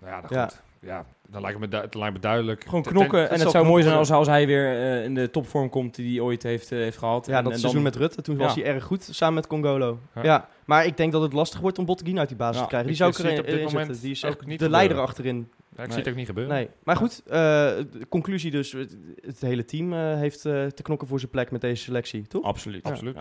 Nou 0.00 0.12
ja, 0.12 0.20
dat 0.20 0.30
Ja. 0.30 0.42
goed. 0.46 0.64
Ja, 0.80 1.04
dan 1.28 1.40
lijkt 1.40 1.58
me, 1.58 1.76
het 1.76 1.94
lijkt 1.94 2.14
me 2.14 2.20
duidelijk. 2.20 2.64
Gewoon 2.64 2.82
Ten- 2.82 2.92
knokken. 2.92 3.30
en 3.30 3.40
het 3.40 3.50
zou 3.50 3.66
mooi 3.66 3.82
zijn 3.82 3.96
als, 3.96 4.10
als 4.10 4.26
hij 4.26 4.46
weer 4.46 4.66
eh, 4.66 5.04
in 5.04 5.14
de 5.14 5.30
topvorm 5.30 5.68
komt 5.68 5.94
die 5.94 6.10
hij 6.16 6.20
ooit 6.26 6.42
heeft, 6.42 6.72
eh, 6.72 6.78
heeft 6.78 6.98
gehad. 6.98 7.26
ja, 7.26 7.36
En- 7.38 7.44
dat 7.44 7.52
en 7.52 7.58
seizoen 7.58 7.82
dan- 7.82 7.92
met 7.92 8.00
Rutte, 8.00 8.22
toen 8.22 8.36
Ja. 8.36 8.42
was 8.42 8.54
hij 8.54 8.64
erg 8.64 8.84
goed, 8.84 9.08
samen 9.12 9.34
met 9.34 9.46
Congolo. 9.46 9.98
Ja. 10.14 10.22
Ja. 10.22 10.48
maar 10.64 10.86
ik 10.86 10.96
denk 10.96 11.12
dat 11.12 11.22
het 11.22 11.32
lastig 11.32 11.60
wordt 11.60 11.78
om 11.78 11.84
Botteguin 11.84 12.18
uit 12.18 12.28
die 12.28 12.36
basis 12.36 12.56
Ja, 12.56 12.62
te 12.62 12.68
krijgen. 12.68 12.92
Die 12.92 12.96
ik 13.06 13.14
zou 13.14 13.26
ik 13.26 13.32
erin 13.32 13.40
op 13.40 13.46
dit 13.58 13.64
moment 13.64 13.86
zetten. 13.86 14.02
Die 14.02 14.10
is 14.10 14.24
ook 14.24 14.30
niet 14.32 14.38
de 14.40 14.50
gebeuren. 14.50 14.70
leider 14.70 14.98
achterin. 15.00 15.36
Ja, 15.36 15.42
ik 15.72 15.76
Nee. 15.76 15.86
zie 15.88 15.98
het 15.98 16.08
ook 16.08 16.14
niet 16.16 16.26
gebeuren. 16.26 16.54
Nee, 16.54 16.68
maar 16.82 16.96
goed, 16.96 17.22
eh, 17.26 17.32
de 17.32 18.06
conclusie 18.08 18.50
dus, 18.50 18.72
het, 18.72 18.96
het 19.20 19.40
hele 19.40 19.64
team 19.64 19.92
eh, 19.92 20.14
heeft 20.14 20.44
eh, 20.44 20.66
te 20.66 20.82
knokken 20.82 21.08
voor 21.08 21.18
zijn 21.18 21.30
plek 21.30 21.50
met 21.50 21.60
deze 21.60 21.82
selectie, 21.82 22.26
toch? 22.26 22.42
Absoluut. 22.44 22.84
Absoluut. 22.84 23.16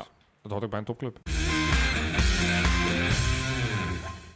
Dat 0.45 0.53
hoort 0.53 0.63
ook 0.63 0.69
bij 0.69 0.79
een 0.79 0.85
topclub. 0.85 1.19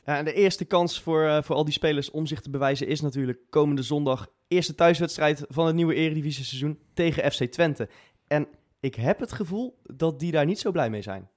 Ja, 0.06 0.18
en 0.18 0.26
de 0.26 0.34
eerste 0.34 0.66
kans 0.66 1.02
voor, 1.02 1.24
eh, 1.28 1.42
voor 1.42 1.56
al 1.56 1.64
die 1.64 1.74
spelers 1.74 2.12
om 2.12 2.26
zich 2.26 2.42
te 2.42 2.50
bewijzen 2.50 2.88
is 2.88 3.02
natuurlijk 3.02 3.40
komende 3.50 3.82
zondag. 3.84 4.28
Eerste 4.48 4.76
thuiswedstrijd 4.76 5.46
van 5.50 5.66
het 5.66 5.76
nieuwe 5.76 5.94
Eredivisie 5.94 6.44
seizoen 6.46 6.80
tegen 6.94 7.32
FC 7.32 7.44
Twente. 7.44 7.90
En 8.28 8.48
ik 8.80 8.96
heb 8.96 9.20
het 9.20 9.32
gevoel 9.32 9.80
dat 9.84 10.20
die 10.20 10.32
daar 10.32 10.46
niet 10.46 10.60
zo 10.60 10.72
blij 10.72 10.90
mee 10.90 11.02
zijn. 11.02 11.30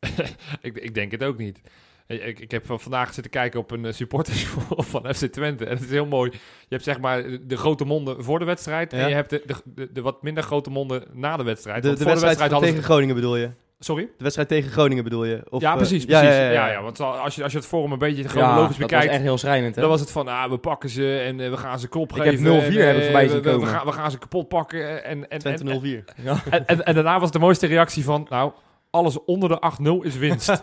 ik, 0.60 0.76
ik 0.76 0.94
denk 0.94 1.10
het 1.10 1.22
ook 1.24 1.38
niet. 1.38 1.60
Ik, 2.06 2.22
ik, 2.24 2.40
ik 2.40 2.50
heb 2.50 2.66
van 2.66 2.80
vandaag 2.80 3.14
zitten 3.14 3.32
kijken 3.32 3.60
op 3.60 3.70
een 3.70 3.84
uh, 3.84 3.92
supporters 3.92 4.44
van 4.92 5.14
FC 5.14 5.26
Twente. 5.26 5.64
En 5.64 5.74
het 5.74 5.84
is 5.84 5.90
heel 5.90 6.06
mooi. 6.06 6.30
Je 6.30 6.38
hebt 6.68 6.84
zeg 6.84 7.00
maar 7.00 7.22
de 7.46 7.56
grote 7.56 7.84
monden 7.84 8.24
voor 8.24 8.38
de 8.38 8.44
wedstrijd. 8.44 8.92
Ja. 8.92 8.98
En 8.98 9.08
je 9.08 9.14
hebt 9.14 9.30
de, 9.30 9.42
de, 9.46 9.54
de, 9.64 9.92
de 9.92 10.02
wat 10.02 10.22
minder 10.22 10.42
grote 10.42 10.70
monden 10.70 11.04
na 11.12 11.36
de 11.36 11.42
wedstrijd. 11.42 11.82
De, 11.82 11.88
Want 11.88 11.98
de 12.00 12.04
voor 12.04 12.20
wedstrijd, 12.20 12.50
hadden 12.50 12.60
tegen 12.68 12.82
ze- 12.84 12.90
Groningen 12.90 13.14
bedoel 13.14 13.36
je? 13.36 13.50
Sorry? 13.82 14.02
De 14.04 14.22
wedstrijd 14.22 14.48
tegen 14.48 14.70
Groningen 14.70 15.04
bedoel 15.04 15.24
je? 15.24 15.42
Of, 15.50 15.60
ja, 15.60 15.70
eh, 15.70 15.76
precies. 15.76 16.04
ja, 16.04 16.18
precies. 16.20 16.36
ja, 16.36 16.42
Ja, 16.42 16.50
ja, 16.50 16.66
ja, 16.66 16.72
ja. 16.72 16.82
want 16.82 17.00
als 17.00 17.34
je, 17.34 17.42
als 17.42 17.52
je 17.52 17.58
het 17.58 17.66
forum 17.66 17.92
een 17.92 17.98
beetje 17.98 18.22
Ja, 18.22 18.28
chronologisch 18.28 18.60
dat 18.60 18.68
was 18.68 18.78
bekijkt... 18.78 19.12
echt 19.12 19.22
heel 19.22 19.38
schrijnend. 19.38 19.74
Hè? 19.74 19.80
Dan 19.80 19.90
was 19.90 20.00
het 20.00 20.10
van, 20.10 20.28
ah, 20.28 20.50
we 20.50 20.58
pakken 20.58 20.88
ze 20.88 21.18
en 21.18 21.40
eh, 21.40 21.50
we 21.50 21.56
gaan 21.56 21.78
ze 21.78 21.88
klop 21.88 22.10
Ik 22.10 22.22
heb 22.22 22.34
geven. 22.34 22.44
0-4 22.44 22.46
en, 22.46 22.86
heb 22.86 22.96
ik 22.96 23.00
eh, 23.00 23.02
voorbij 23.02 23.28
zien 23.28 23.42
we, 23.42 23.42
we, 23.42 23.50
komen. 23.50 23.68
gaan, 23.68 23.86
we 23.86 23.92
gaan 23.92 24.10
ze 24.10 24.18
kapot 24.18 24.48
pakken. 24.48 25.04
En, 25.04 25.30
en, 25.30 25.38
Twente 25.38 25.70
en, 25.70 25.80
04. 25.80 26.04
Ja. 26.22 26.42
En, 26.50 26.66
en, 26.66 26.84
en 26.84 26.94
daarna 26.94 27.20
was 27.20 27.30
de 27.30 27.38
mooiste 27.38 27.66
reactie 27.66 28.04
van, 28.04 28.26
nou, 28.28 28.52
alles 28.90 29.24
onder 29.24 29.48
de 29.48 29.72
8-0 30.02 30.06
is 30.06 30.16
winst. 30.16 30.62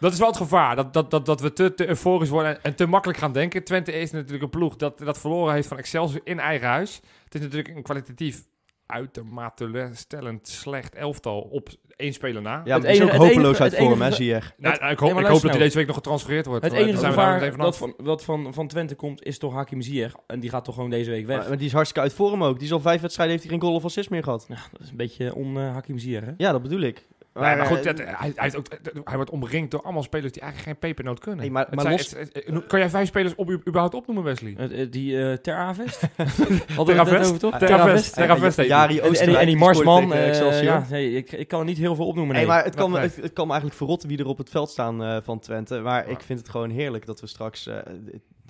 Dat 0.00 0.12
is 0.12 0.18
wel 0.18 0.28
het 0.28 0.36
gevaar, 0.36 0.76
dat, 0.76 0.92
dat, 0.92 1.10
dat, 1.10 1.26
dat 1.26 1.40
we 1.40 1.52
te, 1.52 1.74
te 1.74 1.88
euforisch 1.88 2.28
worden 2.28 2.50
en, 2.50 2.58
en 2.62 2.74
te 2.74 2.86
makkelijk 2.86 3.18
gaan 3.18 3.32
denken. 3.32 3.64
Twente 3.64 3.92
is 3.92 4.10
natuurlijk 4.10 4.42
een 4.42 4.50
ploeg 4.50 4.76
dat, 4.76 4.98
dat 4.98 5.18
verloren 5.18 5.54
heeft 5.54 5.68
van 5.68 5.78
Excelsior 5.78 6.20
in 6.24 6.38
eigen 6.38 6.68
huis. 6.68 7.00
Het 7.24 7.34
is 7.34 7.40
natuurlijk 7.40 7.76
een 7.76 7.82
kwalitatief 7.82 8.42
uitermate 8.90 9.64
teleurstellend 9.64 10.48
slecht 10.48 10.94
elftal 10.94 11.40
op 11.40 11.68
één 11.96 12.12
speler 12.12 12.42
na. 12.42 12.62
Ja, 12.64 12.74
Het 12.76 12.84
is 12.84 13.00
ook 13.00 13.08
enige- 13.08 13.16
hopeloos 13.16 13.44
enige- 13.58 13.62
uit 13.62 13.76
vorm, 13.76 14.00
hè, 14.02 14.12
zie 14.12 14.26
je. 14.26 14.38
Nou, 14.56 14.78
nou, 14.78 14.92
ik 14.92 14.98
hoop, 14.98 15.10
ik 15.10 15.16
hoop 15.16 15.24
dat 15.26 15.40
hij 15.40 15.50
nou. 15.50 15.58
deze 15.62 15.76
week 15.76 15.86
nog 15.86 15.96
getransfereerd 15.96 16.46
wordt. 16.46 16.64
Het 16.64 16.72
enige 16.72 16.98
zijn 16.98 17.10
we 17.10 17.16
daar 17.16 17.40
gevaar 17.40 17.56
dat, 17.56 17.76
van, 17.76 17.94
wat 17.96 18.24
van, 18.24 18.54
van 18.54 18.68
Twente 18.68 18.94
komt 18.94 19.22
is 19.24 19.38
toch 19.38 19.52
Hakim 19.52 19.82
Ziyech. 19.82 20.14
En 20.26 20.40
die 20.40 20.50
gaat 20.50 20.64
toch 20.64 20.74
gewoon 20.74 20.90
deze 20.90 21.10
week 21.10 21.26
weg. 21.26 21.38
Maar, 21.38 21.48
maar 21.48 21.56
die 21.56 21.66
is 21.66 21.72
hartstikke 21.72 22.08
uit 22.08 22.16
vorm 22.16 22.44
ook. 22.44 22.56
Die 22.56 22.66
is 22.66 22.72
al 22.72 22.80
vijf 22.80 23.00
wedstrijden, 23.00 23.36
heeft 23.36 23.48
hij 23.48 23.58
geen 23.58 23.66
goal 23.68 23.76
of 23.78 23.84
assist 23.84 24.10
meer 24.10 24.22
gehad. 24.22 24.44
Ja, 24.48 24.56
dat 24.72 24.80
is 24.80 24.90
een 24.90 24.96
beetje 24.96 25.34
on 25.34 25.56
eh, 25.56 25.72
Hakim 25.72 25.98
Ziyech, 25.98 26.24
hè? 26.24 26.32
Ja, 26.36 26.52
dat 26.52 26.62
bedoel 26.62 26.80
ik. 26.80 27.06
Nee, 27.34 27.56
maar 27.56 27.66
goed, 27.66 27.82
dat- 27.84 27.98
hij, 27.98 28.06
hij, 28.16 28.32
heeft 28.34 28.56
ook, 28.56 28.66
hij 29.04 29.16
wordt 29.16 29.30
omringd 29.30 29.70
door 29.70 29.82
allemaal 29.82 30.02
spelers 30.02 30.32
die 30.32 30.42
eigenlijk 30.42 30.70
geen 30.70 30.90
pepernoot 30.90 31.18
kunnen. 31.20 31.40
Nee, 31.40 31.50
maar- 31.50 31.64
Het 31.66 31.74
maar 31.74 31.84
zijn- 31.84 31.96
los- 31.96 32.10
het- 32.10 32.44
het- 32.54 32.66
kan 32.66 32.78
jij 32.78 32.90
vijf 32.90 33.08
spelers 33.08 33.34
op, 33.34 33.50
überhaupt 33.50 33.94
opnoemen, 33.94 34.24
Wesley? 34.24 34.54
Eh, 34.58 34.80
eh, 34.82 34.90
die 34.90 35.22
eh 35.30 35.36
Ter 35.36 35.54
Avest? 35.54 36.00
Hadden 36.16 36.36
we 36.36 36.42
het 36.42 36.76
net 36.76 36.86
Teravest? 36.86 37.26
over, 37.28 37.38
toch? 37.38 37.58
Teravest. 37.58 38.14
Ter 38.54 38.66
Jari 38.66 38.98
En, 38.98 39.36
en, 39.36 39.46
die- 39.46 39.56
Marsman, 39.56 40.12
eh, 40.12 40.62
ja, 40.62 40.86
nee, 40.90 41.12
ik, 41.12 41.32
ik 41.32 41.48
kan 41.48 41.58
er 41.60 41.66
niet 41.66 41.78
heel 41.78 41.94
veel 41.94 42.06
opnoemen. 42.06 42.36
Nee, 42.36 42.46
maar 42.46 42.64
het 42.64 42.74
kan, 42.74 42.92
het, 42.92 43.16
het 43.16 43.32
kan 43.32 43.44
me 43.46 43.50
eigenlijk 43.52 43.80
verrotten 43.80 44.08
wie 44.08 44.18
er 44.18 44.26
op 44.26 44.38
het 44.38 44.50
veld 44.50 44.70
staan 44.70 45.02
eh, 45.04 45.16
van 45.22 45.38
Twente. 45.38 45.78
Maar 45.80 46.04
Ja. 46.06 46.12
ik 46.12 46.20
vind 46.20 46.38
het 46.38 46.48
gewoon 46.48 46.70
heerlijk 46.70 47.06
dat 47.06 47.20
we 47.20 47.26
straks 47.26 47.66
eh, 47.66 47.76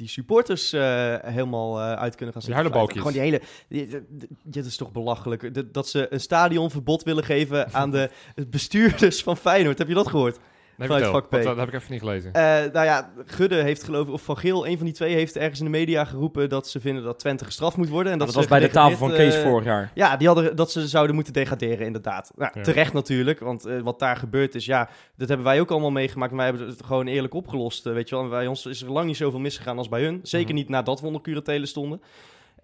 die 0.01 0.09
supporters 0.09 0.73
eh, 0.73 1.15
helemaal 1.23 1.79
eh, 1.79 1.93
uit 1.93 2.15
kunnen 2.15 2.35
gaan 2.35 2.43
Die 2.43 2.55
zitten. 2.55 2.55
huilenbalkjes. 2.55 2.99
Gewoon 2.99 3.13
die 3.13 3.21
hele... 3.23 3.41
die- 3.69 3.87
die- 3.89 4.07
die- 4.09 4.29
Dit 4.43 4.67
is 4.67 4.77
toch 4.77 4.93
belachelijk. 4.93 5.55
Dat- 5.55 5.75
Dat 5.75 5.89
ze 5.89 6.07
een 6.13 6.21
stadionverbod 6.21 7.03
willen 7.03 7.25
geven 7.25 7.73
aan 7.73 7.91
de 7.91 8.11
bestuurders 8.51 9.23
van 9.23 9.37
Feyenoord. 9.37 9.79
Heb 9.79 9.89
je 9.89 9.95
dat 9.95 10.09
gehoord? 10.09 10.39
Nee, 10.81 10.89
Vanuit 10.89 11.05
vertel, 11.05 11.21
vak 11.21 11.29
P. 11.29 11.33
want 11.33 11.45
dat 11.45 11.57
heb 11.57 11.69
ik 11.69 11.75
even 11.81 11.93
niet 11.93 12.01
gelezen. 12.01 12.33
Eh, 12.33 12.43
nou 12.73 12.87
ja, 12.87 13.11
Gudde 13.27 13.55
heeft 13.55 13.83
geloof 13.85 14.07
ik, 14.07 14.13
of 14.13 14.23
Van 14.23 14.37
Geel, 14.37 14.67
een 14.67 14.77
van 14.77 14.87
die 14.87 14.95
twee, 14.95 15.15
heeft 15.15 15.37
ergens 15.37 15.59
in 15.59 15.65
de 15.65 15.71
media 15.71 16.05
geroepen 16.05 16.49
dat 16.49 16.69
ze 16.69 16.81
vinden 16.81 17.05
dat 17.05 17.19
Twente 17.19 17.45
gestraft 17.45 17.77
moet 17.77 17.89
worden. 17.89 18.13
En 18.13 18.19
dat, 18.19 18.27
dat, 18.27 18.37
was 18.37 18.47
bij 18.47 18.61
de 18.61 18.69
tafel 18.69 18.97
van 18.97 19.13
Kees 19.13 19.35
eh, 19.37 19.43
vorig 19.43 19.65
jaar. 19.65 19.91
Ja, 19.95 20.17
die 20.17 20.27
hadden 20.27 20.57
dat 20.57 20.73
ze 20.73 20.89
zouden 20.89 21.15
moeten 21.15 21.33
degraderen, 21.33 21.87
inderdaad. 21.87 22.33
Nou, 22.37 22.51
Ja. 22.55 22.63
Terecht 22.63 22.93
natuurlijk, 22.93 23.41
want 23.41 23.65
eh, 23.67 23.81
wat 23.81 23.99
daar 23.99 24.17
gebeurd 24.17 24.55
is, 24.55 24.65
ja, 24.65 24.89
dat 25.17 25.29
hebben 25.29 25.47
wij 25.47 25.61
ook 25.61 25.71
allemaal 25.71 25.91
meegemaakt. 25.91 26.31
En 26.31 26.37
wij 26.37 26.47
hebben 26.47 26.67
het 26.67 26.85
gewoon 26.85 27.07
eerlijk 27.07 27.35
opgelost, 27.35 27.85
weet 27.85 28.09
je 28.09 28.15
wel. 28.15 28.25
En 28.25 28.31
bij 28.31 28.47
ons 28.47 28.67
is 28.67 28.83
er 28.83 28.93
lang 28.93 29.07
niet 29.07 29.17
zoveel 29.17 29.41
misgegaan 29.41 29.79
als 29.79 29.89
bij 29.89 30.03
hun. 30.03 30.21
Zeker 30.23 30.47
Mhm. 30.49 30.55
niet 30.55 30.69
nadat 30.69 31.01
we 31.01 31.07
onder 31.07 31.23
curatelen 31.23 31.69
stonden. 31.69 32.01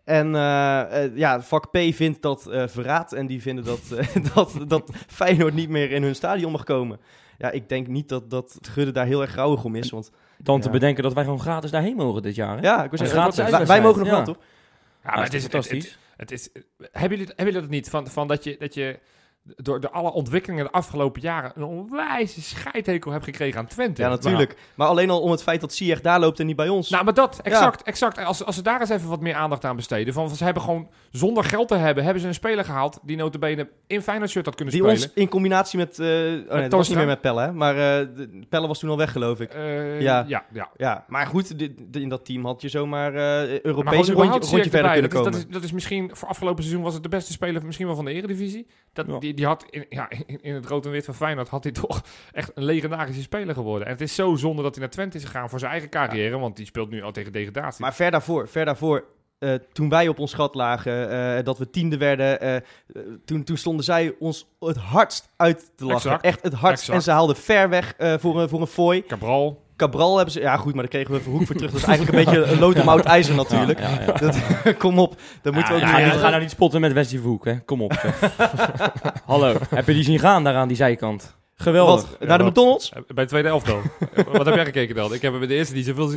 En 0.04 0.34
eh, 0.34 1.04
eh, 1.04 1.16
ja, 1.16 1.42
vak 1.42 1.70
P 1.70 1.78
vindt 1.94 2.22
dat 2.22 2.46
eh, 2.46 2.62
verraad 2.66 3.12
en 3.12 3.26
die 3.26 3.42
vinden 3.42 3.64
dat, 3.64 3.80
dat, 4.34 4.56
dat 4.68 4.90
Feyenoord 5.06 5.54
niet 5.54 5.68
meer 5.68 5.90
in 5.90 6.02
hun 6.02 6.14
stadion 6.14 6.52
mag 6.52 6.64
komen. 6.64 6.98
Ja, 7.38 7.50
ik 7.50 7.68
denk 7.68 7.86
niet 7.86 8.08
dat, 8.08 8.30
dat 8.30 8.58
Gudde 8.70 8.92
daar 8.92 9.06
heel 9.06 9.20
erg 9.20 9.34
rouwig 9.34 9.64
om 9.64 9.74
is, 9.74 9.90
want 9.90 10.10
Dan 10.38 10.60
te 10.60 10.66
Ja. 10.66 10.72
bedenken 10.72 11.02
dat 11.02 11.12
wij 11.12 11.24
gewoon 11.24 11.40
gratis 11.40 11.70
daarheen 11.70 11.96
mogen 11.96 12.22
dit 12.22 12.34
jaar. 12.34 12.56
Hè? 12.56 12.62
ja, 12.62 12.84
ik 12.84 12.90
zeggen, 12.92 13.18
gratis 13.18 13.66
wij, 13.66 13.80
mogen 13.80 13.98
nog 13.98 14.08
ja. 14.08 14.14
wel, 14.14 14.24
toch? 14.24 14.38
Ja, 15.04 15.14
maar 15.14 15.24
het 15.24 15.34
is, 15.34 15.42
het, 15.42 15.52
het, 15.52 15.64
fantastisch. 15.66 15.98
het 16.16 16.30
is, 16.30 16.48
hebben, 16.92 17.18
jullie, 17.18 17.26
hebben 17.26 17.44
jullie 17.44 17.60
dat 17.60 17.70
niet? 17.70 17.90
Van, 17.90 18.08
van 18.08 18.28
dat, 18.28 18.44
je, 18.44 18.56
dat 18.58 18.74
je 18.74 18.98
door, 19.56 19.80
door 19.80 19.90
alle 19.90 20.12
ontwikkelingen 20.12 20.64
de 20.64 20.70
afgelopen 20.70 21.20
jaren 21.22 21.52
een 21.54 21.62
onwijze 21.62 22.42
scheidhekel 22.42 23.10
hebt 23.12 23.24
gekregen 23.24 23.60
aan 23.60 23.66
Twente. 23.66 24.02
Ja, 24.02 24.08
natuurlijk. 24.08 24.56
Maar 24.74 24.88
alleen 24.88 25.10
al 25.10 25.20
om 25.20 25.30
het 25.30 25.42
feit 25.42 25.60
dat 25.60 25.74
Ziyech 25.74 26.00
daar 26.00 26.20
loopt 26.20 26.40
en 26.40 26.46
niet 26.46 26.56
bij 26.56 26.68
ons. 26.68 26.90
Nou, 26.90 27.04
maar 27.04 27.14
dat, 27.14 27.40
exact, 27.42 27.82
exact. 27.82 28.18
Als, 28.18 28.44
als 28.44 28.54
ze 28.56 28.62
daar 28.62 28.80
eens 28.80 28.88
even 28.90 29.08
wat 29.08 29.20
meer 29.20 29.34
aandacht 29.34 29.64
aan 29.64 29.76
besteden. 29.76 30.14
Van, 30.14 30.30
ze 30.30 30.44
hebben 30.44 30.62
gewoon, 30.62 30.88
zonder 31.10 31.44
geld 31.44 31.68
te 31.68 31.74
hebben, 31.74 32.04
hebben 32.04 32.22
ze 32.22 32.28
een 32.28 32.34
speler 32.34 32.64
gehaald 32.64 32.98
die 33.02 33.16
notabene 33.16 33.68
in 33.86 34.02
Feyenoord 34.02 34.30
shirt 34.30 34.46
had 34.46 34.54
kunnen 34.54 34.74
Die 34.74 34.82
spelen. 34.82 35.02
ons 35.02 35.12
in 35.14 35.28
combinatie 35.28 35.78
met... 35.78 35.98
eh 35.98 36.06
oh 36.06 36.10
nee, 36.52 36.62
dat 36.62 36.72
was 36.72 36.88
niet 36.88 36.96
meer 36.96 37.06
met 37.06 37.20
Pelle, 37.20 37.40
hè? 37.40 37.52
Maar 37.52 37.74
eh, 37.74 38.06
de- 38.16 38.44
Pelle 38.48 38.66
was 38.66 38.78
toen 38.78 38.90
al 38.90 38.96
weg, 38.96 39.12
geloof 39.12 39.40
ik. 39.40 39.50
Eh, 39.54 40.00
Ja. 40.00 40.24
ja, 40.28 40.44
ja. 40.52 40.68
Ja, 40.76 41.04
maar 41.08 41.26
goed, 41.26 41.54
in 41.92 42.08
dat 42.08 42.24
team 42.24 42.44
had 42.44 42.62
je 42.62 42.68
zomaar 42.68 43.08
eh 43.14 43.14
Maar 43.14 43.46
gewoon 43.46 43.60
Europees 43.62 44.08
rondje, 44.08 44.30
rondje 44.30 44.48
verder 44.70 44.74
erbij. 44.80 44.92
kunnen 44.92 45.10
dat 45.10 45.10
is, 45.10 45.18
komen. 45.18 45.32
dat, 45.32 45.40
is, 45.40 45.46
dat 45.54 45.62
is 45.62 45.72
misschien, 45.72 46.10
voor 46.12 46.28
afgelopen 46.28 46.62
seizoen 46.62 46.84
was 46.84 46.94
het 46.94 47.02
de 47.02 47.08
beste 47.08 47.32
speler 47.32 47.64
misschien 47.66 47.86
wel 47.86 47.96
van 47.96 48.04
de 48.04 48.12
Eredivisie. 48.12 48.66
Dat, 48.92 49.06
Ja. 49.08 49.18
die, 49.18 49.34
die 49.36 49.46
had 49.46 49.66
in, 49.70 49.86
ja, 49.88 50.10
in, 50.26 50.42
in 50.42 50.54
het 50.54 50.66
rood 50.66 50.84
en 50.84 50.90
wit 50.90 51.04
van 51.04 51.14
Feyenoord 51.14 51.48
had 51.48 51.62
hij 51.62 51.72
toch 51.72 52.02
echt 52.32 52.50
een 52.54 52.64
legendarische 52.64 53.22
speler 53.22 53.54
geworden. 53.54 53.86
En 53.86 53.92
het 53.92 54.00
is 54.00 54.14
zo 54.14 54.34
zonde 54.34 54.62
dat 54.62 54.74
hij 54.74 54.84
naar 54.84 54.92
Twente 54.92 55.16
is 55.16 55.24
gegaan 55.24 55.50
voor 55.50 55.58
zijn 55.58 55.70
eigen 55.70 55.90
carrière, 55.90 56.38
want 56.38 56.56
die 56.56 56.66
speelt 56.66 56.90
nu 56.90 57.02
al 57.02 57.12
tegen 57.12 57.32
degradatie. 57.32 57.80
Maar 57.80 57.94
ver 57.94 58.10
daarvoor, 58.10 58.48
ver 58.48 58.64
daarvoor 58.64 59.04
eh, 59.38 59.54
toen 59.72 59.88
wij 59.88 60.08
op 60.08 60.18
ons 60.18 60.34
gat 60.34 60.54
lagen, 60.54 61.10
eh, 61.10 61.44
dat 61.44 61.58
we 61.58 61.70
tiende 61.70 61.96
werden, 61.96 62.40
eh, 62.40 62.56
toen, 63.24 63.44
toen 63.44 63.56
stonden 63.56 63.84
zij 63.84 64.14
ons 64.18 64.46
het 64.60 64.76
hardst 64.76 65.28
uit 65.36 65.72
te 65.76 65.84
lachen. 65.84 66.10
Exact. 66.10 66.24
Echt 66.24 66.42
het 66.42 66.52
hardst. 66.52 66.80
Exact. 66.80 66.98
En 66.98 67.04
ze 67.04 67.10
haalden 67.10 67.36
ver 67.36 67.68
weg 67.68 67.94
voor, 67.98 68.40
een, 68.40 68.48
voor 68.48 68.60
een 68.60 68.66
fooi. 68.66 69.06
Cabral, 69.06 69.62
Cabral 69.76 70.16
hebben 70.16 70.32
ze... 70.32 70.40
Ja 70.40 70.56
goed, 70.56 70.72
maar 70.72 70.82
daar 70.82 70.92
kregen 70.92 71.14
we 71.14 71.20
verhoek 71.20 71.46
voor 71.46 71.56
terug. 71.56 71.70
Dat 71.70 71.80
is 71.80 71.86
eigenlijk 71.86 72.18
een 72.18 72.24
beetje 72.24 72.52
een 72.52 72.58
lood 72.58 72.80
om 72.80 72.88
oud 72.88 73.04
ijzer 73.04 73.34
natuurlijk. 73.34 73.78
Ja, 73.78 73.88
ja, 73.88 74.00
ja. 74.00 74.12
Dat, 74.12 74.38
kom 74.78 74.98
op, 74.98 75.16
daar 75.42 75.52
moeten 75.52 75.72
we 75.74 75.80
ook 75.80 75.86
Ja, 75.86 75.96
niet 75.96 76.06
ja, 76.06 76.12
aan 76.12 76.18
ga 76.18 76.28
nou 76.28 76.40
niet 76.40 76.50
spotten 76.50 76.80
met 76.80 76.92
Wesley 76.92 77.20
Verhoek, 77.20 77.44
hè. 77.44 77.60
Kom 77.60 77.82
op. 77.82 77.92
zeg. 77.92 78.20
Hallo. 79.24 79.54
Heb 79.74 79.86
je 79.86 79.94
die 79.94 80.04
zien 80.04 80.18
gaan 80.18 80.44
daar 80.44 80.54
aan 80.54 80.68
die 80.68 80.76
zijkant? 80.76 81.35
Geweldig. 81.58 82.16
Wat, 82.18 82.28
naar 82.28 82.38
de? 82.38 82.44
McDonald's? 82.44 82.90
eh, 82.92 83.02
bij 83.14 83.24
de 83.24 83.30
tweede 83.30 83.48
elftal. 83.48 83.80
Wat 84.32 84.46
heb 84.46 84.54
jij 84.54 84.64
gekeken 84.64 84.94
dan? 84.94 85.14
Ik 85.14 85.22
heb 85.22 85.38
bij 85.38 85.46
de 85.46 85.54
eerste 85.54 85.74
niet 85.74 85.84
zoveel 85.84 86.08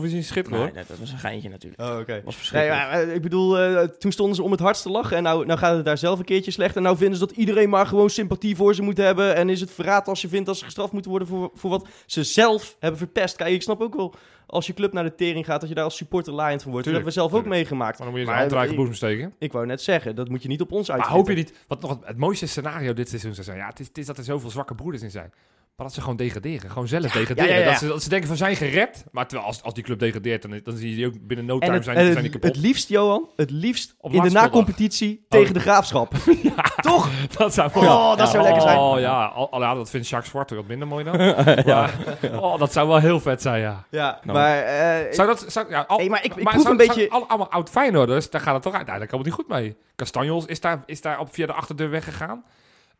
gezien, 0.00 0.24
schitteren 0.24 0.58
Nee, 0.58 0.66
hoor. 0.66 0.74
nee, 0.74 0.84
dat 0.88 0.98
was 0.98 1.12
een 1.12 1.18
geintje 1.18 1.48
natuurlijk. 1.48 1.82
Oh, 1.82 1.98
oké. 1.98 2.22
was 2.24 2.50
Nee, 2.50 2.68
maar, 2.68 2.90
eh, 2.90 3.14
ik 3.14 3.22
bedoel, 3.22 3.58
eh, 3.58 3.88
toen 3.98 4.12
stonden 4.12 4.36
ze 4.36 4.42
om 4.42 4.50
het 4.50 4.60
hardst 4.60 4.82
te 4.82 4.90
lachen. 4.90 5.16
En 5.16 5.22
nou, 5.22 5.46
nou 5.46 5.58
gaat 5.58 5.76
het 5.76 5.84
daar 5.84 5.98
zelf 5.98 6.18
een 6.18 6.24
keertje 6.24 6.50
slecht. 6.50 6.76
En 6.76 6.82
nou 6.82 6.96
vinden 6.96 7.18
ze 7.18 7.26
dat 7.26 7.36
iedereen 7.36 7.68
maar 7.68 7.86
gewoon 7.86 8.10
sympathie 8.10 8.56
voor 8.56 8.74
ze 8.74 8.82
moet 8.82 8.96
hebben. 8.96 9.34
En 9.34 9.48
is 9.48 9.60
het 9.60 9.70
verraad 9.70 10.08
als 10.08 10.20
je 10.20 10.28
vindt 10.28 10.46
dat 10.46 10.56
ze 10.56 10.64
gestraft 10.64 10.92
moeten 10.92 11.10
worden 11.10 11.28
voor, 11.28 11.50
voor 11.54 11.70
wat 11.70 11.86
ze 12.06 12.24
zelf 12.24 12.76
hebben 12.78 12.98
verpest. 12.98 13.36
Kijk, 13.36 13.54
ik 13.54 13.62
snap 13.62 13.80
ook 13.80 13.94
wel, 13.94 14.14
als 14.54 14.66
je 14.66 14.74
club 14.74 14.92
naar 14.92 15.04
de 15.04 15.14
tering 15.14 15.44
gaat, 15.44 15.60
dat 15.60 15.68
je 15.68 15.74
daar 15.74 15.84
als 15.84 15.96
supporter 15.96 16.32
laaiend 16.32 16.62
van 16.62 16.70
wordt. 16.70 16.86
Dat 16.86 16.94
Tuurlijk, 16.94 17.14
hebben 17.14 17.24
we 17.24 17.38
zelf 17.38 17.44
ook 17.44 17.56
tuurlijk. 17.58 17.70
meegemaakt. 17.70 17.98
Maar 17.98 18.06
dan 18.06 18.16
moet 18.16 18.26
je 18.26 18.30
Maar, 18.30 18.38
hand 18.38 18.52
eh, 18.52 18.58
eigen 18.58 18.76
boezem 18.76 18.94
steken. 18.94 19.34
Ik 19.38 19.52
wou 19.52 19.66
net 19.66 19.82
zeggen, 19.82 20.14
dat 20.14 20.28
moet 20.28 20.42
je 20.42 20.48
niet 20.48 20.60
op 20.60 20.72
ons 20.72 20.88
Maar 20.88 20.96
uit. 20.96 21.06
hoop 21.06 21.28
je 21.28 21.34
niet, 21.34 21.64
wat 21.68 21.80
nog 21.80 21.90
het, 21.90 22.06
het 22.06 22.16
mooiste 22.16 22.46
scenario 22.46 22.92
dit 22.92 23.08
seizoen 23.08 23.32
zou 23.34 23.44
zijn, 23.44 23.58
ja, 23.58 23.66
het 23.66 23.80
is, 23.80 23.86
het 23.86 23.98
is 23.98 24.06
dat 24.06 24.18
er 24.18 24.24
zoveel 24.24 24.50
zwakke 24.50 24.74
broeders 24.74 25.02
in 25.02 25.10
zijn. 25.10 25.32
Maar 25.76 25.86
dat 25.86 25.94
ze 25.94 26.00
gewoon 26.00 26.16
degraderen, 26.16 26.70
gewoon 26.70 26.88
zelf 26.88 27.02
degraderen. 27.12 27.50
ja, 27.50 27.56
ja, 27.56 27.60
ja. 27.64 27.70
Dat, 27.70 27.78
ze, 27.78 27.86
dat 27.86 28.02
ze 28.02 28.08
denken 28.08 28.28
van 28.28 28.36
zijn 28.36 28.56
gered, 28.56 29.04
maar 29.10 29.26
terwijl 29.26 29.48
als, 29.48 29.62
als 29.62 29.74
die 29.74 29.84
club 29.84 29.98
degradeert, 29.98 30.42
dan, 30.42 30.60
dan 30.64 30.76
zie 30.76 30.90
je 30.90 30.96
die 30.96 31.06
ook 31.06 31.14
binnen 31.26 31.46
no 31.46 31.58
time 31.58 31.72
het, 31.74 31.84
zijn, 31.84 31.96
zijn 32.12 32.22
die 32.22 32.30
kapot. 32.32 32.48
het 32.54 32.64
liefst, 32.64 32.88
Johan, 32.88 33.28
het 33.36 33.50
liefst 33.50 33.94
Op 33.98 34.12
in 34.12 34.22
de 34.22 34.30
na-competitie 34.30 35.24
tegen 35.28 35.54
de 35.54 35.60
graafschap. 35.60 36.12
Toch? 36.80 37.10
dat 37.38 37.54
zou 37.54 37.70
Oh, 37.74 38.16
dat 38.16 38.28
zou 38.28 38.42
lekker 38.42 38.62
zijn. 38.62 38.78
Oh 38.78 39.00
ja, 39.00 39.24
al, 39.24 39.50
al- 39.52 39.60
ja, 39.60 39.74
dat 39.74 39.90
vindt 39.90 40.08
Jacques 40.08 40.30
Zwarte 40.30 40.54
wat 40.54 40.66
minder 40.66 40.88
mooi 40.88 41.04
dan. 41.04 41.16
Maar, 41.66 41.94
oh, 42.32 42.58
dat 42.58 42.72
zou 42.72 42.88
wel 42.88 42.98
heel 42.98 43.20
vet 43.20 43.42
zijn, 43.42 43.60
ja. 43.60 43.84
Ja, 43.90 44.18
Nou. 44.22 44.38
maar... 44.38 44.58
eh, 44.62 45.12
Zou 45.12 45.28
dat, 45.28 45.44
zou, 45.48 45.70
ja, 45.70 45.84
al, 45.88 45.96
Hey, 45.98 46.08
maar 46.08 46.24
ik- 46.24 46.34
ik 46.36 46.42
maar 46.42 46.52
proef 46.52 46.66
zou- 46.66 46.80
een 46.80 46.86
beetje- 46.86 47.10
alle- 47.10 47.24
allemaal 47.26 47.50
oud 47.50 47.70
Feyenoorders, 47.70 48.30
daar 48.30 48.40
gaat 48.40 48.54
het 48.54 48.62
toch 48.62 48.74
uiteindelijk 48.74 49.12
allemaal 49.14 49.32
niet 49.32 49.40
goed 49.40 49.56
mee. 49.58 49.76
Castanjos 49.96 50.44
is 50.46 50.60
daar, 50.60 50.82
is 50.86 51.00
daar 51.00 51.18
op 51.18 51.34
via 51.34 51.46
de 51.46 51.52
achterdeur 51.52 51.90
weggegaan. 51.90 52.44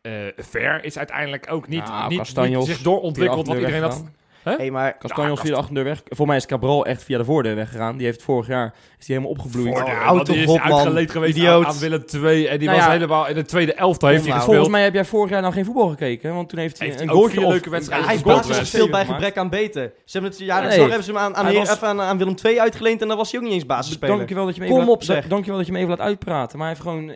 Eh 0.04 0.12
Ver 0.36 0.84
is 0.84 0.98
uiteindelijk 0.98 1.46
ook 1.50 1.68
niet, 1.68 1.84
Nou, 1.84 2.08
niet, 2.08 2.36
niet 2.48 2.64
zich 2.66 2.78
doorontwikkeld, 2.82 3.46
wat 3.46 3.56
de 3.56 3.60
iedereen 3.60 3.82
had. 3.82 4.04
hey, 4.42 4.70
maar... 4.70 4.98
Castanjos 4.98 5.40
via 5.40 5.50
de 5.50 5.56
achterdeur 5.56 5.84
weg. 5.84 6.02
Voor 6.04 6.26
mij 6.26 6.36
is 6.36 6.46
Cabral 6.46 6.86
echt 6.86 7.02
via 7.04 7.18
de 7.18 7.24
voordeur 7.24 7.54
weggegaan. 7.54 7.96
Die 7.96 8.06
heeft 8.06 8.22
vorig 8.22 8.46
jaar 8.46 8.74
is 8.98 9.06
die 9.06 9.16
helemaal 9.16 9.36
opgebloeid. 9.36 9.68
Voor- 9.68 9.76
Voordeur, 9.78 9.96
houd 10.02 10.14
want 10.16 10.26
die 10.26 10.36
is 10.42 10.58
uitgeleed 10.58 11.10
geweest 11.10 11.36
Idioot. 11.36 11.64
aan, 11.64 11.70
aan 11.72 11.78
Willem 11.78 12.04
II. 12.14 12.46
En 12.46 12.58
die 12.58 12.66
Nou 12.68 12.78
was 12.78 12.86
ja. 12.86 12.92
helemaal 12.92 13.28
in 13.28 13.34
de 13.34 13.44
tweede 13.44 13.74
elftal 13.74 14.08
heeft 14.08 14.20
hij 14.20 14.30
nou. 14.30 14.40
gespeeld. 14.40 14.44
Volgens 14.44 14.68
mij 14.68 14.82
heb 14.84 14.94
jij 14.94 15.04
vorig 15.04 15.30
jaar 15.30 15.42
dan 15.42 15.52
geen 15.52 15.64
voetbal 15.64 15.88
gekeken. 15.88 16.34
Want 16.34 16.48
toen 16.48 16.58
heeft 16.58 16.78
hij 16.78 16.86
Heeft 16.88 17.00
een 17.00 17.06
hij 17.08 17.16
goaltje 17.16 17.40
of- 17.44 17.50
leuke 17.52 17.70
wedstrijden 17.70 18.06
hij 18.08 18.16
een 18.16 18.20
heeft 18.24 18.36
gespeeld, 18.36 18.56
basis 18.56 18.70
goaltje 18.70 18.88
gespeeld 18.88 19.06
bij 19.06 19.14
gebrek 19.14 19.36
aan 19.36 19.48
beter. 19.50 19.92
Ze 20.04 20.12
hebben 20.12 20.30
het, 20.30 20.40
ja, 20.40 20.60
Nee. 20.60 20.78
hebben 20.80 21.02
ze 21.04 21.10
hem 21.12 21.20
aan, 21.20 21.36
aan, 21.36 21.44
Hij 21.44 21.54
Heer- 21.54 21.64
was- 21.66 21.74
even 21.74 21.88
aan, 21.88 22.00
aan 22.00 22.18
Willem 22.18 22.34
II 22.44 22.60
uitgeleend 22.60 23.02
en 23.02 23.08
dan 23.08 23.16
was 23.16 23.30
hij 23.30 23.40
ook 23.40 23.46
niet 23.46 23.54
eens 23.54 23.66
basisspeler. 23.66 24.16
Dankjewel 24.16 24.44
dat 24.46 24.54
je 24.54 24.60
me 24.60 24.66
Kom 24.68 24.88
op, 24.88 25.02
zeg. 25.02 25.26
Dankjewel 25.28 25.56
dat 25.58 25.66
je 25.66 25.72
me 25.72 25.78
even 25.78 25.90
laat 25.90 26.00
uitpraten. 26.06 26.58
Maar 26.58 26.66
hij 26.66 26.76
heeft 26.76 26.88
gewoon, 26.88 27.14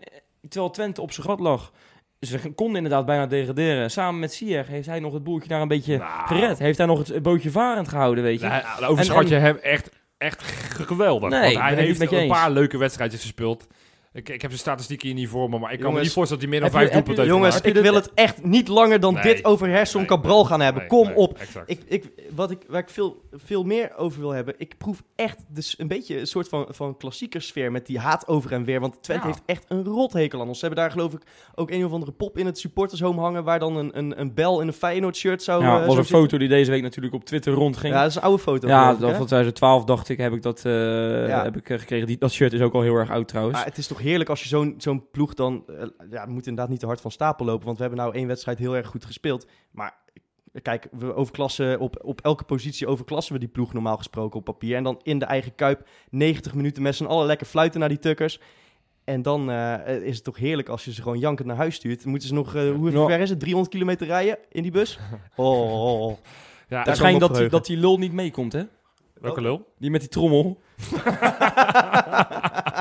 terwijl 0.49 0.71
Twente 0.73 1.01
op 1.01 1.13
zijn 1.13 1.27
gat 1.27 1.41
lag, 1.41 1.73
ze 2.21 2.53
konden 2.55 2.77
inderdaad 2.77 3.07
bijna 3.07 3.27
degraderen. 3.27 3.91
Samen 3.91 4.21
met 4.21 4.33
Sier 4.33 4.67
heeft 4.67 4.87
hij 4.87 5.01
nog 5.01 5.13
het 5.13 5.25
boeltje 5.25 5.49
daar 5.49 5.61
een 5.61 5.69
beetje 5.69 5.97
Nou. 5.97 6.27
gered. 6.27 6.59
Heeft 6.59 6.79
hij 6.79 6.87
nog 6.87 7.09
het 7.09 7.23
bootje 7.23 7.51
varend 7.51 7.89
gehouden, 7.89 8.25
weet 8.25 8.41
je. 8.41 8.47
Nou, 8.47 8.85
overschat 8.85 9.29
je 9.29 9.35
hem 9.35 9.57
echt, 9.57 9.91
echt 10.19 10.43
geweldig. 10.87 11.31
Nee, 11.31 11.41
want 11.41 11.65
hij 11.65 11.75
heeft 11.75 12.13
een 12.13 12.29
paar 12.29 12.51
leuke 12.51 12.79
wedstrijdjes 12.79 13.21
gespeeld. 13.21 13.67
Ik, 14.19 14.29
ik 14.29 14.41
heb 14.43 14.51
zijn 14.51 14.63
statistieken 14.63 15.07
hier 15.09 15.17
niet 15.17 15.29
voor 15.29 15.49
me, 15.51 15.59
maar 15.59 15.73
ik 15.73 15.79
kan 15.79 15.79
me 15.79 15.85
Jongens, 15.85 16.03
niet 16.03 16.13
voorstellen 16.13 16.43
dat 16.43 16.53
hij 16.53 16.61
meer 16.61 16.71
dan 16.71 16.81
vijf 16.81 16.93
doelpunten 16.93 17.25
heeft 17.25 17.37
Jongens, 17.37 17.61
ik 17.61 17.75
wil 17.75 17.95
het 17.95 18.11
echt 18.15 18.45
niet 18.45 18.69
langer 18.69 19.01
dan 19.01 19.15
Nee. 19.15 19.23
dit 19.23 19.45
over 19.45 19.69
Herson 19.69 20.01
Nee, 20.01 20.09
Cabral 20.11 20.37
nee, 20.39 20.47
gaan 20.47 20.61
hebben. 20.61 20.81
nee, 20.83 20.91
Kom 20.91 21.07
nee, 21.07 21.15
op. 21.17 21.39
Ik, 21.67 21.81
ik, 21.87 22.05
wat 22.35 22.51
ik, 22.51 22.59
waar 22.69 22.81
ik 22.81 22.89
veel, 22.89 23.23
veel 23.33 23.65
meer 23.65 23.97
over 23.97 24.21
wil 24.21 24.31
hebben, 24.31 24.55
ik 24.59 24.75
proef 24.79 25.03
echt 25.17 25.39
dus 25.49 25.75
een 25.79 25.89
beetje 25.89 26.19
een 26.21 26.27
soort 26.27 26.49
van, 26.49 26.67
van 26.71 26.97
klassiekersfeer 26.97 27.73
met 27.73 27.87
die 27.87 27.99
haat 27.99 28.29
over 28.29 28.53
en 28.53 28.65
weer. 28.65 28.81
Want 28.81 29.03
Twente 29.03 29.27
Ja. 29.27 29.33
heeft 29.33 29.43
echt 29.47 29.65
een 29.69 29.85
rothekel 29.85 30.41
aan 30.41 30.49
ons. 30.49 30.59
Ze 30.59 30.65
hebben 30.67 30.83
daar 30.85 30.93
geloof 30.93 31.13
ik 31.13 31.21
ook 31.55 31.71
een 31.71 31.85
of 31.85 31.93
andere 31.93 32.13
pop 32.13 32.39
in 32.39 32.47
het 32.47 32.59
supportershome 32.59 33.21
hangen, 33.21 33.45
waar 33.45 33.59
dan 33.59 33.77
een, 33.77 33.99
een, 33.99 34.21
een 34.21 34.35
bel 34.35 34.61
in 34.61 34.67
een 34.67 34.73
Feyenoord 34.73 35.17
shirt 35.17 35.43
zou 35.43 35.63
ja, 35.63 35.69
eh, 35.81 35.87
was 35.87 35.97
een 35.97 36.03
zitten. 36.05 36.21
foto 36.21 36.39
die 36.39 36.49
deze 36.49 36.71
week 36.71 36.83
natuurlijk 36.83 37.15
op 37.15 37.25
Twitter 37.25 37.53
rondging. 37.53 37.95
Ja, 37.95 38.01
dat 38.01 38.11
is 38.11 38.17
een 38.17 38.23
oude 38.23 38.43
foto. 38.43 38.69
Ja, 38.69 38.87
dat 38.95 38.99
van 39.17 39.27
2012 39.27 39.85
dacht 39.85 40.09
ik, 40.09 40.19
heb 40.19 40.33
ik 40.33 40.43
dat 40.43 40.65
eh, 40.65 40.73
Ja. 41.29 41.43
heb 41.43 41.57
ik, 41.57 41.69
eh, 41.71 41.79
gekregen. 41.79 42.07
Die, 42.07 42.19
dat 42.19 42.33
shirt 42.33 42.53
is 42.53 42.61
ook 42.61 42.75
al 42.75 42.83
heel 42.83 42.95
erg 42.95 43.11
oud 43.11 43.29
trouwens. 43.29 43.57
Maar 43.57 43.67
het 43.67 43.79
is 43.79 43.87
toch 43.87 44.01
heerlijk 44.09 44.31
als 44.31 44.43
je 44.43 44.49
zo'n 44.49 44.75
zo'n 44.79 45.11
ploeg 45.11 45.35
dan... 45.35 45.65
eh, 45.67 45.75
ja, 46.11 46.27
we 46.27 46.33
moeten 46.33 46.51
inderdaad 46.51 46.69
niet 46.69 46.81
te 46.81 46.87
hard 46.87 47.01
van 47.01 47.11
stapel 47.11 47.47
lopen. 47.47 47.65
Want 47.65 47.77
we 47.77 47.83
hebben 47.85 48.01
nou 48.03 48.15
één 48.15 48.27
wedstrijd 48.27 48.59
heel 48.59 48.77
erg 48.77 48.87
goed 48.87 49.05
gespeeld. 49.05 49.47
Maar 49.71 49.97
eh, 50.53 50.63
kijk, 50.63 50.89
we 50.99 51.15
overklassen 51.15 51.81
op, 51.81 51.97
op 52.05 52.21
elke 52.21 52.45
positie 52.45 52.87
overklassen 52.87 53.33
we 53.33 53.39
die 53.41 53.49
ploeg 53.49 53.73
normaal 53.73 53.97
gesproken 53.97 54.39
op 54.39 54.45
papier. 54.45 54.77
En 54.77 54.83
dan 54.85 55.01
in 55.03 55.19
de 55.19 55.25
eigen 55.25 55.55
kuip 55.55 55.89
90 56.11 56.55
minuten 56.55 56.83
met 56.83 56.95
z'n 56.95 57.05
allen 57.05 57.27
lekker 57.27 57.47
fluiten 57.47 57.81
naar 57.81 57.89
die 57.89 57.99
tukkers. 57.99 58.41
En 59.05 59.23
dan 59.23 59.51
eh, 59.51 59.97
is 60.03 60.15
het 60.15 60.25
toch 60.25 60.37
heerlijk 60.37 60.69
als 60.69 60.85
je 60.85 60.93
ze 60.93 61.03
gewoon 61.03 61.19
jankend 61.19 61.49
naar 61.49 61.57
huis 61.57 61.75
stuurt. 61.75 62.05
Moeten 62.05 62.29
ze 62.29 62.35
nog, 62.35 62.53
hoe 62.53 62.91
Ja. 62.91 63.07
ver 63.07 63.21
is 63.21 63.31
het? 63.31 63.41
300 63.41 63.73
kilometer 63.75 64.07
rijden 64.07 64.39
in 64.51 64.63
die 64.63 64.73
bus? 64.73 64.99
Oh, 65.37 65.73
oh, 65.73 66.01
oh. 66.03 66.19
Ja, 66.69 66.77
Daar 66.77 66.87
het 66.87 66.97
schijnt 66.97 67.21
dat, 67.21 67.35
die, 67.35 67.49
dat 67.49 67.67
die 67.67 67.77
lul 67.77 67.99
niet 67.99 68.13
meekomt, 68.13 68.53
hè? 68.53 68.63
welke 69.21 69.41
lul? 69.41 69.67
Die 69.79 69.91
met 69.91 70.01
die 70.01 70.11
trommel. 70.11 70.61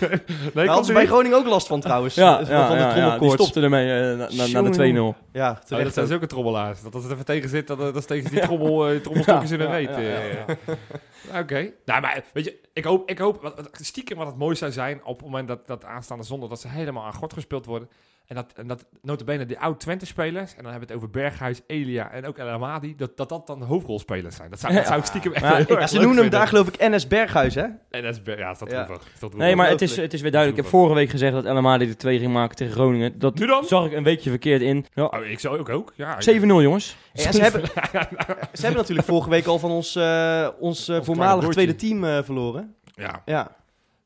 nee, 0.00 0.20
Daar 0.54 0.66
hadden 0.66 0.84
ze 0.84 0.92
bij 0.92 1.06
Groningen 1.06 1.38
ook 1.38 1.46
last 1.46 1.66
van 1.66 1.80
trouwens. 1.80 2.14
Ja, 2.14 2.36
van 2.44 2.54
ja, 2.54 2.68
de 2.94 3.00
ja, 3.00 3.18
die 3.18 3.30
stopte 3.30 3.60
ermee 3.60 3.92
eh, 3.92 4.16
na, 4.18 4.60
na, 4.62 4.70
de 4.70 5.14
2-0. 5.16 5.30
Ja, 5.32 5.50
Oh, 5.50 5.78
dat 5.82 5.92
zijn 5.92 6.04
ook. 6.04 6.10
zulke 6.10 6.26
trommelaars. 6.26 6.82
Dat 6.82 6.94
als 6.94 7.02
het 7.02 7.12
even 7.12 7.24
tegen 7.24 7.48
zit, 7.48 7.66
dan, 7.66 7.78
dan 7.78 8.02
steken 8.02 8.28
ze 8.28 8.34
die, 8.34 8.40
trommel, 8.42 9.00
trommelstokjes 9.00 9.50
Ja, 9.50 9.56
in 9.56 9.62
ja, 9.62 9.70
reet. 9.70 9.88
ja, 9.88 9.96
eh. 9.96 10.32
ja, 10.32 10.44
ja. 10.46 11.40
Oké. 11.40 11.70
Nou, 11.84 12.00
maar 12.00 12.24
weet 12.32 12.44
je, 12.44 12.58
ik 12.72 12.84
hoop, 12.84 13.10
ik 13.10 13.18
hoop 13.18 13.42
wat, 13.42 13.68
stiekem 13.72 14.16
wat 14.16 14.26
het 14.26 14.36
mooi 14.36 14.56
zou 14.56 14.72
zijn 14.72 15.00
op 15.04 15.16
het 15.16 15.24
moment 15.26 15.48
dat, 15.48 15.66
dat 15.66 15.84
aanstaande 15.84 16.24
zondag, 16.24 16.48
dat 16.48 16.60
ze 16.60 16.68
helemaal 16.68 17.04
aan 17.04 17.14
God 17.14 17.32
gespeeld 17.32 17.66
worden. 17.66 17.88
En 18.32 18.38
dat, 18.38 18.52
en 18.56 18.66
dat 18.66 18.84
notabene 19.02 19.46
die 19.46 19.58
oud-Twente-spelers, 19.58 20.50
en 20.56 20.62
dan 20.62 20.70
hebben 20.72 20.88
we 20.88 20.94
het 20.94 21.02
over 21.02 21.10
Berghuis, 21.20 21.60
Elia 21.66 22.10
en 22.10 22.26
ook 22.26 22.38
El 22.38 22.48
Amadi, 22.48 22.96
dat, 22.96 23.16
dat 23.16 23.28
dat 23.28 23.46
dan 23.46 23.58
de 23.58 23.64
hoofdrolspelers 23.64 24.36
zijn. 24.36 24.50
Dat 24.50 24.60
zou, 24.60 24.74
dat 24.74 24.86
zou 24.86 24.98
ik 24.98 25.04
stiekem 25.04 25.32
echt 25.32 25.42
Maar 25.44 25.52
heel 25.56 25.60
ik- 25.62 25.68
erg 25.80 25.88
Ze 25.88 25.98
noemen 26.00 26.16
hem 26.16 26.30
daar 26.30 26.46
geloof 26.48 26.68
ik 26.68 26.76
NS 26.78 27.06
Berghuis, 27.06 27.54
hè? 27.54 27.62
En 27.90 28.02
dat 28.02 28.04
is, 28.14 28.22
Ber- 28.22 28.38
ja, 28.38 28.50
is 28.50 28.58
dat 28.58 28.70
Ja. 28.70 28.88
Is 29.14 29.20
dat. 29.20 29.34
Nee, 29.34 29.56
maar 29.56 29.68
het 29.68 29.82
is, 29.82 29.96
het 29.96 30.12
is 30.12 30.20
weer 30.20 30.30
duidelijk. 30.30 30.60
Ik 30.60 30.64
heb 30.70 30.80
vorige 30.80 30.94
week 30.94 31.10
gezegd 31.10 31.32
dat 31.32 31.44
LMA 31.44 31.78
de 31.78 31.96
2 31.96 32.18
ging 32.18 32.32
maken 32.32 32.56
tegen 32.56 32.72
Groningen. 32.72 33.18
Dat 33.18 33.38
Nu 33.38 33.46
dan? 33.46 33.64
zag 33.64 33.86
ik 33.86 33.92
een 33.92 34.04
weekje 34.04 34.30
verkeerd 34.30 34.60
in. 34.62 34.86
Ja, 34.94 35.04
Oh, 35.04 35.24
ik 35.26 35.40
zou 35.40 35.58
ook 35.58 35.68
ook. 35.68 35.92
Ja, 35.96 36.18
7-0 36.20 36.62
jongens. 36.62 36.96
Ze, 37.14 37.42
hebben, 37.42 37.62
ze 38.52 38.62
hebben 38.62 38.80
natuurlijk 38.80 39.06
vorige 39.08 39.30
week 39.30 39.46
al 39.46 39.58
van 39.58 39.70
ons, 39.70 39.96
eh, 39.96 40.48
ons 40.58 40.88
eh, 40.88 40.96
Ons 40.96 41.06
voormalig 41.06 41.48
tweede 41.48 41.74
team 41.74 42.04
eh, 42.04 42.18
verloren. 42.22 42.74
Ja. 42.94 43.22
Ja. 43.24 43.50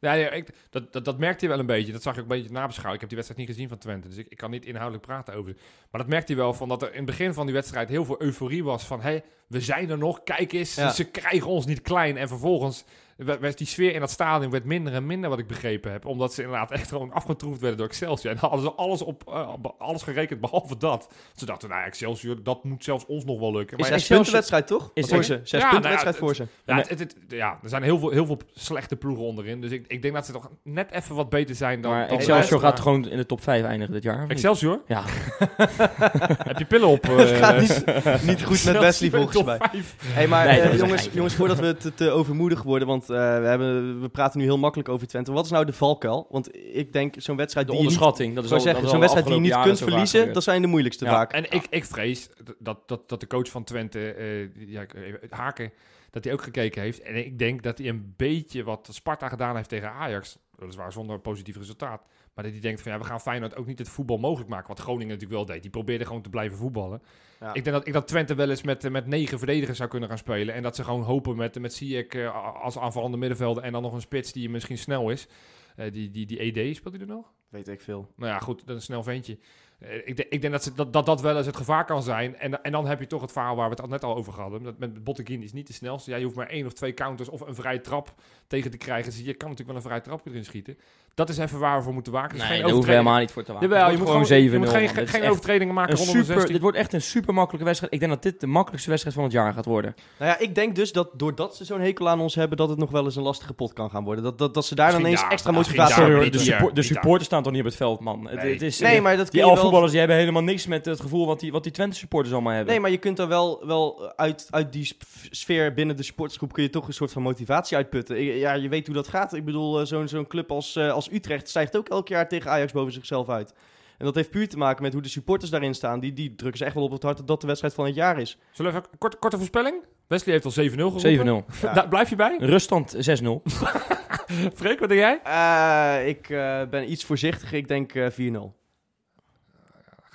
Ja, 0.06 0.12
ja 0.12 0.30
ik, 0.30 0.48
dat, 0.70 0.92
dat, 0.92 1.04
dat 1.04 1.18
merkte 1.18 1.40
hij 1.40 1.48
wel 1.48 1.58
een 1.58 1.66
beetje. 1.66 1.92
Dat 1.92 2.02
zag 2.02 2.12
ik 2.16 2.18
ook 2.22 2.30
een 2.30 2.36
beetje 2.36 2.52
nabeschouwen. 2.52 2.94
Ik 2.94 3.00
heb 3.00 3.08
die 3.08 3.18
wedstrijd 3.18 3.46
niet 3.46 3.56
gezien 3.56 3.68
van 3.68 3.78
Twente, 3.78 4.08
dus 4.08 4.16
ik, 4.16 4.26
ik 4.28 4.36
kan 4.36 4.50
niet 4.50 4.64
inhoudelijk 4.64 5.06
praten 5.06 5.34
over. 5.34 5.54
Maar 5.90 6.00
dat 6.00 6.10
merkte 6.10 6.32
hij 6.32 6.42
wel 6.42 6.54
van 6.54 6.68
dat 6.68 6.82
er 6.82 6.88
in 6.90 6.96
het 6.96 7.06
begin 7.06 7.34
van 7.34 7.46
die 7.46 7.54
wedstrijd 7.54 7.88
heel 7.88 8.04
veel 8.04 8.22
euforie 8.22 8.64
was 8.64 8.84
van 8.84 9.00
hé, 9.00 9.18
we 9.46 9.60
zijn 9.60 9.90
er 9.90 9.98
nog, 9.98 10.22
kijk 10.22 10.52
eens, 10.52 10.74
Ja. 10.74 10.90
ze 10.90 11.04
krijgen 11.04 11.46
ons 11.50 11.66
niet 11.66 11.82
klein. 11.82 12.16
En 12.16 12.28
vervolgens 12.28 12.84
werd, 13.16 13.58
die 13.58 13.66
sfeer 13.66 13.94
in 13.94 14.00
dat 14.00 14.10
stadion 14.10 14.50
werd 14.50 14.64
minder 14.64 14.92
en 14.92 15.06
minder 15.06 15.30
wat 15.30 15.38
ik 15.38 15.46
begrepen 15.46 15.92
heb, 15.92 16.04
omdat 16.06 16.34
ze 16.34 16.42
inderdaad 16.42 16.70
echt 16.70 16.88
gewoon 16.88 17.12
afgetroefd 17.12 17.60
werden 17.60 17.78
door 17.78 17.86
Excelsior. 17.88 18.32
En 18.32 18.38
hadden 18.38 18.60
ze 18.60 18.72
alles 18.72 19.02
op 19.02 19.22
eh, 19.28 19.48
alles 19.78 20.02
gerekend 20.02 20.40
behalve 20.40 20.76
dat. 20.76 21.08
Ze 21.36 21.46
dachten, 21.46 21.68
nou 21.68 21.84
Excelsior, 21.84 22.42
dat 22.42 22.64
moet 22.64 22.84
zelfs 22.84 23.06
ons 23.06 23.24
nog 23.24 23.38
wel 23.40 23.52
lukken. 23.52 23.78
Is 23.78 23.88
Maar 23.88 23.98
zes 23.98 24.08
ja, 24.08 24.14
punten 24.14 24.32
wedstrijd, 24.32 24.66
toch? 24.66 24.90
Is 24.94 25.08
voor 25.08 25.24
ze. 25.24 25.40
Zes 25.42 25.60
Ja, 25.60 25.70
punten 25.70 25.90
nou 25.90 25.98
ja, 25.98 26.04
wedstrijd 26.04 26.14
het- 26.16 26.24
voor 26.24 26.34
ze. 26.34 26.46
ja, 26.66 26.76
het, 26.76 26.88
het, 26.88 26.98
het- 26.98 27.16
ja, 27.28 27.58
er 27.62 27.68
zijn 27.68 27.82
heel 27.82 27.98
veel, 27.98 28.10
heel 28.10 28.26
veel 28.26 28.38
slechte 28.54 28.96
ploegen 28.96 29.24
onderin. 29.24 29.60
Dus 29.60 29.70
ik, 29.70 29.84
ik 29.86 30.02
denk 30.02 30.14
dat 30.14 30.26
ze 30.26 30.32
toch 30.32 30.50
net 30.62 30.90
even 30.90 31.14
wat 31.14 31.28
beter 31.28 31.54
zijn 31.54 31.80
dan... 31.80 31.90
Maar 31.92 32.08
dan 32.08 32.16
Excelsior 32.18 32.60
gaat 32.60 32.80
gewoon 32.80 33.08
in 33.08 33.16
de 33.16 33.26
top 33.26 33.42
5 33.42 33.64
eindigen 33.64 33.92
dit 33.94 34.02
jaar. 34.02 34.28
Excelsior? 34.28 34.80
Ja. 34.86 35.02
Heb 36.48 36.58
je 36.58 36.64
pillen 36.64 36.88
op? 36.88 37.02
Het 37.16 37.30
eh, 37.30 37.38
gaat 37.38 37.60
niet, 37.60 37.84
niet 38.30 38.44
goed 38.44 38.64
met 38.64 38.78
Wesley 38.78 39.10
volgens 39.10 39.42
mij. 39.44 39.58
Hey, 40.04 40.28
maar 40.28 40.46
Nee, 40.46 40.60
eh, 40.60 40.72
is 40.72 40.80
jongens, 40.80 41.08
jongens, 41.12 41.34
voordat 41.34 41.58
we 41.58 41.76
te, 41.76 41.94
te 41.94 42.10
overmoedig 42.10 42.62
worden, 42.62 42.88
want 42.88 43.05
eh, 43.10 43.16
we, 43.16 43.46
hebben, 43.46 44.00
we 44.00 44.08
praten 44.08 44.38
nu 44.38 44.44
heel 44.44 44.58
makkelijk 44.58 44.88
over 44.88 45.06
Twente. 45.06 45.32
Wat 45.32 45.44
is 45.44 45.50
nou 45.50 45.64
de 45.64 45.72
valkuil? 45.72 46.26
Want 46.30 46.56
ik 46.56 46.92
denk 46.92 47.14
zo'n 47.18 47.36
wedstrijd 47.36 47.66
De 47.66 47.72
die 47.72 47.82
je 47.82 47.88
niet, 47.88 47.96
onderschatting. 47.98 48.34
Dat 48.34 48.44
is 48.44 48.52
al- 48.52 48.60
zeggen, 48.60 48.88
zo'n 48.88 48.98
wedstrijd 49.00 49.26
die 49.26 49.34
je 49.34 49.40
niet 49.40 49.60
kunt 49.60 49.78
verliezen, 49.78 50.32
dat 50.32 50.42
zijn 50.42 50.62
de 50.62 50.68
moeilijkste 50.68 51.04
Ja. 51.04 51.10
vaak. 51.10 51.32
En 51.32 51.44
ik, 51.50 51.66
ik 51.70 51.84
vrees 51.84 52.28
dat, 52.58 52.78
dat, 52.88 53.08
dat 53.08 53.20
de 53.20 53.26
coach 53.26 53.48
van 53.48 53.64
Twente, 53.64 54.12
eh, 54.12 54.68
ja, 54.68 54.86
even 54.94 55.20
Haken, 55.30 55.72
dat 56.10 56.24
hij 56.24 56.32
ook 56.32 56.42
gekeken 56.42 56.82
heeft. 56.82 57.00
En 57.02 57.16
ik 57.26 57.38
denk 57.38 57.62
dat 57.62 57.78
hij 57.78 57.88
een 57.88 58.14
beetje 58.16 58.62
wat 58.64 58.88
Sparta 58.90 59.28
gedaan 59.28 59.56
heeft 59.56 59.68
tegen 59.68 59.90
Ajax, 59.90 60.38
weliswaar 60.54 60.92
zonder 60.92 61.18
positief 61.20 61.56
resultaat, 61.56 62.02
Maar 62.36 62.44
dat 62.44 62.54
hij 62.54 62.62
denkt 62.62 62.82
van 62.82 62.92
ja, 62.92 62.98
we 62.98 63.04
gaan 63.04 63.20
Feyenoord 63.20 63.56
ook 63.56 63.66
niet 63.66 63.78
het 63.78 63.88
voetbal 63.88 64.18
mogelijk 64.18 64.50
maken. 64.50 64.68
Wat 64.68 64.78
Groningen 64.78 65.06
natuurlijk 65.06 65.32
wel 65.32 65.46
deed. 65.46 65.62
Die 65.62 65.70
probeerde 65.70 66.04
gewoon 66.04 66.22
te 66.22 66.28
blijven 66.28 66.58
voetballen. 66.58 67.02
Ja. 67.40 67.54
Ik 67.54 67.64
denk 67.64 67.76
dat, 67.76 67.86
ik 67.86 67.92
dat 67.92 68.08
Twente 68.08 68.34
wel 68.34 68.50
eens 68.50 68.62
met, 68.62 68.90
met 68.90 69.06
negen 69.06 69.38
verdedigers 69.38 69.76
zou 69.76 69.90
kunnen 69.90 70.08
gaan 70.08 70.18
spelen. 70.18 70.54
En 70.54 70.62
dat 70.62 70.76
ze 70.76 70.84
gewoon 70.84 71.02
hopen 71.02 71.36
met, 71.36 71.58
met 71.58 71.74
Ziyech 71.74 72.06
eh, 72.06 72.54
als 72.62 72.78
aanvallende 72.78 73.16
middenvelder. 73.16 73.62
En 73.62 73.72
dan 73.72 73.82
nog 73.82 73.92
een 73.92 74.00
spits 74.00 74.32
die 74.32 74.50
misschien 74.50 74.78
snel 74.78 75.10
is. 75.10 75.28
Eh, 75.76 75.92
die, 75.92 76.10
die, 76.10 76.26
die 76.26 76.38
ED, 76.38 76.76
speelt 76.76 76.94
hij 76.94 77.02
er 77.02 77.14
nog? 77.14 77.32
Weet 77.48 77.68
ik 77.68 77.80
veel. 77.80 78.12
Nou 78.16 78.32
ja, 78.32 78.38
goed, 78.38 78.58
dat 78.58 78.68
is 78.68 78.74
een 78.74 78.80
snel 78.80 79.02
ventje. 79.02 79.38
Eh, 79.78 79.96
ik, 80.04 80.16
denk- 80.16 80.28
ik 80.28 80.40
denk 80.40 80.52
dat, 80.52 80.62
ze, 80.62 80.72
dat, 80.74 80.92
dat 80.92 81.06
dat 81.06 81.20
wel 81.20 81.36
eens 81.36 81.46
het 81.46 81.56
gevaar 81.56 81.84
kan 81.84 82.02
zijn. 82.02 82.36
En, 82.38 82.62
en 82.62 82.72
dan 82.72 82.86
heb 82.86 83.00
je 83.00 83.06
toch 83.06 83.20
het 83.20 83.32
verhaal 83.32 83.56
waar 83.56 83.64
we 83.64 83.70
het 83.74 83.80
al 83.82 83.88
net 83.88 84.04
al 84.04 84.16
over 84.16 84.32
hadden. 84.40 84.62
Dat 84.62 84.78
met 84.78 85.04
Botteguin 85.04 85.42
is 85.42 85.52
niet 85.52 85.66
de 85.66 85.72
snelste. 85.72 86.10
Ja, 86.10 86.16
je 86.16 86.24
hoeft 86.24 86.36
maar 86.36 86.48
één 86.48 86.66
of 86.66 86.72
twee 86.72 86.94
counters 86.94 87.28
of 87.28 87.40
een 87.40 87.54
vrije 87.54 87.80
trap 87.80 88.14
tegen 88.46 88.70
te 88.70 88.76
krijgen. 88.76 89.10
Dus 89.10 89.20
je 89.20 89.34
kan 89.34 89.48
natuurlijk 89.50 89.66
wel 89.66 89.76
een 89.76 89.82
vrije 89.82 90.00
trap 90.00 90.26
erin 90.26 90.44
schieten. 90.44 90.78
Dat 91.14 91.28
is 91.28 91.38
even 91.38 91.58
waar 91.58 91.76
we 91.76 91.82
voor 91.82 91.92
moeten 91.92 92.12
waken. 92.12 92.38
Dus 92.38 92.48
Nee, 92.48 92.60
daar 92.62 92.70
hoeven 92.70 92.90
helemaal 92.90 93.18
niet 93.18 93.30
voor 93.30 93.42
te 93.42 93.52
waken. 93.52 93.68
Jawel, 93.68 93.90
je 93.90 93.96
moet 93.96 94.06
gewoon, 94.06 94.26
gewoon 94.26 94.48
7-0. 94.48 94.52
je 94.52 94.58
moet 94.58 94.68
geen, 94.68 95.08
geen 95.08 95.30
overtredingen 95.30 95.74
maken 95.74 95.96
rondom 95.96 96.14
de 96.14 96.20
super, 96.20 96.34
16. 96.34 96.52
dit 96.52 96.62
wordt 96.62 96.76
echt 96.76 96.92
een 96.92 97.02
super 97.02 97.34
makkelijke 97.34 97.66
wedstrijd. 97.66 97.92
Ik 97.94 98.00
denk 98.00 98.12
dat 98.12 98.22
dit 98.22 98.40
de 98.40 98.46
makkelijkste 98.46 98.88
wedstrijd 98.90 99.16
van 99.16 99.24
het 99.26 99.34
jaar 99.34 99.52
gaat 99.52 99.64
worden. 99.64 99.94
Nou 100.18 100.30
ja, 100.30 100.38
ik 100.38 100.54
denk 100.54 100.74
dus 100.76 100.92
dat 100.92 101.10
doordat 101.12 101.56
ze 101.56 101.64
zo'n 101.64 101.80
hekel 101.80 102.08
aan 102.08 102.20
ons 102.20 102.34
hebben, 102.34 102.56
dat 102.56 102.68
het 102.68 102.78
nog 102.78 102.90
wel 102.90 103.04
eens 103.04 103.16
een 103.16 103.22
lastige 103.22 103.54
pot 103.54 103.72
kan 103.72 103.90
gaan 103.90 104.04
worden. 104.04 104.24
Dat, 104.24 104.38
dat, 104.38 104.54
dat 104.54 104.66
ze 104.66 104.74
daar 104.74 104.92
dan 104.92 105.02
daar, 105.02 105.30
extra 105.30 105.50
motivatie 105.50 106.02
hebben. 106.02 106.32
de, 106.32 106.70
de 106.72 106.82
supporters 106.82 107.24
staan 107.24 107.42
toch 107.42 107.52
niet 107.52 107.60
op 107.60 107.66
het 107.66 107.76
veld, 107.76 108.00
man. 108.00 108.28
Het, 108.28 108.42
Nee. 108.42 108.52
het 108.52 108.62
is, 108.62 108.78
Nee, 108.80 109.00
maar 109.00 109.16
dat 109.16 109.30
kun 109.30 109.38
je 109.38 109.44
wel... 109.54 109.65
voetballers 109.66 109.90
die 109.90 110.00
hebben 110.00 110.18
helemaal 110.18 110.42
niks 110.42 110.66
met 110.66 110.86
het 110.86 111.00
gevoel 111.00 111.26
wat 111.26 111.40
die, 111.40 111.52
wat 111.52 111.62
die 111.62 111.72
Twente 111.72 111.96
supporters 111.96 112.34
allemaal 112.34 112.52
hebben. 112.52 112.72
Nee, 112.72 112.80
maar 112.80 112.90
je 112.90 112.98
kunt 112.98 113.18
er 113.18 113.28
wel, 113.28 113.66
wel 113.66 114.12
uit, 114.16 114.46
uit 114.50 114.72
die 114.72 114.96
sfeer 115.30 115.74
binnen 115.74 115.96
de 115.96 116.02
sportsgroep 116.02 116.52
kun 116.52 116.62
je 116.62 116.70
toch 116.70 116.86
een 116.86 116.94
soort 116.94 117.12
van 117.12 117.22
motivatie 117.22 117.76
uitputten. 117.76 118.22
Ja, 118.22 118.52
je 118.52 118.68
weet 118.68 118.86
hoe 118.86 118.94
dat 118.94 119.08
gaat. 119.08 119.34
Ik 119.34 119.44
bedoel, 119.44 119.80
eh, 119.80 119.86
zo'n 119.86 120.08
zo'n 120.08 120.26
club 120.26 120.50
als, 120.50 120.76
eh, 120.76 120.92
als 120.92 121.12
Utrecht 121.12 121.48
stijgt 121.48 121.76
ook 121.76 121.88
elk 121.88 122.08
jaar 122.08 122.28
tegen 122.28 122.50
Ajax 122.50 122.72
boven 122.72 122.92
zichzelf 122.92 123.28
uit. 123.28 123.54
En 123.98 124.04
dat 124.04 124.14
heeft 124.14 124.30
puur 124.30 124.48
te 124.48 124.58
maken 124.58 124.82
met 124.82 124.92
hoe 124.92 125.02
de 125.02 125.08
supporters 125.08 125.50
daarin 125.50 125.74
staan. 125.74 126.00
Die, 126.00 126.12
die 126.12 126.34
drukken 126.34 126.58
ze 126.58 126.64
echt 126.64 126.74
wel 126.74 126.84
op 126.84 126.90
het 126.90 127.02
hart 127.02 127.16
dat 127.16 127.26
dat 127.26 127.40
de 127.40 127.46
wedstrijd 127.46 127.74
van 127.74 127.84
het 127.84 127.94
jaar 127.94 128.20
is. 128.20 128.38
Zullen 128.50 128.72
we 128.72 128.78
even 128.78 128.90
een 128.92 128.98
korte, 128.98 129.16
korte 129.16 129.36
voorspelling? 129.36 129.84
Wesley 130.06 130.34
heeft 130.34 130.44
al 130.44 130.64
7-0 130.64 130.90
geroepen. 130.90 131.44
7-0. 131.44 131.44
Ja. 131.62 131.72
Daar 131.72 131.88
blijf 131.88 132.10
je 132.10 132.16
bij? 132.16 132.36
Ruststand 132.38 132.96
6-0. 132.96 132.98
Freek, 134.54 134.78
wat 134.78 134.88
denk 134.88 135.00
jij? 135.00 135.20
Eh, 135.22 136.08
ik 136.08 136.30
eh, 136.30 136.62
ben 136.70 136.90
iets 136.90 137.04
voorzichtiger. 137.04 137.56
Ik 137.56 137.68
denk 137.68 137.94
eh 137.94 138.10
4-0. 138.10 138.65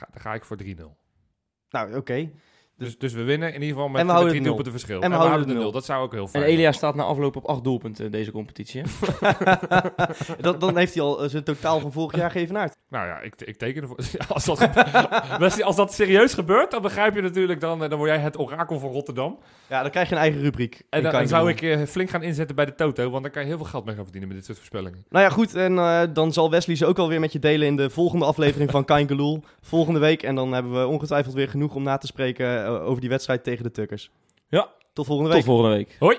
Ga, 0.01 0.07
dan 0.11 0.21
ga 0.21 0.33
ik 0.33 0.45
voor 0.45 0.57
3-0. 0.63 0.67
Nou, 1.69 1.95
oké. 1.95 2.31
Dus, 2.81 2.97
dus 2.97 3.13
we 3.13 3.23
winnen 3.23 3.47
in 3.47 3.61
ieder 3.61 3.67
geval 3.67 3.89
met 3.89 4.01
En 4.01 4.07
we 4.07 4.13
met 4.13 4.29
drie 4.29 4.41
doelpunten 4.41 4.71
verschil. 4.71 5.01
En 5.01 5.09
we 5.09 5.15
houden 5.15 5.39
de 5.39 5.45
de 5.47 5.53
nul. 5.53 5.61
nul. 5.61 5.71
Dat 5.71 5.85
zou 5.85 6.03
ook 6.03 6.11
heel 6.11 6.23
En 6.23 6.29
fijn 6.29 6.43
Elia 6.43 6.71
staat 6.71 6.95
na 6.95 7.03
afloop 7.03 7.35
op 7.35 7.45
8 7.45 7.63
doelpunten 7.63 8.11
deze 8.11 8.31
competitie. 8.31 8.81
dat, 10.41 10.59
dan 10.61 10.77
heeft 10.77 10.93
hij 10.93 11.03
al 11.03 11.23
eh, 11.23 11.29
zijn 11.29 11.43
totaal 11.43 11.79
van 11.79 11.91
vorig 11.91 12.15
jaar 12.15 12.31
geëvenaard. 12.31 12.75
Nou 12.89 13.07
ja, 13.07 13.19
ik, 13.19 13.41
ik 13.41 13.57
teken 13.57 13.81
ervoor. 13.81 13.97
Als, 14.27 14.45
dat, 14.45 14.69
als 15.63 15.75
dat 15.75 15.93
serieus 15.93 16.33
gebeurt, 16.33 16.71
dan 16.71 16.81
begrijp 16.81 17.15
je 17.15 17.21
natuurlijk, 17.21 17.59
dan, 17.59 17.83
eh, 17.83 17.89
dan 17.89 17.97
word 17.97 18.09
jij 18.09 18.19
het 18.19 18.39
orakel 18.39 18.79
van 18.79 18.91
Rotterdam. 18.91 19.39
Ja, 19.69 19.81
dan 19.81 19.91
krijg 19.91 20.09
je 20.09 20.15
een 20.15 20.21
eigen 20.21 20.41
rubriek. 20.41 20.81
En 20.89 21.03
In 21.03 21.11
dan, 21.11 21.27
zou 21.27 21.49
ik 21.49 21.61
eh, 21.61 21.81
flink 21.81 22.09
gaan 22.09 22.23
inzetten 22.23 22.55
bij 22.55 22.65
de 22.65 22.75
Toto, 22.75 23.09
want 23.09 23.23
dan 23.23 23.31
kan 23.31 23.41
je 23.41 23.47
heel 23.47 23.57
veel 23.57 23.65
geld 23.65 23.85
mee 23.85 23.95
gaan 23.95 24.03
verdienen 24.03 24.29
met 24.29 24.37
dit 24.37 24.47
soort 24.47 24.57
voorspellingen. 24.57 25.05
Nou 25.09 25.25
ja, 25.25 25.31
goed. 25.31 25.55
En 25.55 25.75
dan 26.13 26.33
zal 26.33 26.49
Wesley 26.49 26.75
ze 26.75 26.85
ook 26.85 26.97
alweer 26.97 27.19
met 27.19 27.31
je 27.31 27.39
delen 27.39 27.67
in 27.67 27.75
de 27.75 27.89
volgende 27.89 28.25
aflevering 28.25 28.71
van 28.71 28.85
Kain 28.85 29.07
Geloel. 29.07 29.43
Volgende 29.61 29.99
week. 29.99 30.23
En 30.23 30.35
dan 30.35 30.53
hebben 30.53 30.79
we 30.79 30.87
ongetwijfeld 30.87 31.33
weer 31.35 31.49
genoeg 31.49 31.75
om 31.75 31.83
na 31.83 31.97
te 31.97 32.07
spreken 32.07 32.70
over 32.79 33.01
die 33.01 33.09
wedstrijd 33.09 33.43
tegen 33.43 33.63
de 33.63 33.71
Tukkers. 33.71 34.11
Ja. 34.49 34.69
Tot 34.93 35.05
volgende 35.05 35.29
Tot 35.31 35.39
week. 35.39 35.47
volgende 35.47 35.75
week. 35.75 35.95
Hoi! 35.99 36.17